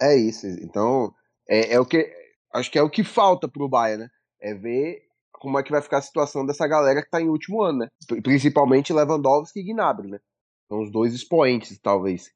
É 0.00 0.14
isso. 0.14 0.46
Então, 0.46 1.12
é, 1.48 1.74
é 1.74 1.80
o 1.80 1.84
que. 1.86 2.08
Acho 2.52 2.70
que 2.70 2.78
é 2.78 2.82
o 2.82 2.90
que 2.90 3.04
falta 3.04 3.48
pro 3.48 3.68
Bayern, 3.68 4.04
né? 4.04 4.10
É 4.40 4.54
ver 4.54 5.02
como 5.32 5.58
é 5.58 5.62
que 5.62 5.70
vai 5.70 5.80
ficar 5.80 5.98
a 5.98 6.02
situação 6.02 6.44
dessa 6.44 6.66
galera 6.66 7.02
que 7.02 7.10
tá 7.10 7.20
em 7.20 7.28
último 7.28 7.62
ano, 7.62 7.78
né? 7.80 7.88
Pri- 8.06 8.20
Principalmente 8.20 8.92
Lewandowski 8.92 9.60
e 9.60 9.64
Gnabry, 9.64 10.08
né? 10.10 10.20
São 10.68 10.82
os 10.82 10.90
dois 10.90 11.14
expoentes, 11.14 11.78
talvez, 11.78 12.30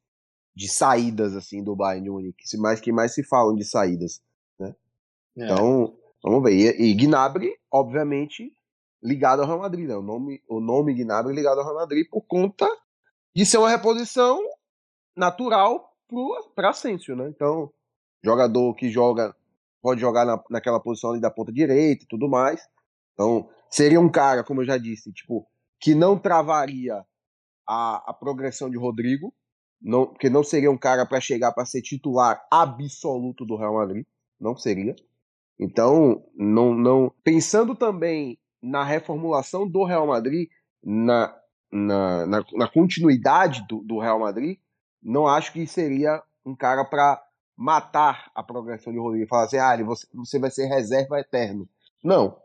de 0.55 0.67
saídas, 0.67 1.35
assim, 1.35 1.63
do 1.63 1.75
Bayern 1.75 2.03
de 2.03 2.09
Munique. 2.09 2.47
Se 2.47 2.57
mais 2.57 2.79
que 2.79 2.91
mais 2.91 3.13
se 3.13 3.23
falam 3.23 3.55
de 3.55 3.63
saídas. 3.63 4.21
É. 4.59 4.73
Então, 5.37 5.95
vamos 6.23 6.43
ver. 6.43 6.53
E, 6.53 6.91
e 6.91 6.93
Gnabry, 6.95 7.53
obviamente, 7.71 8.51
ligado 9.03 9.41
ao 9.41 9.47
Real 9.47 9.59
Madrid, 9.59 9.87
né? 9.87 9.95
O 9.95 10.01
nome, 10.01 10.41
o 10.47 10.59
nome 10.59 10.93
Gnabry 10.93 11.33
ligado 11.35 11.59
ao 11.59 11.65
Real 11.65 11.75
Madrid 11.77 12.07
por 12.09 12.21
conta 12.21 12.67
de 13.35 13.45
ser 13.45 13.57
uma 13.57 13.69
reposição 13.69 14.41
natural 15.15 15.93
para 16.55 16.69
Asensio, 16.69 17.15
né? 17.15 17.27
Então, 17.29 17.71
jogador 18.23 18.73
que 18.75 18.89
joga 18.89 19.35
pode 19.85 20.01
jogar 20.01 20.25
na, 20.25 20.43
naquela 20.49 20.79
posição 20.79 21.11
ali 21.11 21.21
da 21.21 21.29
ponta 21.29 21.51
direita 21.51 22.05
e 22.05 22.07
tudo 22.07 22.27
mais. 22.27 22.59
Então, 23.13 23.47
seria 23.69 24.01
um 24.01 24.09
cara, 24.09 24.43
como 24.43 24.61
eu 24.61 24.65
já 24.65 24.79
disse, 24.79 25.13
tipo, 25.13 25.45
que 25.79 25.93
não 25.93 26.17
travaria 26.17 27.05
a, 27.67 28.09
a 28.09 28.11
progressão 28.11 28.67
de 28.67 28.79
Rodrigo, 28.79 29.31
não, 29.79 30.07
porque 30.07 30.27
não 30.27 30.43
seria 30.43 30.71
um 30.71 30.77
cara 30.77 31.05
para 31.05 31.21
chegar 31.21 31.51
para 31.51 31.67
ser 31.67 31.83
titular 31.83 32.43
absoluto 32.49 33.45
do 33.45 33.55
Real 33.55 33.75
Madrid, 33.75 34.03
não 34.39 34.57
seria. 34.57 34.95
Então, 35.59 36.25
não, 36.35 36.73
não 36.73 37.13
pensando 37.23 37.75
também 37.75 38.39
na 38.59 38.83
reformulação 38.83 39.69
do 39.69 39.83
Real 39.83 40.07
Madrid, 40.07 40.49
na, 40.83 41.31
na, 41.71 42.25
na, 42.25 42.45
na 42.53 42.67
continuidade 42.67 43.63
do, 43.69 43.83
do 43.83 43.99
Real 43.99 44.19
Madrid, 44.19 44.57
não 44.99 45.27
acho 45.27 45.53
que 45.53 45.67
seria 45.67 46.23
um 46.43 46.55
cara 46.55 46.83
para 46.83 47.23
matar 47.57 48.31
a 48.35 48.43
progressão 48.43 48.91
de 48.91 48.99
Rodrigo. 48.99 49.27
Falar 49.27 49.45
assim, 49.45 49.57
ah, 49.57 49.73
ele- 49.73 49.83
você, 49.83 50.07
você 50.13 50.39
vai 50.39 50.49
ser 50.51 50.65
reserva 50.67 51.19
eterno. 51.19 51.67
Não. 52.03 52.37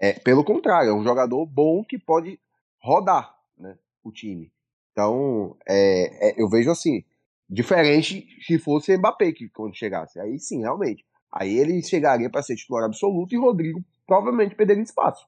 É, 0.00 0.12
pelo 0.14 0.44
contrário, 0.44 0.90
é 0.90 0.94
um 0.94 1.04
jogador 1.04 1.44
bom 1.46 1.84
que 1.84 1.98
pode 1.98 2.38
rodar 2.80 3.34
né, 3.56 3.76
o 4.02 4.10
time. 4.10 4.52
Então, 4.92 5.56
é, 5.68 6.30
é, 6.30 6.42
eu 6.42 6.48
vejo 6.48 6.70
assim, 6.70 7.04
diferente 7.48 8.26
se 8.44 8.58
fosse 8.58 8.96
Mbappé 8.96 9.32
que 9.32 9.48
quando 9.48 9.76
chegasse. 9.76 10.18
Aí 10.18 10.38
sim, 10.38 10.60
realmente. 10.60 11.04
Aí 11.32 11.56
ele 11.56 11.82
chegaria 11.82 12.28
para 12.28 12.42
ser 12.42 12.56
titular 12.56 12.84
absoluto 12.84 13.34
e 13.34 13.38
Rodrigo 13.38 13.82
provavelmente 14.06 14.54
perderia 14.54 14.82
espaço. 14.82 15.26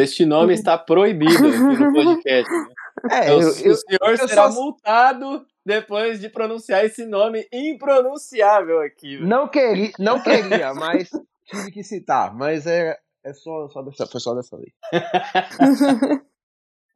Este 0.00 0.24
nome 0.24 0.54
está 0.54 0.78
proibido 0.78 1.42
no 1.42 1.92
podcast. 1.92 2.50
né? 2.52 2.66
É, 3.10 3.32
o, 3.32 3.40
eu, 3.42 3.48
o 3.48 3.50
eu, 3.66 3.74
senhor 3.74 4.10
eu 4.10 4.28
será 4.28 4.50
só- 4.50 4.60
multado 4.62 5.44
depois 5.64 6.20
de 6.20 6.28
pronunciar 6.28 6.84
esse 6.84 7.04
nome 7.04 7.46
impronunciável 7.52 8.80
aqui. 8.80 9.16
velho. 9.16 9.28
não 9.28 9.48
queria, 9.48 9.92
não 9.98 10.22
queria, 10.22 10.74
mas 10.74 11.10
tive 11.46 11.70
que 11.70 11.82
citar. 11.82 12.34
Mas 12.34 12.66
é, 12.66 12.98
é 13.24 13.32
só, 13.32 13.68
só 13.68 13.82
dessa, 13.82 14.06
foi 14.06 14.20
só 14.20 14.34
dessa 14.34 14.56
vez. 14.56 14.72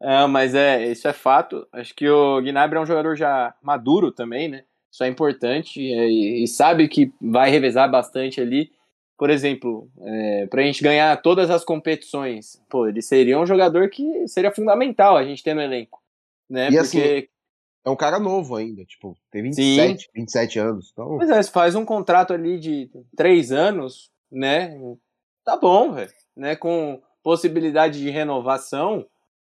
É, 0.00 0.26
mas 0.26 0.55
é, 0.55 0.90
isso 0.90 1.09
é 1.09 1.12
fato. 1.12 1.66
Acho 1.72 1.94
que 1.94 2.09
o 2.09 2.40
Gnabry 2.42 2.76
é 2.76 2.81
um 2.81 2.87
jogador 2.87 3.16
já 3.16 3.55
maduro 3.62 4.12
também, 4.12 4.48
né? 4.48 4.64
Isso 4.92 5.02
é 5.02 5.09
importante 5.09 5.81
é, 5.81 6.09
e, 6.09 6.44
e 6.44 6.48
sabe 6.48 6.88
que 6.88 7.12
vai 7.20 7.50
revezar 7.50 7.90
bastante 7.90 8.40
ali. 8.40 8.70
Por 9.18 9.31
exemplo, 9.31 9.90
é, 10.02 10.46
para 10.46 10.61
a 10.61 10.64
gente 10.64 10.83
ganhar 10.83 11.16
todas 11.22 11.48
as 11.48 11.64
competições, 11.64 12.62
pô, 12.68 12.87
ele 12.87 13.00
seria 13.00 13.38
um 13.38 13.46
jogador 13.46 13.88
que 13.88 14.29
seria 14.29 14.52
fundamental 14.52 15.16
a 15.16 15.24
gente 15.24 15.42
ter 15.42 15.55
no 15.55 15.62
elenco, 15.62 16.02
né? 16.48 16.70
E 16.70 16.79
assim, 16.79 16.98
Porque, 16.98 17.31
É 17.87 17.90
um 17.90 17.96
cara 17.96 18.18
novo 18.18 18.57
ainda, 18.57 18.85
tipo, 18.85 19.16
tem 19.31 19.44
27, 19.44 20.11
27 20.12 20.59
anos. 20.59 20.90
Então, 20.92 21.18
pois 21.18 21.31
é, 21.31 21.40
se 21.40 21.53
faz 21.53 21.77
um 21.77 21.85
contrato 21.85 22.33
ali 22.33 22.59
de 22.59 22.90
três 23.16 23.53
anos, 23.53 24.11
né? 24.31 24.77
Tá 25.44 25.57
bom, 25.57 25.92
velho, 25.92 26.11
né? 26.37 26.57
Com 26.57 27.01
possibilidade 27.22 28.01
de 28.01 28.11
renovação 28.11 29.07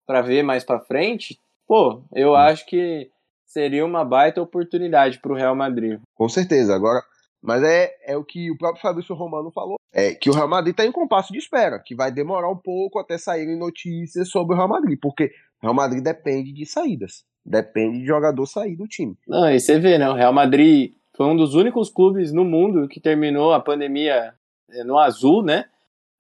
para 0.07 0.23
ver 0.23 0.45
mais 0.45 0.63
para 0.63 0.79
frente, 0.79 1.41
pô, 1.67 2.05
eu 2.15 2.37
acho 2.37 2.65
que 2.67 3.11
seria 3.45 3.85
uma 3.85 4.05
baita 4.05 4.41
oportunidade 4.41 5.19
para 5.19 5.33
o 5.33 5.37
Real 5.37 5.57
Madrid. 5.57 6.01
com 6.15 6.29
certeza. 6.29 6.73
Agora, 6.73 7.03
mas 7.43 7.65
é, 7.65 7.91
é 8.05 8.17
o 8.17 8.25
que 8.25 8.49
o 8.51 8.57
próprio 8.57 8.83
Fabrício 8.83 9.15
Romano 9.15 9.51
falou. 9.51 9.77
É 9.93 10.15
que 10.15 10.31
o 10.31 10.33
Real 10.33 10.49
Madrid 10.49 10.75
tá 10.75 10.85
em 10.85 10.93
compasso 10.93 11.33
de 11.33 11.39
espera, 11.39 11.81
que 11.85 11.97
vai 11.97 12.13
demorar 12.13 12.49
um 12.49 12.57
pouco 12.57 13.01
até 13.01 13.19
saírem 13.19 13.59
notícias 13.59 14.29
sobre 14.29 14.55
o 14.55 14.57
Real 14.57 14.69
Madrid, 14.69 14.99
porque 15.03 15.33
o 15.61 15.63
Real 15.63 15.75
Madrid 15.75 16.03
depende 16.03 16.53
de 16.53 16.65
saídas. 16.65 17.25
Depende 17.51 17.99
de 17.99 18.07
jogador 18.07 18.47
sair 18.47 18.77
do 18.77 18.87
time. 18.87 19.17
Não, 19.27 19.51
e 19.51 19.59
você 19.59 19.79
vê, 19.79 19.99
né? 19.99 20.09
O 20.09 20.15
Real 20.15 20.33
Madrid 20.33 20.93
foi 21.17 21.27
um 21.27 21.37
dos 21.37 21.55
únicos 21.55 21.91
clubes 21.91 22.33
no 22.33 22.45
mundo 22.45 22.87
que 22.87 23.01
terminou 23.01 23.53
a 23.53 23.59
pandemia 23.59 24.33
eh, 24.71 24.85
no 24.85 24.97
azul, 24.97 25.43
né? 25.43 25.65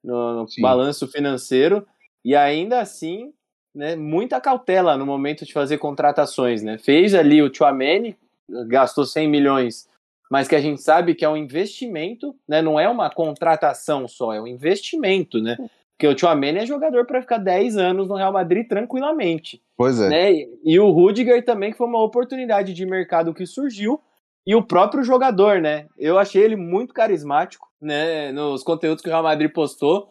No, 0.02 0.42
no 0.42 0.46
balanço 0.60 1.06
financeiro. 1.06 1.86
E 2.24 2.34
ainda 2.34 2.80
assim, 2.80 3.32
né? 3.72 3.94
Muita 3.94 4.40
cautela 4.40 4.96
no 4.96 5.06
momento 5.06 5.44
de 5.44 5.52
fazer 5.52 5.78
contratações, 5.78 6.64
né? 6.64 6.78
Fez 6.78 7.14
ali 7.14 7.40
o 7.40 7.54
Chouameni, 7.54 8.18
gastou 8.66 9.06
100 9.06 9.28
milhões, 9.28 9.88
mas 10.28 10.48
que 10.48 10.56
a 10.56 10.60
gente 10.60 10.82
sabe 10.82 11.14
que 11.14 11.24
é 11.24 11.28
um 11.28 11.36
investimento, 11.36 12.34
né? 12.48 12.60
Não 12.60 12.78
é 12.78 12.88
uma 12.88 13.08
contratação 13.08 14.08
só, 14.08 14.34
é 14.34 14.40
um 14.40 14.48
investimento, 14.48 15.40
né? 15.40 15.56
Porque 16.00 16.08
o 16.08 16.18
Chouameni 16.18 16.60
é 16.60 16.66
jogador 16.66 17.04
para 17.04 17.20
ficar 17.20 17.36
10 17.36 17.76
anos 17.76 18.08
no 18.08 18.14
Real 18.14 18.32
Madrid 18.32 18.66
tranquilamente 18.66 19.62
Pois 19.76 20.00
é. 20.00 20.08
né? 20.08 20.46
E 20.64 20.80
o 20.80 20.90
Rudiger 20.90 21.44
também, 21.44 21.72
que 21.72 21.76
foi 21.76 21.86
uma 21.86 22.02
oportunidade 22.02 22.72
de 22.72 22.86
mercado 22.86 23.34
que 23.34 23.44
surgiu. 23.44 24.00
E 24.46 24.54
o 24.54 24.62
próprio 24.62 25.04
jogador, 25.04 25.60
né? 25.60 25.86
Eu 25.98 26.18
achei 26.18 26.42
ele 26.42 26.56
muito 26.56 26.94
carismático, 26.94 27.68
né? 27.78 28.32
Nos 28.32 28.62
conteúdos 28.62 29.02
que 29.02 29.10
o 29.10 29.12
Real 29.12 29.22
Madrid 29.22 29.52
postou. 29.52 30.08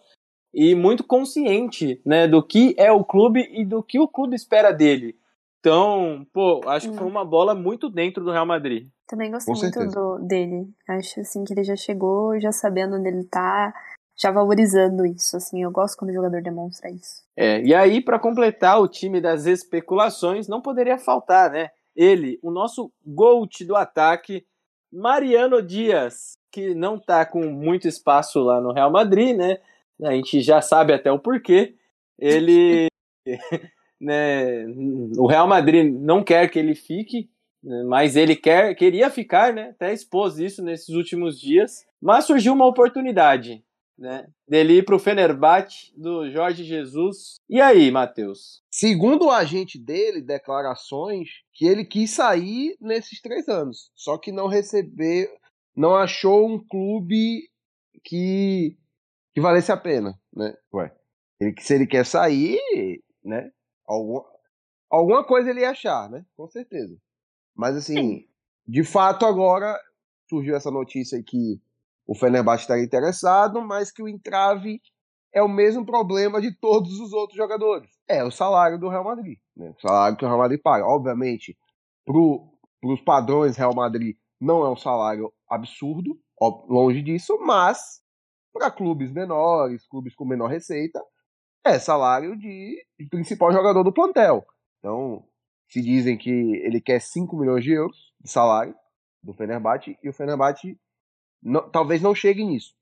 E 0.54 0.76
muito 0.76 1.04
consciente, 1.04 2.00
né? 2.06 2.28
Do 2.28 2.44
que 2.44 2.76
é 2.78 2.92
o 2.92 3.04
clube 3.04 3.50
e 3.52 3.66
do 3.66 3.82
que 3.82 4.00
o 4.00 4.08
clube 4.08 4.36
espera 4.36 4.72
dele. 4.72 5.16
Então, 5.60 6.24
pô, 6.32 6.62
acho 6.68 6.92
que 6.92 6.98
foi 6.98 7.08
uma 7.08 7.26
bola 7.26 7.56
muito 7.56 7.90
dentro 7.90 8.24
do 8.24 8.32
Real 8.32 8.46
Madrid. 8.46 8.88
Também 9.08 9.32
gostei 9.32 9.56
muito 9.56 9.88
do, 9.88 10.20
dele. 10.20 10.68
Acho 10.88 11.22
assim 11.22 11.44
que 11.44 11.52
ele 11.52 11.64
já 11.64 11.76
chegou 11.76 12.40
já 12.40 12.52
sabendo 12.52 12.96
onde 12.96 13.08
ele 13.08 13.24
tá, 13.24 13.74
já 14.20 14.32
valorizando 14.32 15.06
isso. 15.06 15.38
Assim, 15.38 15.64
eu 15.64 15.72
gosto 15.72 15.98
quando 15.98 16.12
o 16.12 16.14
jogador 16.14 16.42
demonstra 16.42 16.90
isso. 16.90 17.24
É, 17.38 17.62
e 17.62 17.74
aí, 17.74 18.02
para 18.02 18.20
completar 18.20 18.82
o 18.82 18.88
time 18.88 19.22
das 19.22 19.46
especulações, 19.46 20.48
não 20.48 20.62
poderia 20.62 20.98
faltar, 20.98 21.52
né? 21.52 21.70
Ele, 21.96 22.38
o 22.42 22.52
nosso 22.52 22.92
GOAT 23.06 23.66
do 23.66 23.76
ataque, 23.76 24.46
Mariano 24.92 25.62
Dias, 25.62 26.38
que 26.52 26.74
não 26.74 27.00
tá 27.00 27.26
com 27.26 27.46
muito 27.46 27.88
espaço 27.88 28.40
lá 28.42 28.60
no 28.60 28.74
Real 28.74 28.92
Madrid, 28.92 29.36
né? 29.36 29.58
A 30.04 30.12
gente 30.12 30.42
já 30.42 30.62
sabe 30.62 30.94
até 30.94 31.12
o 31.12 31.20
porquê. 31.20 31.76
Ele. 32.18 32.88
né, 34.00 34.66
o 35.18 35.28
Real 35.28 35.48
Madrid 35.48 35.94
não 35.94 36.24
quer 36.24 36.50
que 36.50 36.58
ele 36.58 36.74
fique, 36.74 37.30
mas 37.86 38.16
ele 38.16 38.36
quer, 38.36 38.74
queria 38.76 39.10
ficar, 39.10 39.54
né? 39.54 39.70
Até 39.70 39.94
expôs 39.94 40.40
isso 40.40 40.64
nesses 40.64 40.90
últimos 40.90 41.40
dias. 41.40 41.86
Mas 42.02 42.26
surgiu 42.26 42.54
uma 42.54 42.66
oportunidade, 42.66 43.64
né? 44.00 44.26
Dele 44.48 44.78
ir 44.78 44.86
para 44.86 44.96
o 44.96 45.00
Fenerbahçe 45.00 45.94
do 45.96 46.32
Jorge 46.32 46.64
Jesus. 46.64 47.40
E 47.50 47.60
aí, 47.60 47.92
Matheus? 47.92 48.64
Segundo 48.72 49.26
o 49.26 49.32
agente 49.32 49.78
dele, 49.78 50.22
declarações 50.22 51.28
que 51.54 51.68
ele 51.68 51.84
quis 51.84 52.12
sair 52.12 52.78
nesses 52.80 53.22
três 53.22 53.48
anos, 53.50 53.92
só 53.94 54.18
que 54.18 54.32
não 54.32 54.48
recebeu, 54.48 55.28
não 55.76 55.96
achou 55.96 56.48
um 56.48 56.66
clube 56.66 57.50
que 58.04 58.78
que 59.34 59.42
valesse 59.42 59.72
a 59.72 59.78
pena, 59.78 60.20
né? 60.34 60.56
Ué, 60.74 60.92
ele, 61.40 61.54
se 61.60 61.76
ele 61.76 61.86
quer 61.86 62.06
sair, 62.06 62.60
né? 63.24 63.52
Alguma, 63.86 64.26
alguma 64.90 65.24
coisa 65.24 65.50
ele 65.50 65.62
ia 65.62 65.70
achar, 65.70 66.10
né? 66.10 66.26
Com 66.36 66.48
certeza. 66.48 66.98
Mas 67.56 67.76
assim, 67.76 68.28
de 68.68 68.84
fato 68.84 69.26
agora 69.26 69.80
surgiu 70.30 70.56
essa 70.56 70.72
notícia 70.72 71.22
que 71.22 71.62
o 72.10 72.16
Fenerbahçe 72.16 72.64
estaria 72.64 72.84
interessado, 72.84 73.62
mas 73.62 73.92
que 73.92 74.02
o 74.02 74.08
entrave 74.08 74.82
é 75.32 75.44
o 75.44 75.48
mesmo 75.48 75.86
problema 75.86 76.42
de 76.42 76.52
todos 76.60 77.00
os 77.00 77.14
outros 77.14 77.38
jogadores. 77.38 77.92
É 78.08 78.24
o 78.24 78.32
salário 78.32 78.80
do 78.80 78.90
Real 78.90 79.04
Madrid, 79.04 79.38
né? 79.56 79.70
O 79.70 79.80
salário 79.80 80.18
que 80.18 80.26
o 80.26 80.28
Real 80.28 80.40
Madrid 80.40 80.60
paga. 80.60 80.88
Obviamente, 80.88 81.56
para 82.04 82.18
os 82.18 83.00
padrões 83.06 83.58
Real 83.58 83.76
Madrid 83.76 84.18
não 84.42 84.66
é 84.66 84.72
um 84.72 84.76
salário 84.76 85.32
absurdo, 85.48 86.20
longe 86.68 87.04
disso, 87.04 87.38
mas 87.42 88.02
para 88.52 88.72
clubes 88.72 89.12
menores, 89.12 89.88
clubes 89.88 90.16
com 90.16 90.26
menor 90.26 90.48
receita, 90.48 91.00
é 91.64 91.78
salário 91.78 92.36
de, 92.36 92.84
de 92.98 93.08
principal 93.08 93.52
jogador 93.52 93.84
do 93.84 93.94
plantel. 93.94 94.44
Então, 94.80 95.24
se 95.68 95.80
dizem 95.80 96.18
que 96.18 96.32
ele 96.32 96.82
quer 96.82 97.00
5 97.00 97.38
milhões 97.38 97.64
de 97.64 97.72
euros 97.72 98.12
de 98.20 98.32
salário 98.32 98.74
do 99.22 99.32
Fenerbahçe 99.32 99.96
e 100.02 100.10
o 100.10 100.14
Fenerbahçe 100.14 100.76
não, 101.42 101.70
talvez 101.70 102.02
não 102.02 102.14
chegue 102.14 102.44
nisso. 102.44 102.74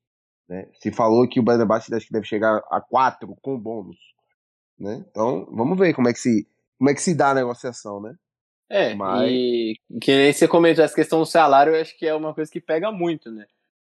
Né? 0.48 0.68
Se 0.74 0.90
falou 0.90 1.28
que 1.28 1.40
o 1.40 1.44
Fenerbahçe 1.44 1.94
acho 1.94 2.06
que 2.06 2.12
deve 2.12 2.26
chegar 2.26 2.62
a 2.70 2.80
4 2.80 3.36
com 3.42 3.58
bônus. 3.58 3.98
Né? 4.78 5.04
Então, 5.10 5.46
vamos 5.50 5.78
ver 5.78 5.94
como 5.94 6.08
é 6.08 6.12
que 6.12 6.18
se, 6.18 6.46
como 6.78 6.90
é 6.90 6.94
que 6.94 7.02
se 7.02 7.14
dá 7.14 7.30
a 7.30 7.34
negociação, 7.34 8.00
né? 8.00 8.14
É, 8.70 8.94
Mas... 8.94 9.30
e 9.30 9.74
que 10.00 10.14
nem 10.14 10.32
você 10.32 10.46
comentou, 10.46 10.84
essa 10.84 10.94
questão 10.94 11.20
do 11.20 11.26
salário, 11.26 11.74
eu 11.74 11.80
acho 11.80 11.96
que 11.98 12.06
é 12.06 12.14
uma 12.14 12.34
coisa 12.34 12.50
que 12.50 12.60
pega 12.60 12.92
muito, 12.92 13.30
né? 13.30 13.46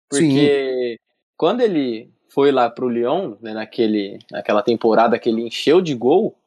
Porque 0.09 0.97
Sim. 0.97 1.03
quando 1.35 1.61
ele 1.61 2.13
foi 2.29 2.51
lá 2.51 2.69
pro 2.69 2.87
Lyon, 2.89 3.35
né, 3.41 3.53
naquele, 3.53 4.19
naquela 4.31 4.61
temporada 4.61 5.17
que 5.17 5.29
ele 5.29 5.41
encheu 5.41 5.81
de 5.81 5.95
gol, 5.95 6.39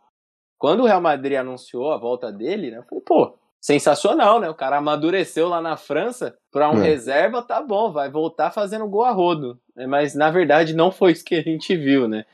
quando 0.57 0.81
o 0.81 0.87
Real 0.87 1.01
Madrid 1.01 1.37
anunciou 1.37 1.91
a 1.93 1.99
volta 1.99 2.31
dele, 2.31 2.71
né, 2.71 2.79
eu 2.79 2.85
falei, 2.85 3.05
pô, 3.05 3.39
sensacional, 3.61 4.41
né? 4.41 4.49
O 4.49 4.55
cara 4.55 4.79
amadureceu 4.79 5.49
lá 5.49 5.61
na 5.61 5.77
França 5.77 6.37
para 6.51 6.71
um 6.71 6.83
é. 6.83 6.85
reserva, 6.85 7.43
tá 7.43 7.63
bom, 7.63 7.93
vai 7.93 8.11
voltar 8.11 8.51
fazendo 8.51 8.89
gol 8.89 9.05
a 9.05 9.11
rodo. 9.11 9.61
Né? 9.77 9.87
Mas 9.87 10.15
na 10.15 10.31
verdade 10.31 10.75
não 10.75 10.91
foi 10.91 11.13
isso 11.13 11.25
que 11.25 11.35
a 11.35 11.43
gente 11.43 11.77
viu, 11.77 12.09
né? 12.09 12.25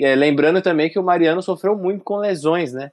É, 0.00 0.14
lembrando 0.14 0.62
também 0.62 0.88
que 0.88 0.98
o 0.98 1.02
Mariano 1.02 1.42
sofreu 1.42 1.76
muito 1.76 2.02
com 2.02 2.16
lesões, 2.16 2.72
né? 2.72 2.90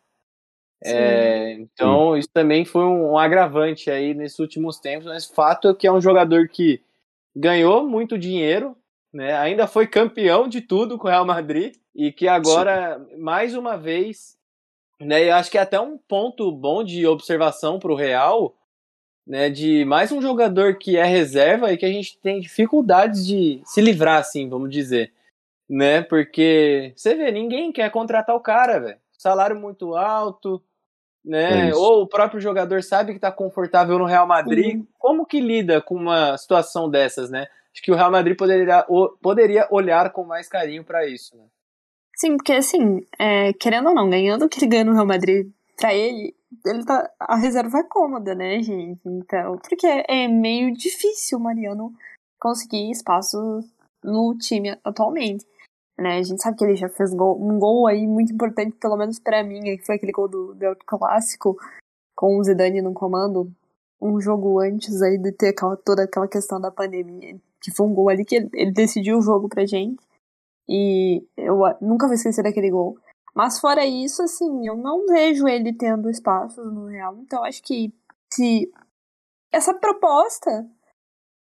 É, 0.84 1.54
então 1.54 2.14
Sim. 2.14 2.20
isso 2.20 2.30
também 2.32 2.64
foi 2.64 2.84
um, 2.84 3.14
um, 3.14 3.18
agravante 3.18 3.90
aí 3.90 4.14
nesses 4.14 4.38
últimos 4.38 4.80
tempos, 4.80 5.08
mas 5.08 5.26
fato 5.26 5.70
é 5.70 5.74
que 5.74 5.88
é 5.88 5.92
um 5.92 6.02
jogador 6.02 6.48
que 6.50 6.84
ganhou 7.36 7.88
muito 7.88 8.18
dinheiro, 8.18 8.78
né? 9.12 9.36
Ainda 9.38 9.66
foi 9.66 9.88
campeão 9.88 10.48
de 10.48 10.62
tudo 10.62 10.98
com 10.98 11.08
o 11.08 11.10
Real 11.10 11.26
Madrid 11.26 11.76
e 11.96 12.12
que 12.12 12.28
agora 12.28 13.00
Sim. 13.00 13.18
mais 13.18 13.56
uma 13.56 13.76
vez 13.76 14.37
né, 15.00 15.30
eu 15.30 15.36
acho 15.36 15.52
que 15.52 15.58
é 15.58 15.62
até 15.62 15.80
um 15.80 15.98
ponto 15.98 16.52
bom 16.52 16.84
de 16.84 17.06
observação 17.06 17.80
para 17.80 17.92
o 17.92 17.96
Real, 17.96 18.56
né, 19.26 19.50
de 19.50 19.86
mais 19.86 20.12
um 20.12 20.22
jogador 20.22 20.78
que 20.78 20.98
é 20.98 21.04
reserva 21.04 21.72
e 21.72 21.78
que 21.78 21.86
a 21.86 21.92
gente 21.92 22.18
tem 22.20 22.40
dificuldades 22.40 23.26
de 23.26 23.62
se 23.66 23.82
livrar, 23.82 24.20
assim, 24.20 24.50
vamos 24.50 24.70
dizer. 24.70 25.14
Né, 25.70 26.02
porque 26.02 26.94
você 26.96 27.14
vê, 27.14 27.32
ninguém 27.32 27.72
quer 27.72 27.92
contratar 27.92 28.36
o 28.36 28.40
cara, 28.40 28.80
velho. 28.80 28.98
Salário 29.18 29.60
muito 29.60 29.96
alto, 29.96 30.64
né? 31.28 31.70
É 31.70 31.76
ou 31.76 32.04
o 32.04 32.08
próprio 32.08 32.40
jogador 32.40 32.82
sabe 32.82 33.12
que 33.12 33.18
está 33.18 33.32
confortável 33.32 34.00
no 34.00 34.06
Real 34.06 34.26
Madrid. 34.26 34.78
Uhum. 34.78 34.88
Como 34.98 35.26
que 35.26 35.42
lida 35.42 35.82
com 35.82 35.96
uma 35.96 36.38
situação 36.38 36.90
dessas, 36.90 37.30
né? 37.30 37.48
Acho 37.74 37.84
que 37.84 37.92
o 37.92 37.96
Real 37.96 38.10
Madrid 38.10 38.38
poderia, 38.38 38.86
poderia 39.22 39.68
olhar 39.70 40.12
com 40.12 40.24
mais 40.24 40.48
carinho 40.48 40.84
para 40.84 41.06
isso, 41.06 41.36
né? 41.36 41.44
Sim, 42.18 42.36
porque 42.36 42.54
assim, 42.54 43.06
é, 43.20 43.54
querendo 43.54 43.90
ou 43.90 43.96
não, 43.96 44.10
ganhando 44.10 44.46
o 44.46 44.50
que 44.50 44.60
ele 44.60 44.68
ganha 44.68 44.84
no 44.84 44.94
Real 44.94 45.06
Madrid, 45.06 45.52
pra 45.78 45.94
ele, 45.94 46.36
ele 46.66 46.84
tá, 46.84 47.10
a 47.20 47.36
reserva 47.38 47.78
é 47.78 47.84
cômoda, 47.84 48.34
né, 48.34 48.60
gente? 48.62 49.00
Então, 49.06 49.58
porque 49.60 49.86
é 49.86 50.28
meio 50.28 50.74
difícil 50.74 51.38
o 51.38 51.42
Mariano 51.42 51.94
conseguir 52.40 52.90
espaço 52.90 53.38
no 54.04 54.36
time 54.38 54.76
atualmente. 54.84 55.46
Né? 55.98 56.18
A 56.18 56.24
gente 56.24 56.42
sabe 56.42 56.58
que 56.58 56.64
ele 56.64 56.76
já 56.76 56.90
fez 56.90 57.14
gol, 57.14 57.40
um 57.40 57.60
gol 57.60 57.86
aí 57.88 58.08
muito 58.08 58.34
importante, 58.34 58.76
pelo 58.78 58.98
menos 58.98 59.20
para 59.20 59.44
mim, 59.44 59.62
que 59.78 59.86
foi 59.86 59.96
aquele 59.96 60.12
gol 60.12 60.28
do, 60.28 60.56
do 60.56 60.76
Clássico, 60.86 61.56
com 62.16 62.40
o 62.40 62.44
Zidane 62.44 62.82
no 62.82 62.94
comando, 62.94 63.52
um 64.02 64.20
jogo 64.20 64.60
antes 64.60 65.02
aí 65.04 65.20
de 65.20 65.32
ter 65.32 65.50
aquela, 65.50 65.78
toda 65.78 66.04
aquela 66.04 66.28
questão 66.28 66.60
da 66.60 66.72
pandemia, 66.72 67.40
que 67.62 67.72
foi 67.72 67.86
um 67.86 67.94
gol 67.94 68.10
ali 68.10 68.26
que 68.26 68.36
ele, 68.36 68.50
ele 68.54 68.72
decidiu 68.72 69.20
o 69.20 69.22
jogo 69.22 69.48
pra 69.48 69.68
gente. 69.68 70.07
E 70.70 71.26
eu 71.38 71.60
nunca 71.82 72.08
vou 72.08 72.16
esquecer 72.16 72.44
daquele 72.44 72.70
gol. 72.70 72.98
Mas 73.36 73.60
fora 73.60 73.86
isso, 73.86 74.24
assim, 74.24 74.68
eu 74.68 74.76
não 74.76 75.06
vejo 75.06 75.48
ele 75.48 75.72
tendo 75.72 76.10
espaço 76.10 76.64
no 76.66 76.88
Real. 76.88 77.16
Então 77.20 77.44
acho 77.44 77.62
que 77.62 77.94
se 78.34 78.72
essa 79.52 79.74
proposta 79.74 80.66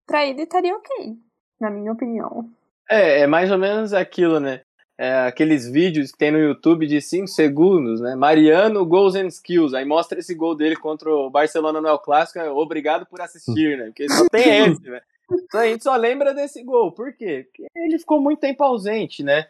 para 0.06 0.26
ele 0.26 0.44
estaria 0.44 0.76
ok, 0.76 1.18
na 1.60 1.70
minha 1.72 1.92
opinião. 1.92 2.50
É, 2.90 3.22
é 3.22 3.28
mais 3.28 3.52
ou 3.52 3.58
menos 3.58 3.94
aquilo, 3.94 4.40
né? 4.40 4.62
É, 4.98 5.26
aqueles 5.26 5.70
vídeos 5.70 6.12
que 6.12 6.18
tem 6.18 6.32
no 6.32 6.38
YouTube 6.38 6.88
de 6.88 7.02
5 7.02 7.28
segundos, 7.28 8.00
né? 8.00 8.16
Mariano 8.16 8.86
Goals 8.86 9.16
and 9.16 9.28
Skills. 9.28 9.74
Aí 9.74 9.84
mostra 9.84 10.20
esse 10.20 10.34
gol 10.34 10.56
dele 10.56 10.76
contra 10.76 11.10
o 11.10 11.30
Barcelona 11.30 11.82
no 11.82 11.88
El 11.88 12.00
Clássico. 12.00 12.40
É, 12.40 12.50
obrigado 12.50 13.06
por 13.06 13.20
assistir, 13.20 13.78
né? 13.78 13.86
Porque 13.86 14.08
só 14.10 14.26
tem 14.30 14.68
esse, 14.72 14.90
né? 14.90 15.02
Então 15.32 15.62
a 15.62 15.68
gente 15.68 15.84
só 15.84 15.96
lembra 15.96 16.34
desse 16.34 16.64
gol. 16.64 16.92
Por 16.92 17.14
quê? 17.14 17.48
Porque 17.48 17.68
ele 17.76 18.00
ficou 18.00 18.22
muito 18.22 18.40
tempo 18.40 18.64
ausente, 18.64 19.24
né? 19.24 19.48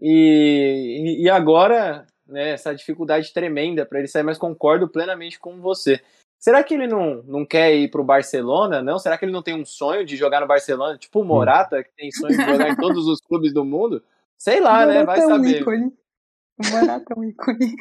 E, 0.00 1.16
e 1.20 1.28
agora, 1.28 2.06
né, 2.26 2.50
essa 2.50 2.74
dificuldade 2.74 3.32
tremenda 3.32 3.84
para 3.84 3.98
ele 3.98 4.08
sair, 4.08 4.22
mas 4.22 4.38
concordo 4.38 4.88
plenamente 4.88 5.38
com 5.38 5.60
você. 5.60 6.00
Será 6.38 6.62
que 6.62 6.74
ele 6.74 6.86
não, 6.86 7.22
não 7.24 7.44
quer 7.44 7.74
ir 7.74 7.90
pro 7.90 8.04
Barcelona, 8.04 8.80
não? 8.80 8.98
Será 8.98 9.18
que 9.18 9.24
ele 9.24 9.32
não 9.32 9.42
tem 9.42 9.54
um 9.54 9.64
sonho 9.64 10.06
de 10.06 10.16
jogar 10.16 10.40
no 10.40 10.46
Barcelona? 10.46 10.96
Tipo 10.96 11.20
o 11.20 11.24
Morata, 11.24 11.82
que 11.82 11.90
tem 11.96 12.12
sonho 12.12 12.36
de 12.36 12.44
jogar 12.44 12.68
em 12.68 12.76
todos 12.76 13.08
os 13.08 13.20
clubes 13.20 13.52
do 13.52 13.64
mundo? 13.64 14.02
Sei 14.36 14.60
lá, 14.60 14.86
né? 14.86 15.04
Vai 15.04 15.20
saber. 15.20 15.64
O 15.66 16.70
Morata 16.70 17.12
é 17.12 17.18
um 17.18 17.24
ícone. 17.24 17.74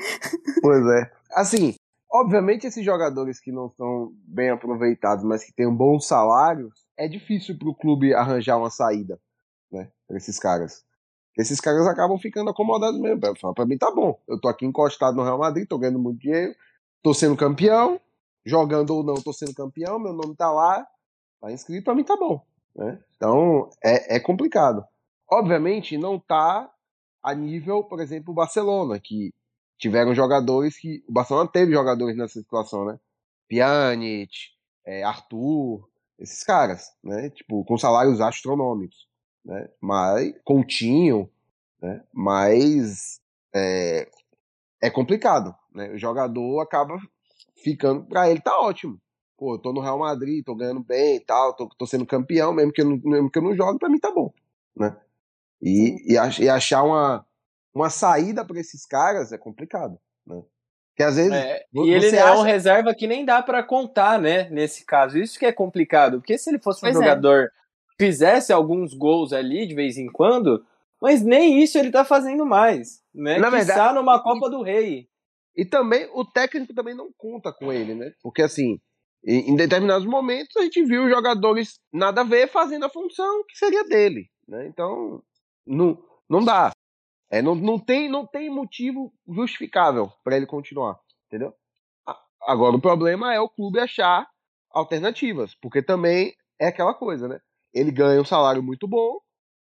Pois 0.61 0.85
é. 0.87 1.11
Assim, 1.33 1.75
obviamente 2.11 2.65
esses 2.65 2.83
jogadores 2.83 3.39
que 3.39 3.51
não 3.51 3.69
são 3.69 4.11
bem 4.25 4.49
aproveitados, 4.49 5.23
mas 5.23 5.43
que 5.43 5.53
têm 5.53 5.67
um 5.67 5.75
bom 5.75 5.99
salário, 5.99 6.71
é 6.97 7.07
difícil 7.07 7.57
para 7.57 7.69
o 7.69 7.75
clube 7.75 8.13
arranjar 8.13 8.57
uma 8.57 8.69
saída, 8.69 9.19
né, 9.71 9.91
para 10.07 10.17
esses 10.17 10.39
caras. 10.39 10.85
Esses 11.37 11.61
caras 11.61 11.85
acabam 11.85 12.17
ficando 12.17 12.49
acomodados 12.49 12.99
mesmo. 12.99 13.19
Para 13.53 13.65
mim 13.65 13.77
tá 13.77 13.91
bom. 13.91 14.19
Eu 14.27 14.41
tô 14.41 14.47
aqui 14.47 14.65
encostado 14.65 15.15
no 15.15 15.23
Real 15.23 15.37
Madrid, 15.37 15.67
tô 15.67 15.77
ganhando 15.77 15.99
muito 15.99 16.19
dinheiro, 16.19 16.55
tô 17.03 17.13
sendo 17.13 17.37
campeão, 17.37 18.01
jogando 18.43 18.95
ou 18.95 19.03
não, 19.03 19.15
tô 19.15 19.31
sendo 19.31 19.53
campeão, 19.53 19.99
meu 19.99 20.13
nome 20.13 20.35
tá 20.35 20.51
lá, 20.51 20.87
tá 21.39 21.51
inscrito, 21.51 21.83
para 21.83 21.93
mim 21.93 22.03
tá 22.03 22.17
bom. 22.17 22.43
Né? 22.75 22.99
Então 23.15 23.69
é, 23.83 24.15
é 24.15 24.19
complicado. 24.19 24.83
Obviamente 25.29 25.97
não 25.97 26.19
tá 26.19 26.71
a 27.21 27.35
nível, 27.35 27.83
por 27.83 27.99
exemplo, 27.99 28.31
o 28.31 28.35
Barcelona, 28.35 28.99
que 28.99 29.33
tiveram 29.77 30.15
jogadores 30.15 30.77
que. 30.77 31.03
O 31.07 31.11
Barcelona 31.11 31.49
teve 31.49 31.73
jogadores 31.73 32.15
nessa 32.15 32.39
situação, 32.39 32.85
né? 32.85 32.99
Pjanic, 33.47 34.31
é, 34.85 35.03
Arthur, 35.03 35.87
esses 36.19 36.43
caras, 36.43 36.91
né? 37.03 37.29
Tipo, 37.29 37.63
com 37.65 37.77
salários 37.77 38.21
astronômicos, 38.21 39.07
né? 39.45 39.69
Mas 39.81 40.33
Coutinho, 40.43 41.29
né? 41.81 42.03
Mas 42.13 43.21
é, 43.53 44.09
é 44.81 44.89
complicado, 44.89 45.55
né? 45.73 45.91
O 45.91 45.97
jogador 45.97 46.59
acaba 46.61 46.99
ficando 47.63 48.05
para 48.05 48.29
ele 48.29 48.41
tá 48.41 48.59
ótimo. 48.59 48.99
Pô, 49.37 49.53
eu 49.53 49.59
tô 49.59 49.71
no 49.71 49.81
Real 49.81 49.99
Madrid, 49.99 50.43
tô 50.43 50.55
ganhando 50.55 50.83
bem 50.83 51.17
e 51.17 51.19
tal, 51.19 51.53
tô, 51.55 51.69
tô 51.69 51.85
sendo 51.85 52.05
campeão, 52.05 52.51
mesmo 52.51 52.73
que 52.73 52.81
eu 52.81 52.85
não, 52.89 52.97
mesmo 53.03 53.29
que 53.29 53.37
eu 53.37 53.43
não 53.43 53.55
jogue, 53.55 53.77
para 53.77 53.89
mim 53.89 53.99
tá 53.99 54.11
bom, 54.11 54.33
né? 54.75 54.97
E, 55.61 56.13
e, 56.13 56.43
e 56.43 56.49
achar 56.49 56.83
uma, 56.83 57.25
uma 57.73 57.89
saída 57.89 58.43
para 58.43 58.59
esses 58.59 58.85
caras 58.85 59.31
é 59.31 59.37
complicado? 59.37 59.99
Que 60.97 61.03
às 61.03 61.15
vezes. 61.15 61.31
É, 61.31 61.63
e 61.75 61.91
ele 61.91 62.07
acha... 62.07 62.17
é 62.17 62.33
um 62.33 62.41
reserva 62.41 62.93
que 62.93 63.05
nem 63.05 63.23
dá 63.23 63.43
para 63.43 63.61
contar, 63.61 64.19
né? 64.19 64.49
Nesse 64.49 64.83
caso. 64.83 65.19
Isso 65.19 65.37
que 65.37 65.45
é 65.45 65.51
complicado. 65.51 66.17
Porque 66.17 66.39
se 66.39 66.49
ele 66.49 66.57
fosse 66.57 66.79
um 66.79 66.89
pois 66.89 66.95
é. 66.95 66.99
jogador 66.99 67.43
é. 67.43 67.49
fizesse 68.03 68.51
alguns 68.51 68.95
gols 68.95 69.31
ali 69.31 69.67
de 69.67 69.75
vez 69.75 69.95
em 69.95 70.07
quando, 70.07 70.65
mas 70.99 71.21
nem 71.21 71.61
isso 71.61 71.77
ele 71.77 71.91
tá 71.91 72.03
fazendo 72.03 72.43
mais. 72.47 73.03
Né? 73.13 73.37
Na 73.37 73.51
verdade, 73.51 73.79
está 73.79 73.93
numa 73.93 74.21
Copa 74.23 74.49
do 74.49 74.63
Rei. 74.63 75.07
E 75.55 75.63
também 75.63 76.09
o 76.13 76.25
técnico 76.25 76.73
também 76.73 76.95
não 76.95 77.11
conta 77.15 77.53
com 77.53 77.71
ele, 77.71 77.93
né? 77.93 78.11
Porque 78.21 78.41
assim, 78.41 78.79
em 79.23 79.55
determinados 79.55 80.07
momentos 80.07 80.55
a 80.57 80.63
gente 80.63 80.83
viu 80.83 81.09
jogadores 81.09 81.79
nada 81.93 82.21
a 82.21 82.23
ver 82.23 82.47
fazendo 82.47 82.85
a 82.85 82.89
função 82.89 83.43
que 83.47 83.55
seria 83.55 83.83
dele. 83.83 84.29
Né? 84.47 84.67
Então, 84.67 85.21
não, 85.65 85.97
não 86.27 86.43
dá. 86.43 86.71
É, 87.29 87.41
não, 87.41 87.55
não, 87.55 87.77
tem, 87.77 88.09
não 88.09 88.25
tem 88.25 88.49
motivo 88.49 89.13
justificável 89.27 90.11
para 90.23 90.37
ele 90.37 90.45
continuar, 90.45 90.97
entendeu? 91.27 91.53
Agora 92.41 92.75
o 92.75 92.81
problema 92.81 93.33
é 93.33 93.39
o 93.39 93.49
clube 93.49 93.79
achar 93.79 94.27
alternativas, 94.71 95.53
porque 95.55 95.81
também 95.81 96.33
é 96.59 96.67
aquela 96.67 96.93
coisa, 96.93 97.27
né? 97.27 97.39
Ele 97.73 97.91
ganha 97.91 98.21
um 98.21 98.25
salário 98.25 98.63
muito 98.63 98.87
bom, 98.87 99.19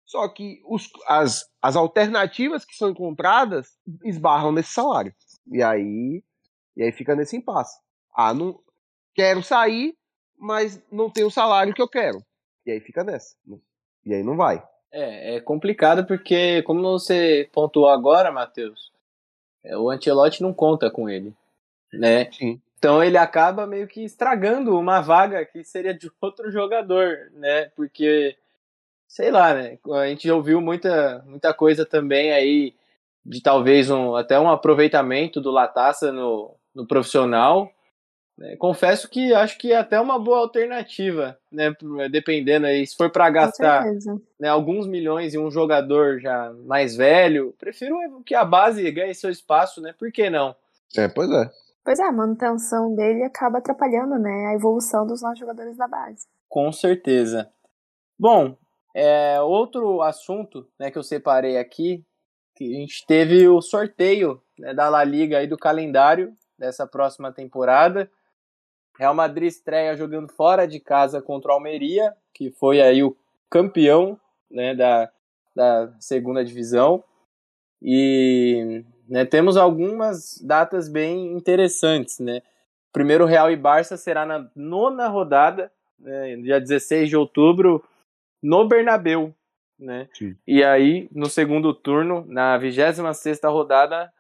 só 0.05 0.29
que 0.29 0.61
os, 0.67 0.89
as, 1.07 1.45
as 1.63 1.77
alternativas 1.77 2.65
que 2.65 2.75
são 2.75 2.91
encontradas 2.91 3.77
esbarram 4.05 4.53
nesse 4.53 4.73
salário. 4.73 5.15
E 5.51 5.63
aí, 5.63 6.23
e 6.77 6.83
aí 6.83 6.93
fica 6.93 7.15
nesse 7.15 7.37
impasse. 7.37 7.79
Ah, 8.15 8.35
não 8.35 8.59
quero 9.15 9.43
sair, 9.43 9.95
mas 10.39 10.83
não 10.91 11.11
tenho 11.11 11.27
o 11.29 11.31
salário 11.31 11.75
que 11.75 11.83
eu 11.83 11.89
quero. 11.89 12.23
E 12.67 12.71
aí 12.71 12.81
fica 12.81 13.03
nessa. 13.03 13.35
E 14.05 14.15
aí 14.15 14.23
não 14.23 14.37
vai. 14.37 14.63
É, 14.91 15.37
é 15.37 15.41
complicado 15.41 16.07
porque, 16.07 16.63
como 16.63 16.81
você 16.83 17.49
pontuou 17.53 17.89
agora, 17.89 18.33
Matheus, 18.33 18.91
é, 19.63 19.77
o 19.77 19.91
Ancelotti 19.91 20.43
não 20.43 20.53
conta 20.53 20.91
com 20.91 21.09
ele, 21.09 21.35
né? 21.93 22.31
Sim. 22.33 22.61
Então 22.79 23.03
ele 23.03 23.19
acaba 23.19 23.67
meio 23.67 23.89
que 23.89 24.05
estragando 24.05 24.79
uma 24.79 25.01
vaga 25.01 25.45
que 25.45 25.65
seria 25.65 25.93
de 25.93 26.11
outro 26.23 26.51
jogador, 26.51 27.31
né? 27.35 27.67
Porque, 27.77 28.37
sei 29.07 29.31
lá, 29.31 29.53
né? 29.53 29.79
A 29.95 30.07
gente 30.07 30.31
ouviu 30.31 30.61
muita, 30.61 31.23
muita 31.27 31.53
coisa 31.53 31.85
também 31.85 32.33
aí 32.33 32.75
de 33.27 33.43
talvez 33.43 33.91
um, 33.91 34.15
até 34.15 34.39
um 34.41 34.51
aproveitamento 34.51 35.41
do 35.41 35.51
Latassa 35.51 36.11
no, 36.11 36.55
no 36.75 36.87
profissional? 36.87 37.71
Confesso 38.59 39.09
que 39.09 39.35
acho 39.35 39.59
que 39.59 39.73
é 39.73 39.77
até 39.77 40.01
uma 40.01 40.19
boa 40.19 40.39
alternativa, 40.39 41.37
né? 41.51 41.75
Dependendo 42.11 42.67
aí, 42.67 42.87
se 42.87 42.97
for 42.97 43.11
para 43.11 43.29
gastar 43.31 43.85
né, 44.39 44.49
alguns 44.49 44.87
milhões 44.87 45.35
em 45.35 45.39
um 45.39 45.51
jogador 45.51 46.21
já 46.21 46.53
mais 46.65 46.97
velho, 46.97 47.55
prefiro 47.59 47.97
que 48.25 48.35
a 48.35 48.45
base 48.45 48.89
ganhe 48.93 49.15
seu 49.15 49.31
espaço, 49.31 49.81
né? 49.81 49.93
Por 49.99 50.13
que 50.13 50.31
não? 50.31 50.55
É, 50.97 51.09
pois 51.09 51.29
é. 51.31 51.51
Pois 51.85 51.99
é, 51.99 52.05
a 52.05 52.13
manutenção 52.13 52.95
dele 52.95 53.25
acaba 53.25 53.59
atrapalhando, 53.59 54.19
né? 54.19 54.49
A 54.51 54.55
evolução 54.55 55.07
dos 55.07 55.23
nossos 55.23 55.39
jogadores 55.39 55.77
da 55.77 55.89
base. 55.89 56.27
Com 56.49 56.71
certeza. 56.71 57.51
Bom, 58.19 58.57
é, 58.95 59.41
outro 59.41 60.03
assunto 60.03 60.69
né, 60.79 60.91
que 60.91 60.99
eu 60.99 61.03
separei 61.03 61.57
aqui, 61.57 62.05
que 62.55 62.77
a 62.77 62.81
gente 62.81 63.07
teve 63.07 63.49
o 63.49 63.61
sorteio 63.61 64.41
né, 64.59 64.75
da 64.75 64.89
La 64.89 65.03
Liga 65.03 65.43
e 65.43 65.47
do 65.47 65.57
calendário 65.57 66.37
dessa 66.59 66.87
próxima 66.87 67.33
temporada. 67.33 68.11
Real 68.99 69.15
Madrid 69.15 69.49
estreia 69.49 69.97
jogando 69.97 70.29
fora 70.29 70.67
de 70.67 70.81
casa 70.81 71.23
contra 71.23 71.53
o 71.53 71.55
Almeria, 71.55 72.13
que 72.35 72.51
foi 72.51 72.81
aí 72.81 73.03
o 73.03 73.17
campeão 73.49 74.19
né, 74.51 74.75
da, 74.75 75.11
da 75.55 75.93
segunda 76.01 76.45
divisão. 76.45 77.05
E 77.81 78.85
né, 79.09 79.25
temos 79.25 79.57
algumas 79.57 80.41
datas 80.43 80.89
bem 80.89 81.33
interessantes. 81.33 82.19
Né? 82.19 82.43
Primeiro, 82.93 83.25
Real 83.25 83.51
e 83.51 83.57
Barça 83.57 83.97
será 83.97 84.27
na 84.27 84.51
nona 84.57 85.07
rodada, 85.07 85.71
né, 85.97 86.37
dia 86.37 86.61
16 86.61 87.09
de 87.09 87.17
outubro, 87.17 87.85
no 88.43 88.67
Bernabeu. 88.67 89.33
Né? 89.79 90.09
E 90.45 90.65
aí, 90.65 91.09
no 91.13 91.27
segundo 91.27 91.73
turno, 91.73 92.25
na 92.27 92.59
26 92.59 93.41
rodada, 93.45 94.13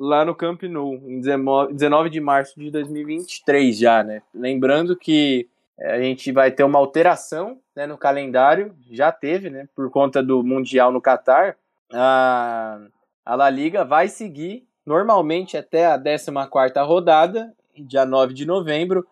lá 0.00 0.24
no 0.24 0.34
Camp 0.34 0.62
Nou, 0.62 0.94
em 0.94 1.20
19 1.20 2.08
de 2.08 2.20
março 2.20 2.58
de 2.58 2.70
2023 2.70 3.76
já, 3.76 4.02
né? 4.02 4.22
Lembrando 4.34 4.96
que 4.96 5.46
é, 5.78 5.92
a 5.92 6.00
gente 6.00 6.32
vai 6.32 6.50
ter 6.50 6.64
uma 6.64 6.78
alteração 6.78 7.58
né, 7.76 7.86
no 7.86 7.98
calendário, 7.98 8.74
já 8.90 9.12
teve, 9.12 9.50
né? 9.50 9.68
Por 9.76 9.90
conta 9.90 10.22
do 10.22 10.42
Mundial 10.42 10.90
no 10.90 11.02
Catar. 11.02 11.54
A, 11.92 12.80
a 13.26 13.34
La 13.34 13.50
Liga 13.50 13.84
vai 13.84 14.08
seguir 14.08 14.66
normalmente 14.86 15.58
até 15.58 15.86
a 15.86 15.98
14ª 15.98 16.82
rodada, 16.86 17.52
dia 17.76 18.06
9 18.06 18.32
de 18.32 18.46
novembro, 18.46 19.06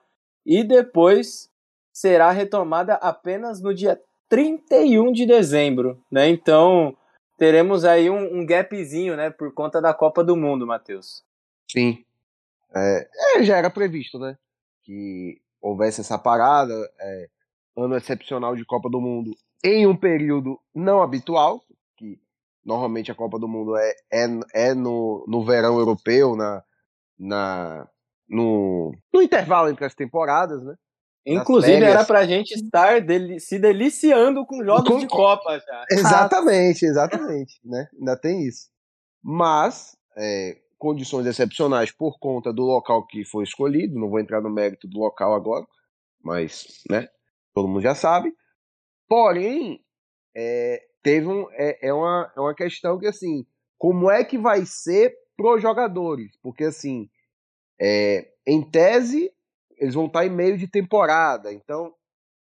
e 0.44 0.64
depois 0.64 1.50
será 1.92 2.30
retomada 2.30 2.94
apenas 2.94 3.60
no 3.60 3.74
dia 3.74 4.00
31 4.26 5.12
de 5.12 5.26
dezembro, 5.26 6.02
né? 6.10 6.28
Então, 6.28 6.96
teremos 7.38 7.84
aí 7.84 8.10
um, 8.10 8.40
um 8.40 8.44
gapzinho, 8.44 9.16
né, 9.16 9.30
por 9.30 9.54
conta 9.54 9.80
da 9.80 9.94
Copa 9.94 10.22
do 10.22 10.36
Mundo, 10.36 10.66
Matheus. 10.66 11.24
Sim. 11.70 12.04
É, 12.74 13.08
é, 13.36 13.42
já 13.44 13.56
era 13.56 13.70
previsto, 13.70 14.18
né? 14.18 14.36
Que 14.82 15.40
houvesse 15.60 16.00
essa 16.00 16.18
parada, 16.18 16.74
é, 17.00 17.28
ano 17.76 17.96
excepcional 17.96 18.54
de 18.56 18.64
Copa 18.64 18.90
do 18.90 19.00
Mundo 19.00 19.34
em 19.62 19.86
um 19.86 19.96
período 19.96 20.58
não 20.74 21.02
habitual, 21.02 21.62
que 21.96 22.20
normalmente 22.64 23.10
a 23.10 23.14
Copa 23.14 23.38
do 23.38 23.48
Mundo 23.48 23.76
é, 23.76 23.94
é, 24.12 24.26
é 24.54 24.74
no, 24.74 25.24
no 25.26 25.44
verão 25.44 25.78
europeu, 25.78 26.36
na, 26.36 26.62
na, 27.18 27.88
no, 28.28 28.94
no 29.12 29.22
intervalo 29.22 29.68
entre 29.68 29.84
as 29.84 29.94
temporadas, 29.94 30.62
né? 30.62 30.74
Inclusive 31.34 31.84
era 31.84 32.04
pra 32.04 32.26
gente 32.26 32.52
estar 32.52 33.00
deli 33.00 33.38
se 33.38 33.58
deliciando 33.58 34.46
com 34.46 34.64
jogos 34.64 34.88
com... 34.88 34.98
de 34.98 35.06
Copa 35.06 35.58
já. 35.58 35.84
Exatamente, 35.92 36.84
exatamente, 36.84 37.60
né? 37.64 37.88
Ainda 37.98 38.16
tem 38.16 38.46
isso. 38.46 38.68
Mas, 39.22 39.96
é, 40.16 40.56
condições 40.78 41.26
excepcionais 41.26 41.90
por 41.90 42.18
conta 42.18 42.52
do 42.52 42.62
local 42.62 43.06
que 43.06 43.24
foi 43.24 43.44
escolhido, 43.44 43.98
não 43.98 44.08
vou 44.08 44.20
entrar 44.20 44.40
no 44.40 44.50
mérito 44.50 44.88
do 44.88 44.98
local 44.98 45.34
agora, 45.34 45.66
mas, 46.22 46.82
né, 46.88 47.08
todo 47.52 47.68
mundo 47.68 47.82
já 47.82 47.94
sabe. 47.94 48.32
Porém, 49.08 49.84
é, 50.34 50.82
teve 51.02 51.26
um, 51.26 51.46
é, 51.52 51.88
é, 51.88 51.92
uma, 51.92 52.32
é 52.36 52.40
uma 52.40 52.54
questão 52.54 52.98
que, 52.98 53.06
assim, 53.06 53.46
como 53.76 54.10
é 54.10 54.24
que 54.24 54.38
vai 54.38 54.64
ser 54.64 55.14
pros 55.36 55.60
jogadores? 55.60 56.36
Porque, 56.42 56.64
assim, 56.64 57.08
é, 57.80 58.28
em 58.46 58.62
tese, 58.62 59.32
eles 59.78 59.94
vão 59.94 60.06
estar 60.06 60.26
em 60.26 60.30
meio 60.30 60.58
de 60.58 60.68
temporada. 60.68 61.52
Então, 61.52 61.92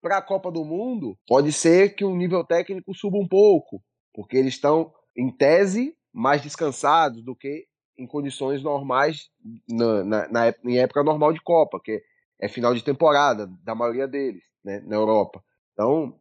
para 0.01 0.17
a 0.17 0.21
Copa 0.21 0.51
do 0.51 0.63
Mundo, 0.63 1.17
pode 1.28 1.51
ser 1.51 1.95
que 1.95 2.05
o 2.05 2.15
nível 2.15 2.43
técnico 2.43 2.93
suba 2.93 3.17
um 3.17 3.28
pouco, 3.28 3.82
porque 4.13 4.38
eles 4.38 4.53
estão, 4.53 4.93
em 5.17 5.32
tese, 5.32 5.95
mais 6.13 6.41
descansados 6.41 7.23
do 7.23 7.36
que 7.36 7.65
em 7.97 8.05
condições 8.05 8.61
normais 8.61 9.30
na, 9.67 10.03
na, 10.03 10.28
na, 10.28 10.53
em 10.63 10.78
época 10.78 11.03
normal 11.03 11.34
de 11.34 11.41
Copa, 11.41 11.80
que 11.84 12.01
é 12.39 12.47
final 12.47 12.73
de 12.73 12.84
temporada 12.84 13.47
da 13.63 13.73
maioria 13.73 14.07
deles, 14.07 14.43
né, 14.63 14.82
na 14.86 14.95
Europa. 14.95 15.41
Então, 15.73 16.19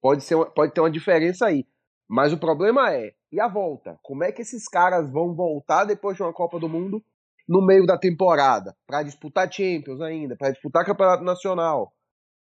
pode, 0.00 0.22
ser 0.22 0.36
pode 0.54 0.72
ter 0.72 0.80
uma 0.80 0.90
diferença 0.90 1.46
aí. 1.46 1.66
Mas 2.08 2.32
o 2.32 2.38
problema 2.38 2.92
é, 2.92 3.12
e 3.32 3.40
a 3.40 3.48
volta? 3.48 3.98
Como 4.02 4.22
é 4.22 4.30
que 4.30 4.42
esses 4.42 4.68
caras 4.68 5.10
vão 5.10 5.34
voltar 5.34 5.84
depois 5.84 6.16
de 6.16 6.22
uma 6.22 6.32
Copa 6.32 6.60
do 6.60 6.68
Mundo 6.68 7.02
no 7.46 7.64
meio 7.64 7.86
da 7.86 7.98
temporada 7.98 8.74
para 8.86 9.02
disputar 9.02 9.52
Champions 9.52 10.00
ainda, 10.00 10.36
para 10.36 10.50
disputar 10.50 10.84
Campeonato 10.84 11.22
Nacional. 11.22 11.92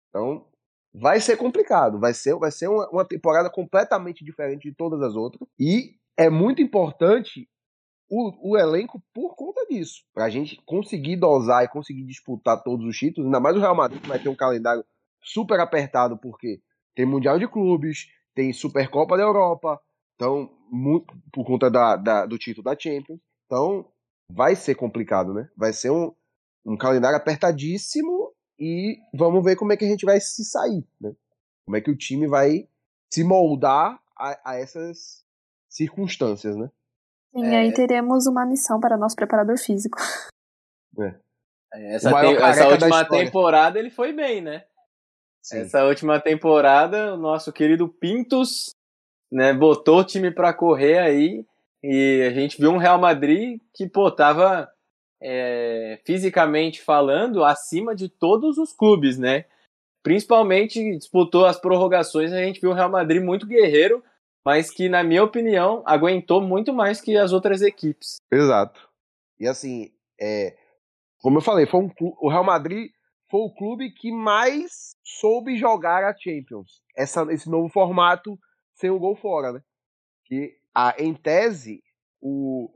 Então, 0.10 0.45
vai 0.93 1.20
ser 1.20 1.38
complicado, 1.38 1.99
vai 1.99 2.14
ser, 2.14 2.36
vai 2.36 2.51
ser 2.51 2.68
uma, 2.68 2.89
uma, 2.89 3.06
temporada 3.06 3.49
completamente 3.49 4.24
diferente 4.24 4.70
de 4.70 4.76
todas 4.76 5.01
as 5.01 5.16
outras 5.16 5.47
e 5.60 5.95
é 6.16 6.30
muito 6.30 6.62
importante 6.62 7.49
o, 8.10 8.51
o 8.51 8.58
elenco 8.58 9.01
por 9.14 9.36
conta 9.36 9.66
disso, 9.66 10.04
para 10.14 10.26
a 10.26 10.30
gente 10.30 10.62
conseguir 10.66 11.16
dosar 11.16 11.64
e 11.64 11.68
conseguir 11.68 12.06
disputar 12.06 12.62
todos 12.62 12.86
os 12.86 12.95
títulos, 12.95 13.26
ainda 13.26 13.39
mais 13.39 13.56
o 13.56 13.60
Real 13.60 13.76
Madrid 13.76 14.01
que 14.01 14.08
vai 14.08 14.20
ter 14.20 14.30
um 14.30 14.36
calendário 14.36 14.86
super 15.24 15.60
apertado 15.60 16.18
porque 16.18 16.62
tem 16.95 17.06
Mundial 17.06 17.39
de 17.39 17.47
Clubes, 17.47 18.08
tem 18.36 18.54
Supercopa 18.54 19.18
da 19.18 19.24
Europa, 19.24 19.82
então 20.16 20.51
muito, 20.70 21.16
por 21.32 21.43
conta 21.43 21.72
da, 21.72 21.95
da, 21.95 22.26
do 22.28 22.38
título 22.38 22.64
da 22.64 22.78
Champions, 22.78 23.20
então 23.45 23.91
vai 24.30 24.55
ser 24.55 24.76
complicado, 24.76 25.34
né? 25.34 25.49
Vai 25.55 25.74
ser 25.74 25.91
um, 25.91 26.13
um 26.65 26.78
calendário 26.78 27.17
apertadíssimo 27.17 28.34
e 28.59 28.97
vamos 29.13 29.43
ver 29.43 29.55
como 29.55 29.74
é 29.74 29.78
que 29.78 29.86
a 29.86 29.88
gente 29.88 30.05
vai 30.05 30.19
se 30.19 30.43
sair, 30.43 30.86
né? 30.99 31.13
Como 31.65 31.78
é 31.78 31.82
que 31.82 31.91
o 31.91 31.97
time 31.97 32.28
vai 32.28 32.67
se 33.11 33.24
moldar 33.24 34.01
a, 34.17 34.51
a 34.51 34.55
essas 34.55 35.24
circunstâncias, 35.69 36.55
né? 36.55 36.69
Sim, 37.36 37.45
é... 37.45 37.59
aí 37.59 37.74
teremos 37.74 38.28
uma 38.28 38.45
missão 38.45 38.80
para 38.80 38.97
nosso 38.97 39.15
preparador 39.15 39.57
físico. 39.57 39.97
É. 40.95 41.15
é 41.74 41.95
essa, 41.95 42.11
te, 42.11 42.36
essa 42.36 42.67
última 42.67 43.03
temporada 43.03 43.80
ele 43.80 43.89
foi 43.89 44.13
bem, 44.13 44.43
né? 44.43 44.63
Sim. 45.41 45.61
Essa 45.61 45.84
última 45.86 46.21
temporada, 46.21 47.15
o 47.15 47.17
nosso 47.17 47.51
querido 47.51 47.89
Pintos 47.89 48.76
né, 49.32 49.51
botou 49.55 50.01
o 50.01 50.03
time 50.05 50.30
para 50.30 50.53
correr 50.53 50.99
aí 50.99 51.43
e 51.84 52.23
a 52.25 52.31
gente 52.31 52.57
viu 52.59 52.71
um 52.71 52.77
Real 52.77 52.97
Madrid 52.97 53.59
que, 53.73 53.89
pô, 53.89 54.09
tava 54.09 54.71
é, 55.21 55.99
fisicamente 56.05 56.81
falando 56.81 57.43
acima 57.43 57.93
de 57.93 58.07
todos 58.07 58.57
os 58.57 58.71
clubes, 58.71 59.17
né? 59.17 59.45
Principalmente 60.01 60.97
disputou 60.97 61.45
as 61.45 61.59
prorrogações, 61.59 62.31
a 62.31 62.41
gente 62.41 62.61
viu 62.61 62.71
o 62.71 62.73
Real 62.73 62.89
Madrid 62.89 63.21
muito 63.21 63.45
guerreiro, 63.45 64.03
mas 64.45 64.71
que, 64.71 64.88
na 64.88 65.03
minha 65.03 65.23
opinião, 65.23 65.84
aguentou 65.86 66.41
muito 66.41 66.73
mais 66.73 67.01
que 67.01 67.17
as 67.17 67.34
outras 67.34 67.61
equipes. 67.61 68.17
Exato. 68.31 68.89
E 69.39 69.47
assim, 69.47 69.91
é, 70.19 70.57
como 71.19 71.38
eu 71.38 71.41
falei, 71.41 71.65
foi 71.65 71.81
um, 71.81 71.89
o 71.99 72.29
Real 72.29 72.43
Madrid 72.43 72.91
foi 73.29 73.41
o 73.41 73.53
clube 73.53 73.91
que 73.91 74.11
mais 74.11 74.91
soube 75.03 75.57
jogar 75.57 76.03
a 76.03 76.15
Champions. 76.15 76.81
Essa, 76.95 77.23
esse 77.31 77.49
novo 77.49 77.67
formato 77.67 78.38
sem 78.75 78.89
o 78.89 78.99
gol 78.99 79.15
fora, 79.15 79.53
né? 79.53 79.61
Que 80.25 80.55
a, 80.74 80.95
em 80.97 81.13
tese, 81.13 81.82
o, 82.21 82.69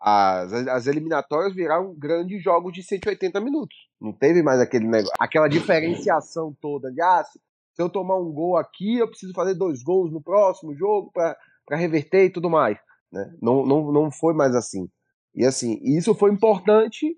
as, 0.00 0.52
as 0.52 0.86
eliminatórias 0.86 1.54
viraram 1.54 1.94
grandes 1.94 2.42
jogos 2.42 2.72
de 2.72 2.82
180 2.82 3.40
minutos. 3.40 3.76
Não 4.00 4.12
teve 4.12 4.42
mais 4.42 4.60
aquele 4.60 4.86
negócio, 4.86 5.14
aquela 5.18 5.48
diferenciação 5.48 6.56
toda 6.60 6.92
de 6.92 7.00
ah, 7.00 7.24
se 7.24 7.82
eu 7.82 7.88
tomar 7.88 8.16
um 8.16 8.32
gol 8.32 8.56
aqui, 8.56 8.98
eu 8.98 9.08
preciso 9.08 9.32
fazer 9.32 9.54
dois 9.54 9.82
gols 9.82 10.12
no 10.12 10.20
próximo 10.20 10.74
jogo 10.74 11.12
para 11.12 11.36
reverter 11.76 12.24
e 12.24 12.30
tudo 12.30 12.50
mais. 12.50 12.76
Né? 13.12 13.32
Não, 13.40 13.64
não, 13.64 13.92
não 13.92 14.10
foi 14.10 14.34
mais 14.34 14.54
assim. 14.54 14.88
E 15.34 15.44
assim, 15.44 15.78
isso 15.82 16.14
foi 16.14 16.32
importante 16.32 17.16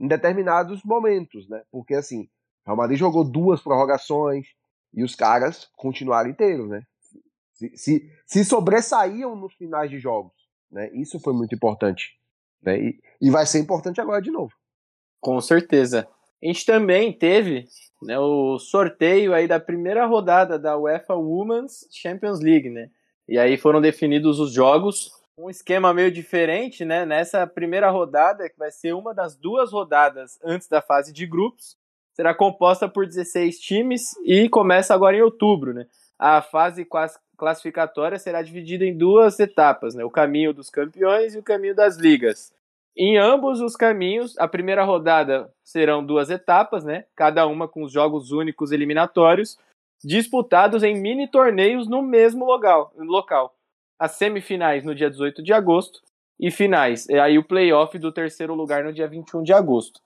em 0.00 0.08
determinados 0.08 0.82
momentos, 0.84 1.48
né? 1.48 1.62
Porque 1.70 1.94
assim, 1.94 2.22
o 2.22 2.28
Real 2.68 2.76
Madrid 2.76 2.98
jogou 2.98 3.24
duas 3.24 3.60
prorrogações 3.60 4.46
e 4.94 5.04
os 5.04 5.14
caras 5.14 5.68
continuaram 5.76 6.30
inteiros, 6.30 6.68
né? 6.68 6.82
Se, 7.58 7.76
se, 7.76 8.12
se 8.24 8.44
sobressaíam 8.44 9.34
nos 9.34 9.52
finais 9.54 9.90
de 9.90 9.98
jogos, 9.98 10.32
né? 10.70 10.90
Isso 10.94 11.18
foi 11.18 11.32
muito 11.32 11.54
importante, 11.54 12.16
né? 12.62 12.78
E, 12.78 13.00
e 13.20 13.30
vai 13.30 13.44
ser 13.44 13.58
importante 13.58 14.00
agora 14.00 14.22
de 14.22 14.30
novo. 14.30 14.52
Com 15.20 15.40
certeza. 15.40 16.08
A 16.40 16.46
gente 16.46 16.64
também 16.64 17.12
teve 17.12 17.66
né, 18.00 18.16
o 18.16 18.60
sorteio 18.60 19.34
aí 19.34 19.48
da 19.48 19.58
primeira 19.58 20.06
rodada 20.06 20.56
da 20.56 20.78
UEFA 20.78 21.14
Women's 21.14 21.88
Champions 21.90 22.40
League, 22.40 22.70
né? 22.70 22.90
E 23.28 23.36
aí 23.36 23.58
foram 23.58 23.80
definidos 23.80 24.38
os 24.38 24.52
jogos 24.52 25.18
um 25.38 25.48
esquema 25.48 25.94
meio 25.94 26.10
diferente, 26.10 26.84
né? 26.84 27.06
Nessa 27.06 27.46
primeira 27.46 27.88
rodada, 27.90 28.48
que 28.50 28.58
vai 28.58 28.72
ser 28.72 28.92
uma 28.92 29.14
das 29.14 29.36
duas 29.36 29.70
rodadas 29.70 30.38
antes 30.42 30.68
da 30.68 30.82
fase 30.82 31.12
de 31.12 31.26
grupos, 31.26 31.76
será 32.12 32.34
composta 32.34 32.88
por 32.88 33.06
16 33.06 33.60
times 33.60 34.16
e 34.24 34.48
começa 34.48 34.92
agora 34.92 35.16
em 35.16 35.22
outubro, 35.22 35.72
né? 35.72 35.86
A 36.18 36.42
fase 36.42 36.84
classificatória 37.38 38.18
será 38.18 38.42
dividida 38.42 38.84
em 38.84 38.96
duas 38.96 39.38
etapas, 39.40 39.94
né? 39.94 40.04
O 40.04 40.10
caminho 40.10 40.52
dos 40.52 40.68
campeões 40.68 41.34
e 41.34 41.38
o 41.38 41.42
caminho 41.42 41.74
das 41.74 41.96
ligas. 41.96 42.52
Em 42.96 43.16
ambos 43.16 43.60
os 43.60 43.76
caminhos, 43.76 44.36
a 44.38 44.48
primeira 44.48 44.84
rodada 44.84 45.48
serão 45.64 46.04
duas 46.04 46.28
etapas, 46.28 46.84
né? 46.84 47.04
Cada 47.14 47.46
uma 47.46 47.68
com 47.68 47.84
os 47.84 47.92
jogos 47.92 48.32
únicos 48.32 48.72
eliminatórios, 48.72 49.56
disputados 50.04 50.82
em 50.82 51.00
mini 51.00 51.30
torneios 51.30 51.88
no 51.88 52.02
mesmo 52.02 52.44
local. 52.44 52.92
local 52.96 53.54
as 53.98 54.12
semifinais 54.12 54.84
no 54.84 54.94
dia 54.94 55.10
18 55.10 55.42
de 55.42 55.52
agosto 55.52 56.00
e 56.38 56.50
finais. 56.50 57.08
E 57.08 57.18
aí 57.18 57.36
o 57.36 57.44
playoff 57.44 57.98
do 57.98 58.12
terceiro 58.12 58.54
lugar 58.54 58.84
no 58.84 58.92
dia 58.92 59.08
21 59.08 59.42
de 59.42 59.52
agosto. 59.52 60.00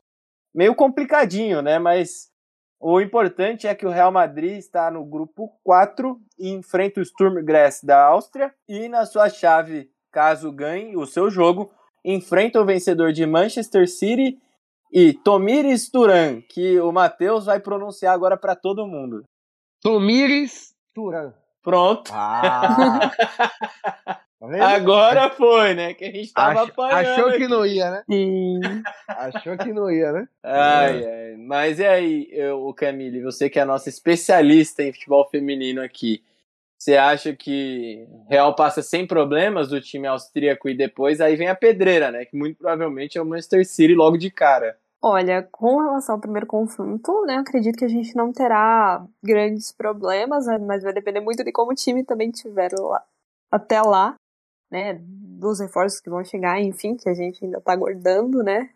Meio 0.54 0.74
complicadinho, 0.74 1.60
né? 1.60 1.78
Mas 1.78 2.31
o 2.82 3.00
importante 3.00 3.68
é 3.68 3.74
que 3.76 3.86
o 3.86 3.90
Real 3.90 4.10
Madrid 4.10 4.58
está 4.58 4.90
no 4.90 5.04
grupo 5.04 5.56
4 5.62 6.20
e 6.36 6.50
enfrenta 6.50 7.00
o 7.00 7.04
Sturm 7.04 7.40
Graz 7.44 7.80
da 7.80 8.04
Áustria 8.06 8.52
e 8.68 8.88
na 8.88 9.06
sua 9.06 9.30
chave, 9.30 9.88
caso 10.10 10.50
ganhe 10.50 10.96
o 10.96 11.06
seu 11.06 11.30
jogo, 11.30 11.70
enfrenta 12.04 12.60
o 12.60 12.64
vencedor 12.64 13.12
de 13.12 13.24
Manchester 13.24 13.88
City 13.88 14.36
e 14.92 15.14
Tomiris 15.14 15.88
Turan, 15.88 16.40
que 16.42 16.80
o 16.80 16.90
Matheus 16.90 17.46
vai 17.46 17.60
pronunciar 17.60 18.12
agora 18.12 18.36
para 18.36 18.56
todo 18.56 18.84
mundo. 18.84 19.22
Tomiris 19.80 20.74
Turan. 20.92 21.32
Pronto. 21.62 22.10
Ah. 22.12 23.12
Tá 24.58 24.68
Agora 24.68 25.30
foi, 25.30 25.74
né? 25.74 25.94
Que 25.94 26.04
a 26.04 26.10
gente 26.10 26.32
tava 26.32 26.62
Ach, 26.62 26.68
apanhando. 26.68 27.08
Achou 27.08 27.28
aqui. 27.28 27.38
que 27.38 27.48
não 27.48 27.66
ia, 27.66 27.90
né? 27.90 28.02
Sim. 28.10 28.60
Achou 29.08 29.56
que 29.58 29.72
não 29.72 29.90
ia, 29.90 30.12
né? 30.12 30.28
Ai, 30.42 31.04
ai. 31.04 31.36
Mas 31.38 31.78
e 31.78 31.86
aí, 31.86 32.28
eu, 32.30 32.66
o 32.66 32.74
Camille, 32.74 33.22
você 33.22 33.48
que 33.50 33.58
é 33.58 33.62
a 33.62 33.66
nossa 33.66 33.88
especialista 33.88 34.82
em 34.82 34.92
futebol 34.92 35.28
feminino 35.28 35.82
aqui, 35.82 36.22
você 36.78 36.96
acha 36.96 37.32
que 37.32 38.08
Real 38.28 38.54
passa 38.56 38.82
sem 38.82 39.06
problemas 39.06 39.68
do 39.68 39.80
time 39.80 40.08
austríaco 40.08 40.68
e 40.68 40.76
depois 40.76 41.20
aí 41.20 41.36
vem 41.36 41.48
a 41.48 41.54
pedreira, 41.54 42.10
né? 42.10 42.24
Que 42.24 42.36
muito 42.36 42.58
provavelmente 42.58 43.16
é 43.16 43.22
o 43.22 43.24
Manchester 43.24 43.64
City 43.64 43.94
logo 43.94 44.16
de 44.16 44.30
cara. 44.30 44.76
Olha, 45.04 45.42
com 45.50 45.80
relação 45.80 46.14
ao 46.14 46.20
primeiro 46.20 46.46
confronto, 46.46 47.24
né, 47.26 47.34
acredito 47.34 47.76
que 47.76 47.84
a 47.84 47.88
gente 47.88 48.14
não 48.14 48.32
terá 48.32 49.04
grandes 49.20 49.72
problemas, 49.72 50.46
né, 50.46 50.58
mas 50.58 50.84
vai 50.84 50.92
depender 50.92 51.18
muito 51.18 51.42
de 51.42 51.50
como 51.50 51.72
o 51.72 51.74
time 51.74 52.04
também 52.04 52.30
tiver 52.30 52.70
lá, 52.78 53.02
até 53.50 53.82
lá, 53.82 54.14
né, 54.72 54.98
dos 55.02 55.60
reforços 55.60 56.00
que 56.00 56.08
vão 56.08 56.24
chegar, 56.24 56.58
enfim, 56.60 56.96
que 56.96 57.08
a 57.08 57.14
gente 57.14 57.44
ainda 57.44 57.60
tá 57.60 57.74
aguardando, 57.74 58.42
né, 58.42 58.70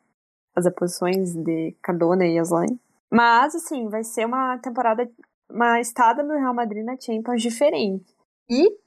as 0.54 0.70
posições 0.74 1.34
de 1.34 1.74
Cardona 1.82 2.26
e 2.26 2.38
Aslan. 2.38 2.66
Mas, 3.10 3.54
assim, 3.54 3.88
vai 3.88 4.04
ser 4.04 4.26
uma 4.26 4.58
temporada, 4.58 5.10
uma 5.50 5.80
estada 5.80 6.22
no 6.22 6.34
Real 6.34 6.54
Madrid 6.54 6.84
na 6.84 6.96
Champions 7.00 7.40
diferente. 7.40 8.14
E, 8.48 8.78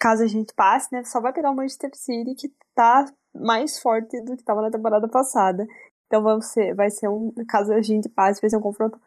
caso 0.00 0.24
a 0.24 0.26
gente 0.26 0.52
passe, 0.52 0.88
né, 0.92 1.04
só 1.04 1.20
vai 1.20 1.32
pegar 1.32 1.50
o 1.50 1.54
Manchester 1.54 1.90
City, 1.94 2.34
que 2.34 2.52
tá 2.74 3.04
mais 3.34 3.78
forte 3.80 4.20
do 4.22 4.34
que 4.34 4.42
estava 4.42 4.62
na 4.62 4.70
temporada 4.70 5.08
passada. 5.08 5.66
Então 6.06 6.22
vai 6.22 6.40
ser, 6.40 6.74
vai 6.74 6.90
ser 6.90 7.08
um, 7.08 7.32
caso 7.48 7.72
a 7.72 7.82
gente 7.82 8.08
passe, 8.08 8.40
vai 8.40 8.50
ser 8.50 8.56
um 8.56 8.62
confronto 8.62 8.98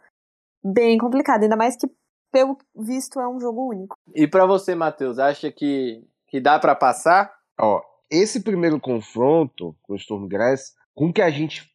bem 0.63 0.97
complicado, 0.97 1.43
ainda 1.43 1.57
mais 1.57 1.75
que 1.75 1.89
pelo 2.31 2.57
visto 2.75 3.19
é 3.19 3.27
um 3.27 3.39
jogo 3.39 3.67
único. 3.67 3.95
E 4.13 4.27
para 4.27 4.45
você, 4.45 4.73
Matheus, 4.73 5.19
acha 5.19 5.51
que, 5.51 6.07
que 6.27 6.39
dá 6.39 6.59
para 6.59 6.75
passar? 6.75 7.40
Ó, 7.61 7.81
esse 8.09 8.43
primeiro 8.43 8.79
confronto 8.79 9.75
com 9.83 9.93
o 9.93 9.99
Sturm 9.99 10.27
Graz, 10.27 10.73
com 10.93 11.07
o 11.07 11.13
que 11.13 11.21
a 11.21 11.29
gente 11.29 11.69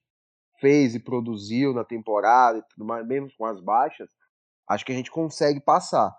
fez 0.60 0.94
e 0.94 1.00
produziu 1.00 1.72
na 1.72 1.84
temporada 1.84 2.58
e 2.58 2.62
tudo 2.62 2.84
mais, 2.84 3.06
mesmo 3.06 3.30
com 3.38 3.46
as 3.46 3.60
baixas, 3.60 4.10
acho 4.68 4.84
que 4.84 4.92
a 4.92 4.94
gente 4.94 5.10
consegue 5.10 5.60
passar. 5.60 6.14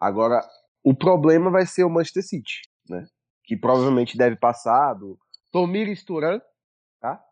Agora, 0.00 0.46
o 0.82 0.94
problema 0.94 1.50
vai 1.50 1.66
ser 1.66 1.84
o 1.84 1.90
Manchester 1.90 2.22
City, 2.22 2.62
né? 2.88 3.06
Que 3.44 3.56
provavelmente 3.56 4.18
deve 4.18 4.36
passar 4.36 4.94
do 4.94 5.18
Tomir 5.52 5.94
Sturan, 5.96 6.40
tá? 7.00 7.22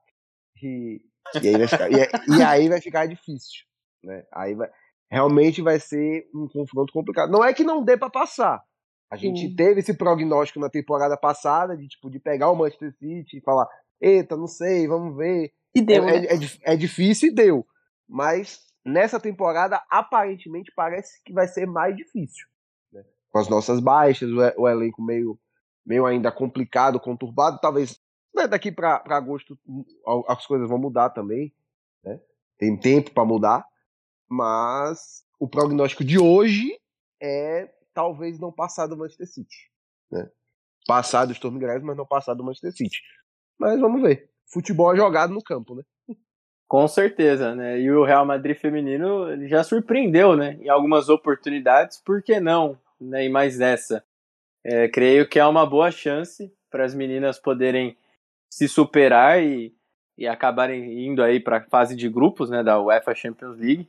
E 0.62 1.01
e 1.43 1.49
aí 1.49 1.59
vai 1.59 1.68
ficar, 1.68 1.91
e, 1.91 2.39
e 2.39 2.43
aí 2.43 2.68
vai 2.68 2.80
ficar 2.80 3.07
difícil. 3.07 3.64
Né? 4.03 4.24
Aí 4.33 4.55
vai, 4.55 4.70
realmente 5.11 5.62
vai 5.62 5.78
ser 5.78 6.28
um 6.35 6.49
confronto 6.49 6.93
complicado. 6.93 7.30
Não 7.30 7.45
é 7.45 7.53
que 7.53 7.64
não 7.64 7.85
dê 7.85 7.97
para 7.97 8.11
passar. 8.11 8.62
A 9.13 9.17
gente 9.17 9.47
Sim. 9.47 9.55
teve 9.55 9.81
esse 9.81 9.93
prognóstico 9.93 10.59
na 10.59 10.71
temporada 10.71 11.19
passada 11.19 11.77
de 11.77 11.87
tipo 11.87 12.09
de 12.09 12.19
pegar 12.19 12.51
o 12.51 12.57
Manchester 12.57 12.95
City 12.99 13.37
e 13.37 13.43
falar: 13.43 13.69
"Eita, 14.01 14.39
não 14.39 14.47
sei, 14.47 14.89
vamos 14.89 15.15
ver". 15.15 15.53
E 15.75 15.83
deu, 15.83 16.03
é, 16.05 16.21
né? 16.21 16.27
é, 16.29 16.35
é 16.35 16.73
é 16.73 16.77
difícil 16.77 17.29
e 17.29 17.35
deu. 17.35 17.67
Mas 18.09 18.61
nessa 18.83 19.21
temporada 19.21 19.83
aparentemente 19.91 20.73
parece 20.75 21.23
que 21.25 21.31
vai 21.31 21.47
ser 21.47 21.67
mais 21.67 21.95
difícil, 21.95 22.47
né? 22.91 23.05
Com 23.31 23.39
as 23.39 23.51
nossas 23.51 23.81
baixas, 23.81 24.31
o, 24.31 24.63
o 24.63 24.67
elenco 24.67 25.03
meio 25.03 25.39
meio 25.85 26.07
ainda 26.07 26.33
complicado, 26.33 26.99
conturbado, 26.99 27.59
talvez 27.61 28.01
né, 28.35 28.49
daqui 28.49 28.73
para 28.73 29.03
agosto 29.11 29.59
hum, 29.69 29.85
as 30.27 30.47
coisas 30.47 30.71
vão 30.71 30.79
mudar 30.79 31.11
também, 31.11 31.53
né? 32.03 32.19
Tem 32.57 32.75
tempo 32.81 33.11
para 33.11 33.27
mudar, 33.27 33.67
mas 34.27 35.23
o 35.39 35.47
prognóstico 35.47 36.03
de 36.03 36.19
hoje 36.19 36.81
é 37.21 37.69
talvez 37.95 38.38
não 38.38 38.53
passar 38.53 38.86
do 38.86 38.97
Manchester 38.97 39.26
City, 39.26 39.70
né? 40.11 40.30
Passar 40.86 41.26
do 41.26 41.32
Storm 41.32 41.59
Graz, 41.59 41.82
mas 41.82 41.97
não 41.97 42.07
passar 42.07 42.34
do 42.34 42.45
Manchester 42.45 42.72
City. 42.72 43.01
Mas 43.59 43.80
vamos 43.80 44.03
ver. 44.03 44.30
Futebol 44.47 44.93
é 44.93 44.97
jogado 44.97 45.32
no 45.32 45.43
campo, 45.43 45.74
né? 45.74 45.82
Com 46.68 46.88
certeza, 46.88 47.55
né? 47.55 47.78
E 47.78 47.90
o 47.90 48.05
Real 48.05 48.24
Madrid 48.24 48.57
feminino 48.57 49.47
já 49.47 49.62
surpreendeu, 49.62 50.36
né? 50.36 50.59
Em 50.61 50.68
algumas 50.68 51.09
oportunidades, 51.09 51.99
por 51.99 52.22
que 52.22 52.40
não? 52.40 52.78
Né? 53.01 53.26
E 53.26 53.28
mais 53.28 53.61
essa. 53.61 54.03
É, 54.64 54.88
creio 54.88 55.28
que 55.28 55.38
é 55.38 55.47
uma 55.47 55.66
boa 55.66 55.90
chance 55.90 56.53
para 56.70 56.84
as 56.84 56.95
meninas 56.95 57.38
poderem 57.38 57.97
se 58.51 58.68
superar 58.68 59.43
e, 59.43 59.74
e 60.16 60.26
acabarem 60.26 61.07
indo 61.07 61.22
aí 61.22 61.38
para 61.38 61.59
a 61.59 61.64
fase 61.64 61.95
de 61.95 62.09
grupos, 62.09 62.49
né? 62.49 62.62
Da 62.62 62.80
UEFA 62.80 63.14
Champions 63.14 63.59
League. 63.59 63.88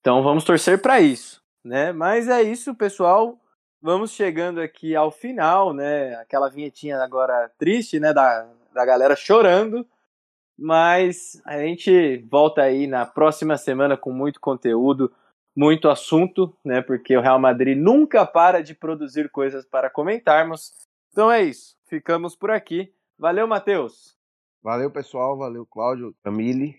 Então 0.00 0.22
vamos 0.22 0.44
torcer 0.44 0.80
para 0.80 1.00
isso, 1.00 1.42
né? 1.64 1.92
Mas 1.92 2.28
é 2.28 2.42
isso, 2.42 2.74
pessoal. 2.74 3.38
Vamos 3.80 4.12
chegando 4.12 4.60
aqui 4.60 4.94
ao 4.94 5.10
final, 5.10 5.72
né? 5.72 6.14
Aquela 6.16 6.48
vinhetinha 6.48 7.02
agora 7.02 7.50
triste, 7.58 7.98
né? 7.98 8.12
Da, 8.12 8.46
da 8.72 8.84
galera 8.84 9.16
chorando. 9.16 9.86
Mas 10.56 11.40
a 11.44 11.58
gente 11.58 12.18
volta 12.30 12.62
aí 12.62 12.86
na 12.86 13.04
próxima 13.04 13.56
semana 13.56 13.96
com 13.96 14.12
muito 14.12 14.40
conteúdo, 14.40 15.12
muito 15.56 15.88
assunto, 15.88 16.56
né? 16.64 16.80
Porque 16.80 17.16
o 17.16 17.20
Real 17.20 17.38
Madrid 17.38 17.76
nunca 17.76 18.24
para 18.24 18.62
de 18.62 18.74
produzir 18.74 19.30
coisas 19.30 19.66
para 19.66 19.90
comentarmos. 19.90 20.72
Então 21.10 21.30
é 21.30 21.42
isso. 21.42 21.76
Ficamos 21.86 22.36
por 22.36 22.50
aqui. 22.50 22.92
Valeu, 23.18 23.46
Matheus. 23.46 24.16
Valeu, 24.62 24.90
pessoal. 24.90 25.36
Valeu, 25.36 25.66
Cláudio, 25.66 26.14
Camille. 26.22 26.76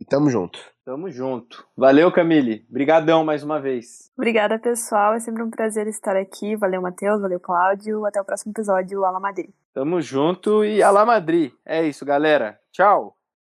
E 0.00 0.04
tamo 0.04 0.30
junto. 0.30 0.58
Tamo 0.84 1.10
junto. 1.10 1.66
Valeu, 1.76 2.10
Camille. 2.10 2.64
Brigadão 2.70 3.24
mais 3.24 3.42
uma 3.42 3.60
vez. 3.60 4.10
Obrigada, 4.16 4.58
pessoal. 4.58 5.14
É 5.14 5.20
sempre 5.20 5.42
um 5.42 5.50
prazer 5.50 5.86
estar 5.86 6.16
aqui. 6.16 6.56
Valeu, 6.56 6.80
Matheus. 6.80 7.20
Valeu, 7.20 7.40
Cláudio. 7.40 8.06
Até 8.06 8.20
o 8.20 8.24
próximo 8.24 8.52
episódio, 8.52 9.04
Ala 9.04 9.20
Madrid. 9.20 9.50
Tamo 9.74 10.00
junto 10.00 10.64
e 10.64 10.82
Alá 10.82 11.04
Madrid. 11.04 11.52
É 11.64 11.82
isso, 11.82 12.04
galera. 12.04 12.58
Tchau. 12.72 13.17